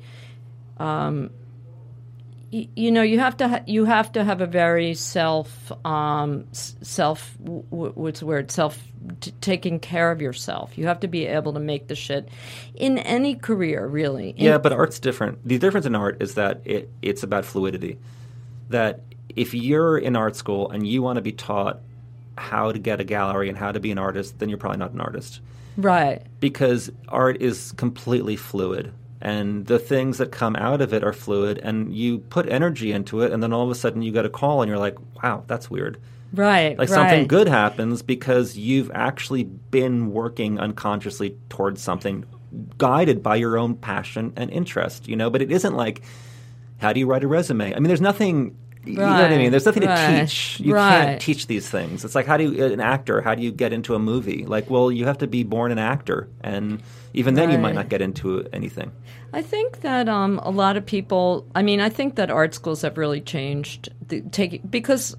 y- 2.54 2.70
you 2.76 2.92
know 2.92 3.02
you 3.02 3.20
have 3.20 3.38
to 3.38 3.48
ha- 3.48 3.64
you 3.66 3.86
have 3.86 4.12
to 4.14 4.24
have 4.24 4.42
a 4.42 4.46
very 4.48 4.94
self 4.94 5.72
um, 5.86 6.46
self 6.54 7.36
w- 7.44 7.64
what's 7.96 8.20
the 8.20 8.26
word 8.26 8.52
self 8.52 8.78
t- 9.22 9.34
taking 9.42 9.80
care 9.80 10.12
of 10.12 10.22
yourself. 10.22 10.78
You 10.78 10.88
have 10.88 11.00
to 11.02 11.08
be 11.08 11.26
able 11.26 11.54
to 11.54 11.60
make 11.60 11.88
the 11.88 11.96
shit 11.96 12.30
in 12.76 12.98
any 13.00 13.36
career, 13.36 13.88
really. 13.88 14.30
In- 14.32 14.46
Yeah, 14.46 14.58
but 14.58 14.72
art's 14.74 15.00
different. 15.00 15.40
The 15.48 15.58
difference 15.58 15.86
in 15.86 15.96
art 15.96 16.22
is 16.22 16.36
that 16.36 16.62
it, 16.66 16.90
it's 17.02 17.24
about 17.24 17.46
fluidity. 17.46 17.98
That 18.70 19.02
if 19.36 19.54
you're 19.54 19.98
in 19.98 20.16
art 20.16 20.36
school 20.36 20.70
and 20.70 20.88
you 20.88 21.02
want 21.02 21.18
to 21.18 21.22
be 21.22 21.32
taught 21.32 21.80
how 22.38 22.72
to 22.72 22.80
get 22.80 23.00
a 23.00 23.04
gallery 23.04 23.50
and 23.50 23.58
how 23.58 23.72
to 23.72 23.80
be 23.80 23.92
an 23.92 23.98
artist, 23.98 24.40
then 24.40 24.50
you're 24.50 24.58
probably 24.58 24.80
not 24.80 24.92
an 24.92 25.02
artist. 25.02 25.42
right. 25.78 26.22
Because 26.40 26.92
art 27.08 27.42
is 27.42 27.72
completely 27.74 28.36
fluid. 28.36 28.94
And 29.20 29.66
the 29.66 29.80
things 29.80 30.20
that 30.20 30.32
come 30.32 30.56
out 30.56 30.80
of 30.80 30.94
it 30.94 31.04
are 31.04 31.14
fluid, 31.14 31.60
and 31.64 31.94
you 31.94 32.20
put 32.20 32.48
energy 32.50 32.92
into 32.92 33.22
it, 33.22 33.32
and 33.32 33.42
then 33.42 33.52
all 33.52 33.64
of 33.64 33.72
a 33.72 33.76
sudden 33.76 34.04
you 34.04 34.12
get 34.12 34.26
a 34.26 34.30
call, 34.30 34.62
and 34.62 34.70
you're 34.70 34.78
like, 34.78 34.96
wow, 35.24 35.44
that's 35.48 35.72
weird. 35.72 36.00
Right. 36.34 36.78
Like 36.78 36.90
right. 36.90 36.96
something 36.96 37.28
good 37.28 37.48
happens 37.48 38.02
because 38.02 38.58
you've 38.58 38.92
actually 38.94 39.44
been 39.44 40.12
working 40.12 40.60
unconsciously 40.60 41.36
towards 41.50 41.82
something 41.82 42.26
guided 42.78 43.24
by 43.24 43.36
your 43.36 43.58
own 43.58 43.76
passion 43.76 44.34
and 44.36 44.50
interest, 44.52 45.08
you 45.08 45.16
know, 45.16 45.30
but 45.30 45.42
it 45.42 45.52
isn't 45.52 45.76
like 45.76 46.02
how 46.78 46.94
do 46.94 47.00
you 47.00 47.08
write 47.08 47.24
a 47.24 47.28
resume? 47.28 47.74
I 47.74 47.80
mean, 47.80 47.88
there's 47.88 48.02
nothing 48.02 48.58
you 48.86 48.94
know 48.94 49.06
what 49.06 49.32
I 49.34 49.38
mean? 49.38 49.52
There's 49.52 49.66
nothing 49.66 49.84
right, 49.84 50.18
to 50.18 50.22
teach. 50.22 50.62
You 50.62 50.74
right. 50.74 50.90
can't 50.90 51.22
teach 51.22 51.48
these 51.48 51.70
things. 51.70 52.06
It's 52.06 52.16
like 52.16 52.26
how 52.26 52.38
do 52.38 52.52
you 52.52 52.66
an 52.66 52.80
actor, 52.80 53.22
how 53.22 53.36
do 53.36 53.44
you 53.44 53.52
get 53.52 53.74
into 53.74 53.96
a 53.96 54.00
movie? 54.00 54.46
Like, 54.46 54.70
well, 54.70 54.90
you 54.90 55.06
have 55.06 55.18
to 55.18 55.28
be 55.28 55.44
born 55.44 55.74
an 55.74 55.78
actor 55.78 56.30
and 56.42 56.82
even 57.14 57.34
then 57.34 57.52
you 57.52 57.58
might 57.58 57.76
not 57.76 57.90
get 57.90 58.02
into 58.02 58.48
anything. 58.54 58.92
I 59.34 59.42
think 59.42 59.82
that 59.82 60.08
um, 60.08 60.40
a 60.44 60.52
lot 60.52 60.78
of 60.78 60.86
people. 60.86 61.48
I 61.56 61.62
mean, 61.62 61.82
I 61.82 61.90
think 61.90 62.16
that 62.16 62.30
art 62.30 62.54
schools 62.54 62.84
have 62.84 62.98
really 62.98 63.22
changed. 63.22 63.90
The, 64.08 64.22
take 64.22 64.62
because, 64.70 65.16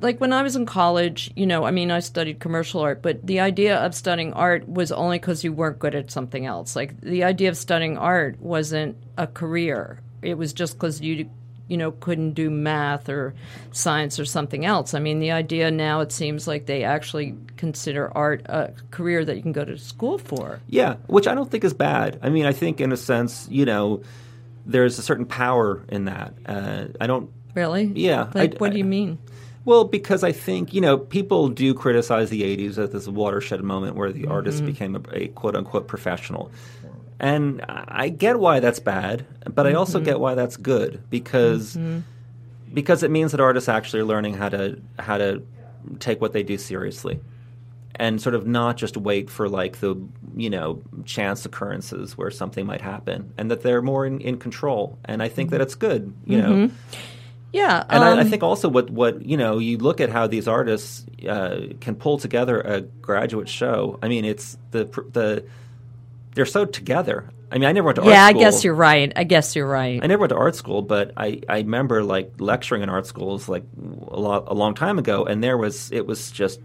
like 0.00 0.20
when 0.20 0.32
I 0.32 0.42
was 0.42 0.56
in 0.56 0.66
college, 0.66 1.32
you 1.34 1.46
know, 1.46 1.64
I 1.64 1.70
mean, 1.70 1.90
I 1.90 2.00
studied 2.00 2.38
commercial 2.38 2.82
art, 2.82 3.02
but 3.02 3.26
the 3.26 3.40
idea 3.40 3.78
of 3.78 3.94
studying 3.94 4.32
art 4.34 4.68
was 4.68 4.92
only 4.92 5.18
because 5.18 5.42
you 5.42 5.52
weren't 5.52 5.78
good 5.78 5.94
at 5.94 6.10
something 6.10 6.46
else. 6.46 6.76
Like 6.76 7.00
the 7.00 7.24
idea 7.24 7.48
of 7.48 7.56
studying 7.56 7.98
art 7.98 8.38
wasn't 8.38 8.96
a 9.16 9.26
career. 9.26 10.00
It 10.22 10.38
was 10.38 10.52
just 10.52 10.74
because 10.74 11.00
you. 11.00 11.28
You 11.68 11.78
know, 11.78 11.92
couldn't 11.92 12.32
do 12.32 12.50
math 12.50 13.08
or 13.08 13.34
science 13.70 14.18
or 14.18 14.26
something 14.26 14.66
else. 14.66 14.92
I 14.92 14.98
mean, 14.98 15.20
the 15.20 15.30
idea 15.30 15.70
now 15.70 16.00
it 16.00 16.12
seems 16.12 16.46
like 16.46 16.66
they 16.66 16.84
actually 16.84 17.34
consider 17.56 18.14
art 18.14 18.42
a 18.46 18.74
career 18.90 19.24
that 19.24 19.36
you 19.36 19.42
can 19.42 19.52
go 19.52 19.64
to 19.64 19.78
school 19.78 20.18
for. 20.18 20.60
Yeah, 20.68 20.96
which 21.06 21.26
I 21.26 21.34
don't 21.34 21.50
think 21.50 21.64
is 21.64 21.72
bad. 21.72 22.18
I 22.20 22.28
mean, 22.28 22.44
I 22.44 22.52
think 22.52 22.80
in 22.82 22.92
a 22.92 22.96
sense, 22.96 23.46
you 23.50 23.64
know, 23.64 24.02
there's 24.66 24.98
a 24.98 25.02
certain 25.02 25.24
power 25.24 25.82
in 25.88 26.06
that. 26.06 26.34
Uh, 26.44 26.86
I 27.00 27.06
don't 27.06 27.30
Really? 27.54 27.84
Yeah, 27.94 28.28
Like, 28.34 28.56
I- 28.56 28.58
what 28.58 28.72
do 28.72 28.78
you 28.78 28.84
I- 28.84 28.88
mean? 28.88 29.18
Well, 29.64 29.84
because 29.84 30.24
I 30.24 30.32
think, 30.32 30.74
you 30.74 30.80
know, 30.80 30.98
people 30.98 31.48
do 31.48 31.72
criticize 31.72 32.28
the 32.28 32.42
80s 32.42 32.76
as 32.78 32.90
this 32.90 33.06
watershed 33.06 33.62
moment 33.62 33.94
where 33.96 34.12
the 34.12 34.26
artist 34.26 34.58
Mm-hmm. 34.58 34.66
became 34.66 34.96
a, 34.96 35.00
a 35.12 35.28
quote 35.28 35.54
unquote 35.54 35.86
professional. 35.86 36.50
And 37.22 37.64
I 37.68 38.08
get 38.08 38.38
why 38.40 38.58
that's 38.60 38.80
bad, 38.80 39.24
but 39.54 39.66
I 39.66 39.74
also 39.74 39.98
Mm-hmm. 39.98 40.04
get 40.04 40.20
why 40.20 40.34
that's 40.34 40.56
good 40.56 41.02
because 41.08 41.78
because 42.74 43.02
it 43.02 43.10
means 43.10 43.30
that 43.32 43.40
artists 43.40 43.68
actually 43.68 44.00
are 44.00 44.04
learning 44.04 44.34
how 44.34 44.48
to 44.48 44.80
how 44.98 45.18
to 45.18 45.42
take 46.00 46.20
what 46.20 46.32
they 46.32 46.42
do 46.42 46.58
seriously 46.58 47.20
and 47.96 48.20
sort 48.20 48.34
of 48.34 48.46
not 48.46 48.76
just 48.76 48.96
wait 48.96 49.28
for 49.30 49.48
like 49.48 49.78
the 49.80 49.94
you 50.34 50.48
know 50.50 50.80
chance 51.04 51.44
occurrences 51.44 52.16
where 52.16 52.30
something 52.30 52.64
might 52.66 52.80
happen 52.80 53.32
and 53.36 53.50
that 53.50 53.62
they're 53.62 53.82
more 53.82 54.06
in, 54.06 54.20
in 54.20 54.38
control 54.38 54.98
and 55.04 55.22
i 55.22 55.28
think 55.28 55.50
that 55.50 55.60
it's 55.60 55.74
good 55.74 56.12
you 56.24 56.40
know 56.40 56.70
Yeah, 57.52 57.84
and 57.90 58.02
I, 58.02 58.16
I 58.16 58.20
um, 58.22 58.30
think 58.30 58.42
also 58.42 58.66
what, 58.70 58.88
what 58.88 59.20
you 59.26 59.36
know 59.36 59.58
you 59.58 59.76
look 59.76 60.00
at 60.00 60.08
how 60.08 60.26
these 60.26 60.48
artists 60.48 61.04
uh, 61.28 61.60
can 61.80 61.94
pull 61.96 62.16
together 62.16 62.58
a 62.62 62.80
graduate 62.80 63.46
show. 63.48 63.98
I 64.02 64.08
mean, 64.08 64.24
it's 64.24 64.56
the 64.70 64.84
the 65.12 65.44
they're 66.34 66.46
so 66.46 66.64
together. 66.64 67.28
I 67.50 67.58
mean, 67.58 67.64
I 67.68 67.72
never 67.72 67.84
went 67.86 67.96
to 67.96 68.02
art 68.02 68.06
school. 68.06 68.14
yeah, 68.14 68.24
I 68.24 68.32
guess 68.32 68.64
you're 68.64 68.74
right. 68.74 69.12
I 69.14 69.24
guess 69.24 69.54
you're 69.54 69.66
right. 69.66 70.02
I 70.02 70.06
never 70.06 70.20
went 70.20 70.30
to 70.30 70.36
art 70.36 70.54
school, 70.56 70.80
but 70.80 71.12
I, 71.18 71.42
I 71.48 71.58
remember 71.58 72.02
like 72.02 72.32
lecturing 72.38 72.82
in 72.82 72.88
art 72.88 73.06
schools 73.06 73.46
like 73.48 73.64
a 74.08 74.18
lot 74.18 74.44
a 74.46 74.54
long 74.54 74.74
time 74.74 74.98
ago, 74.98 75.24
and 75.24 75.44
there 75.44 75.58
was 75.58 75.92
it 75.92 76.06
was 76.06 76.30
just 76.30 76.60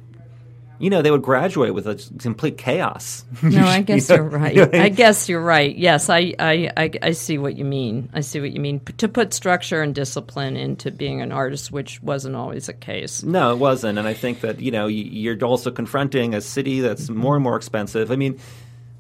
you 0.80 0.90
know 0.90 1.02
they 1.02 1.12
would 1.12 1.24
graduate 1.24 1.74
with 1.74 1.88
a 1.88 1.96
complete 2.20 2.58
chaos. 2.58 3.26
No, 3.44 3.64
I 3.66 3.82
guess 3.82 4.10
You 4.10 4.16
know- 4.16 4.24
you're 4.24 4.30
right. 4.40 4.56
you 4.56 4.66
know 4.66 4.80
I 4.80 4.84
I 4.84 4.90
guess 4.90 5.28
you're 5.28 5.42
right. 5.42 5.76
Yes, 5.76 6.10
I, 6.10 6.34
I, 6.40 6.72
I, 6.78 6.92
I 7.02 7.12
see 7.12 7.38
what 7.38 7.58
you 7.58 7.66
mean. 7.66 8.10
I 8.14 8.22
see 8.22 8.40
what 8.40 8.52
you 8.54 8.62
mean. 8.62 8.80
P- 8.80 8.94
to 8.94 9.10
put 9.10 9.34
structure 9.34 9.82
and 9.82 9.94
discipline 9.94 10.56
into 10.56 10.92
being 10.92 11.20
an 11.22 11.34
artist, 11.34 11.70
which 11.72 12.02
wasn't 12.02 12.36
always 12.38 12.68
the 12.68 12.74
case. 12.74 13.24
No, 13.24 13.52
it 13.52 13.58
wasn't, 13.58 13.98
and 14.00 14.08
I 14.08 14.14
think 14.14 14.40
that 14.42 14.62
you 14.62 14.72
know 14.72 14.88
you're 14.88 15.44
also 15.44 15.70
confronting 15.72 16.34
a 16.34 16.40
city 16.42 16.80
that's 16.80 17.10
more 17.10 17.36
and 17.36 17.44
more 17.44 17.58
expensive. 17.58 18.10
I 18.12 18.16
mean, 18.16 18.40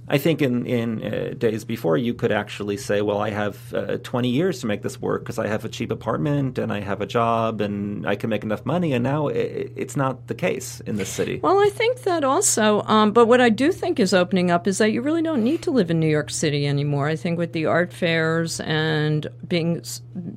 I 0.09 0.17
think 0.17 0.41
in 0.41 0.65
in 0.65 1.03
uh, 1.03 1.33
days 1.37 1.65
before 1.65 1.97
you 1.97 2.13
could 2.13 2.31
actually 2.31 2.77
say, 2.77 3.01
well, 3.01 3.19
I 3.19 3.29
have 3.31 3.73
uh, 3.73 3.97
20 3.97 4.29
years 4.29 4.61
to 4.61 4.67
make 4.67 4.81
this 4.81 5.01
work 5.01 5.23
because 5.23 5.37
I 5.37 5.47
have 5.47 5.65
a 5.65 5.69
cheap 5.69 5.91
apartment 5.91 6.57
and 6.57 6.71
I 6.71 6.79
have 6.79 7.01
a 7.01 7.05
job 7.05 7.59
and 7.59 8.07
I 8.07 8.15
can 8.15 8.29
make 8.29 8.43
enough 8.43 8.65
money. 8.65 8.93
And 8.93 9.03
now 9.03 9.27
i 9.27 9.33
it's 9.33 9.97
not 9.97 10.27
the 10.27 10.35
case 10.35 10.79
in 10.81 10.95
this 10.95 11.09
city. 11.09 11.39
Well, 11.43 11.59
I 11.59 11.69
think 11.69 12.03
that 12.03 12.23
also, 12.23 12.81
um, 12.83 13.11
but 13.11 13.27
what 13.27 13.41
I 13.41 13.49
do 13.49 13.71
think 13.71 13.99
is 13.99 14.13
opening 14.13 14.49
up 14.49 14.65
is 14.65 14.77
that 14.77 14.91
you 14.91 15.01
really 15.01 15.21
don't 15.21 15.43
need 15.43 15.61
to 15.63 15.71
live 15.71 15.91
in 15.91 15.99
New 15.99 16.09
York 16.09 16.29
City 16.29 16.65
anymore. 16.67 17.07
I 17.09 17.17
think 17.17 17.37
with 17.37 17.51
the 17.51 17.65
art 17.65 17.91
fairs 17.91 18.61
and 18.61 19.27
being, 19.47 19.83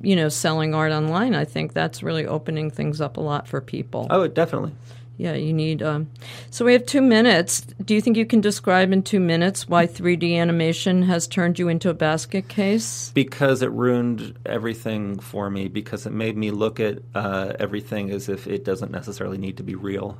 you 0.01 0.15
know, 0.15 0.27
selling 0.29 0.73
art 0.75 0.91
online, 0.91 1.33
I 1.33 1.45
think 1.45 1.73
that's 1.73 2.03
really 2.03 2.25
opening 2.25 2.71
things 2.71 2.99
up 2.99 3.17
a 3.17 3.21
lot 3.21 3.47
for 3.47 3.61
people. 3.61 4.07
oh, 4.09 4.27
definitely. 4.27 4.73
Yeah, 5.17 5.33
you 5.33 5.53
need. 5.53 5.83
Um, 5.83 6.09
so 6.49 6.65
we 6.65 6.73
have 6.73 6.85
two 6.85 7.01
minutes. 7.01 7.61
Do 7.61 7.93
you 7.93 8.01
think 8.01 8.17
you 8.17 8.25
can 8.25 8.41
describe 8.41 8.91
in 8.91 9.03
two 9.03 9.19
minutes 9.19 9.67
why 9.69 9.85
3D 9.85 10.35
animation 10.37 11.03
has 11.03 11.27
turned 11.27 11.59
you 11.59 11.67
into 11.67 11.89
a 11.89 11.93
basket 11.93 12.47
case? 12.47 13.11
Because 13.13 13.61
it 13.61 13.69
ruined 13.71 14.35
everything 14.47 15.19
for 15.19 15.49
me. 15.51 15.67
Because 15.67 16.07
it 16.07 16.11
made 16.11 16.35
me 16.37 16.49
look 16.49 16.79
at 16.79 16.99
uh, 17.13 17.53
everything 17.59 18.09
as 18.09 18.29
if 18.29 18.47
it 18.47 18.65
doesn't 18.65 18.91
necessarily 18.91 19.37
need 19.37 19.57
to 19.57 19.63
be 19.63 19.75
real. 19.75 20.17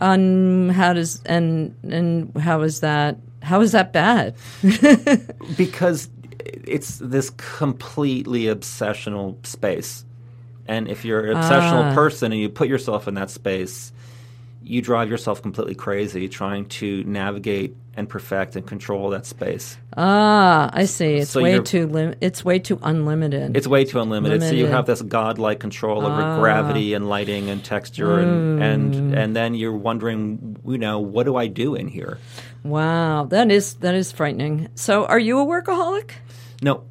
Um, 0.00 0.70
how 0.70 0.92
does 0.92 1.22
and 1.24 1.74
and 1.84 2.36
how 2.36 2.62
is 2.62 2.80
that? 2.80 3.18
How 3.42 3.60
is 3.60 3.72
that 3.72 3.92
bad? 3.92 4.34
because 5.56 6.08
it's 6.44 6.98
this 6.98 7.30
completely 7.30 8.44
obsessional 8.44 9.44
space. 9.46 10.04
And 10.68 10.88
if 10.88 11.04
you're 11.04 11.26
an 11.30 11.36
obsessional 11.36 11.92
Ah. 11.92 11.94
person 11.94 12.32
and 12.32 12.40
you 12.40 12.48
put 12.48 12.68
yourself 12.68 13.06
in 13.06 13.14
that 13.14 13.30
space, 13.30 13.92
you 14.66 14.82
drive 14.82 15.08
yourself 15.08 15.40
completely 15.42 15.74
crazy 15.76 16.28
trying 16.28 16.66
to 16.66 17.04
navigate 17.04 17.76
and 17.94 18.08
perfect 18.08 18.56
and 18.56 18.66
control 18.66 19.10
that 19.10 19.24
space. 19.24 19.78
Ah, 19.96 20.68
I 20.72 20.84
see. 20.84 21.14
It's 21.14 21.30
So 21.30 21.40
way 21.42 21.60
too 21.60 21.86
lim- 21.86 22.14
It's 22.20 22.44
way 22.44 22.58
too 22.58 22.78
unlimited. 22.82 23.56
It's 23.56 23.66
way 23.68 23.84
too 23.84 24.00
unlimited. 24.00 24.42
So 24.42 24.50
you 24.52 24.66
have 24.66 24.84
this 24.86 25.00
godlike 25.02 25.60
control 25.60 26.04
over 26.04 26.20
Ah. 26.20 26.38
gravity 26.38 26.94
and 26.94 27.08
lighting 27.08 27.48
and 27.48 27.64
texture, 27.64 28.18
and, 28.18 28.62
and 28.62 29.14
and 29.14 29.36
then 29.36 29.54
you're 29.54 29.72
wondering, 29.76 30.56
you 30.66 30.78
know, 30.78 30.98
what 30.98 31.24
do 31.26 31.36
I 31.36 31.46
do 31.46 31.74
in 31.74 31.88
here? 31.88 32.18
wow, 32.64 33.24
that 33.30 33.50
is 33.52 33.74
that 33.74 33.94
is 33.94 34.10
frightening. 34.12 34.68
So, 34.74 35.04
are 35.06 35.20
you 35.20 35.38
a 35.40 35.46
workaholic? 35.46 36.10
No, 36.60 36.82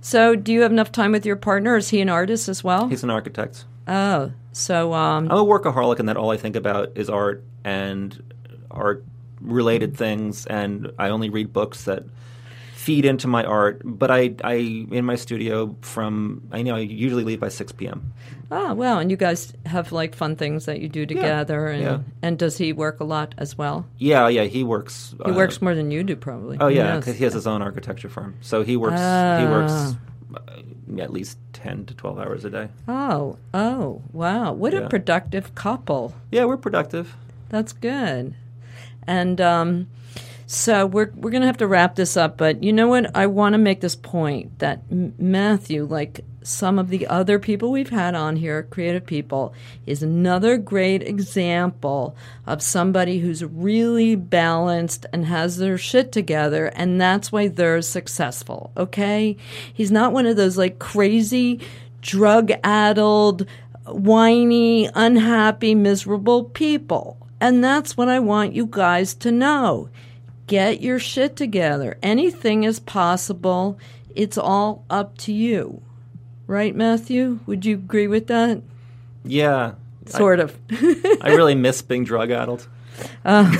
So, 0.00 0.34
do 0.34 0.52
you 0.52 0.62
have 0.62 0.72
enough 0.72 0.90
time 0.90 1.12
with 1.12 1.26
your 1.26 1.36
partner? 1.36 1.76
Is 1.76 1.90
he 1.90 2.00
an 2.00 2.08
artist 2.08 2.48
as 2.48 2.64
well? 2.64 2.88
he's 2.88 3.04
an 3.04 3.10
architect. 3.10 3.64
Oh, 3.88 4.32
so 4.52 4.92
um, 4.92 5.30
I'm 5.30 5.38
a 5.38 5.44
workaholic 5.44 5.98
and 5.98 6.08
that 6.08 6.16
all 6.16 6.30
I 6.30 6.36
think 6.36 6.56
about 6.56 6.92
is 6.96 7.08
art 7.08 7.42
and 7.64 8.22
art 8.70 9.04
related 9.40 9.96
things, 9.96 10.46
and 10.46 10.92
I 10.98 11.08
only 11.10 11.30
read 11.30 11.52
books 11.52 11.84
that 11.84 12.04
feed 12.74 13.04
into 13.04 13.28
my 13.28 13.44
art. 13.44 13.82
But 13.84 14.10
I, 14.10 14.34
I 14.42 14.54
in 14.90 15.04
my 15.04 15.16
studio 15.16 15.76
from 15.82 16.42
I 16.52 16.62
know 16.62 16.76
I 16.76 16.80
usually 16.80 17.24
leave 17.24 17.40
by 17.40 17.48
six 17.48 17.70
p.m. 17.72 18.12
oh 18.50 18.74
well, 18.74 18.98
and 18.98 19.10
you 19.10 19.16
guys 19.16 19.52
have 19.66 19.92
like 19.92 20.14
fun 20.14 20.36
things 20.36 20.64
that 20.66 20.80
you 20.80 20.88
do 20.88 21.06
together, 21.06 21.66
and 21.68 21.82
yeah. 21.82 21.98
and 22.22 22.38
does 22.38 22.58
he 22.58 22.72
work 22.72 23.00
a 23.00 23.04
lot 23.04 23.34
as 23.38 23.56
well? 23.58 23.86
Yeah, 23.98 24.28
yeah, 24.28 24.44
he 24.44 24.64
works. 24.64 25.14
He 25.24 25.30
uh, 25.30 25.34
works 25.34 25.60
more 25.62 25.74
than 25.74 25.90
you 25.90 26.02
do, 26.02 26.16
probably. 26.16 26.56
Oh 26.60 26.68
yeah, 26.68 26.96
because 26.96 27.16
he 27.16 27.24
has 27.24 27.32
his 27.34 27.46
own 27.46 27.62
architecture 27.62 28.08
firm, 28.08 28.36
so 28.40 28.62
he 28.62 28.76
works. 28.76 28.94
He 28.94 29.00
Ah. 29.02 29.48
works 29.50 29.72
uh, 29.72 29.94
at 30.98 31.12
least 31.12 31.38
ten 31.52 31.86
to 31.86 31.94
twelve 31.94 32.18
hours 32.18 32.44
a 32.44 32.50
day. 32.50 32.68
Oh, 32.86 33.38
oh, 33.54 34.02
wow! 34.12 34.52
What 34.52 34.74
a 34.74 34.88
productive 34.88 35.54
couple. 35.54 36.14
Yeah, 36.30 36.44
we're 36.44 36.56
productive. 36.56 37.16
That's 37.48 37.72
good. 37.72 38.34
And 39.06 39.40
um, 39.40 39.88
so 40.46 40.86
we're 40.86 41.10
we're 41.14 41.30
gonna 41.30 41.46
have 41.46 41.56
to 41.58 41.66
wrap 41.66 41.94
this 41.94 42.16
up. 42.16 42.36
But 42.36 42.62
you 42.62 42.72
know 42.72 42.88
what? 42.88 43.14
I 43.16 43.26
want 43.26 43.54
to 43.54 43.58
make 43.58 43.80
this 43.80 43.96
point 43.96 44.58
that 44.58 44.90
Matthew, 44.90 45.84
like 45.84 46.24
some 46.48 46.78
of 46.78 46.88
the 46.88 47.06
other 47.06 47.38
people 47.38 47.70
we've 47.70 47.90
had 47.90 48.14
on 48.14 48.36
here, 48.36 48.62
creative 48.62 49.04
people, 49.04 49.54
is 49.86 50.02
another 50.02 50.56
great 50.56 51.02
example 51.02 52.16
of 52.46 52.62
somebody 52.62 53.18
who's 53.18 53.44
really 53.44 54.16
balanced 54.16 55.06
and 55.12 55.26
has 55.26 55.58
their 55.58 55.76
shit 55.76 56.10
together, 56.10 56.66
and 56.68 57.00
that's 57.00 57.30
why 57.30 57.48
they're 57.48 57.82
successful, 57.82 58.72
okay? 58.76 59.36
He's 59.72 59.90
not 59.90 60.12
one 60.12 60.26
of 60.26 60.36
those 60.36 60.56
like 60.56 60.78
crazy, 60.78 61.60
drug 62.00 62.50
addled, 62.64 63.46
whiny, 63.86 64.88
unhappy, 64.94 65.74
miserable 65.74 66.44
people. 66.44 67.16
And 67.40 67.62
that's 67.62 67.96
what 67.96 68.08
I 68.08 68.18
want 68.18 68.54
you 68.54 68.66
guys 68.68 69.14
to 69.16 69.30
know. 69.30 69.88
Get 70.46 70.80
your 70.80 70.98
shit 70.98 71.36
together. 71.36 71.98
Anything 72.02 72.64
is 72.64 72.80
possible. 72.80 73.78
It's 74.14 74.38
all 74.38 74.84
up 74.90 75.16
to 75.18 75.32
you. 75.32 75.82
Right, 76.48 76.74
Matthew? 76.74 77.40
Would 77.44 77.66
you 77.66 77.74
agree 77.74 78.06
with 78.06 78.26
that? 78.28 78.62
Yeah. 79.22 79.74
Sort 80.06 80.40
of. 80.40 80.56
I 81.20 81.34
really 81.36 81.54
miss 81.54 81.82
being 81.82 82.04
drug 82.04 82.30
addled. 82.30 82.66
Uh, 83.22 83.54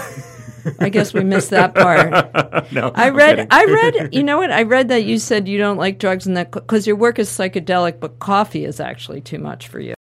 I 0.81 0.89
guess 0.89 1.13
we 1.13 1.23
missed 1.23 1.51
that 1.51 1.75
part. 1.75 2.73
no, 2.73 2.91
I 2.95 3.11
read. 3.11 3.47
I 3.51 3.65
read. 3.67 4.15
You 4.15 4.23
know 4.23 4.39
what? 4.39 4.51
I 4.51 4.63
read 4.63 4.89
that 4.89 5.05
you 5.05 5.19
said 5.19 5.47
you 5.47 5.59
don't 5.59 5.77
like 5.77 5.99
drugs 5.99 6.27
and 6.27 6.35
that 6.39 6.51
because 6.51 6.87
your 6.87 6.97
work 6.97 7.19
is 7.19 7.29
psychedelic, 7.29 8.01
but 8.01 8.19
coffee 8.21 8.65
is 8.65 8.81
actually 8.81 9.21
too 9.21 9.39
much 9.39 9.69
for 9.69 9.81
you. 9.81 9.93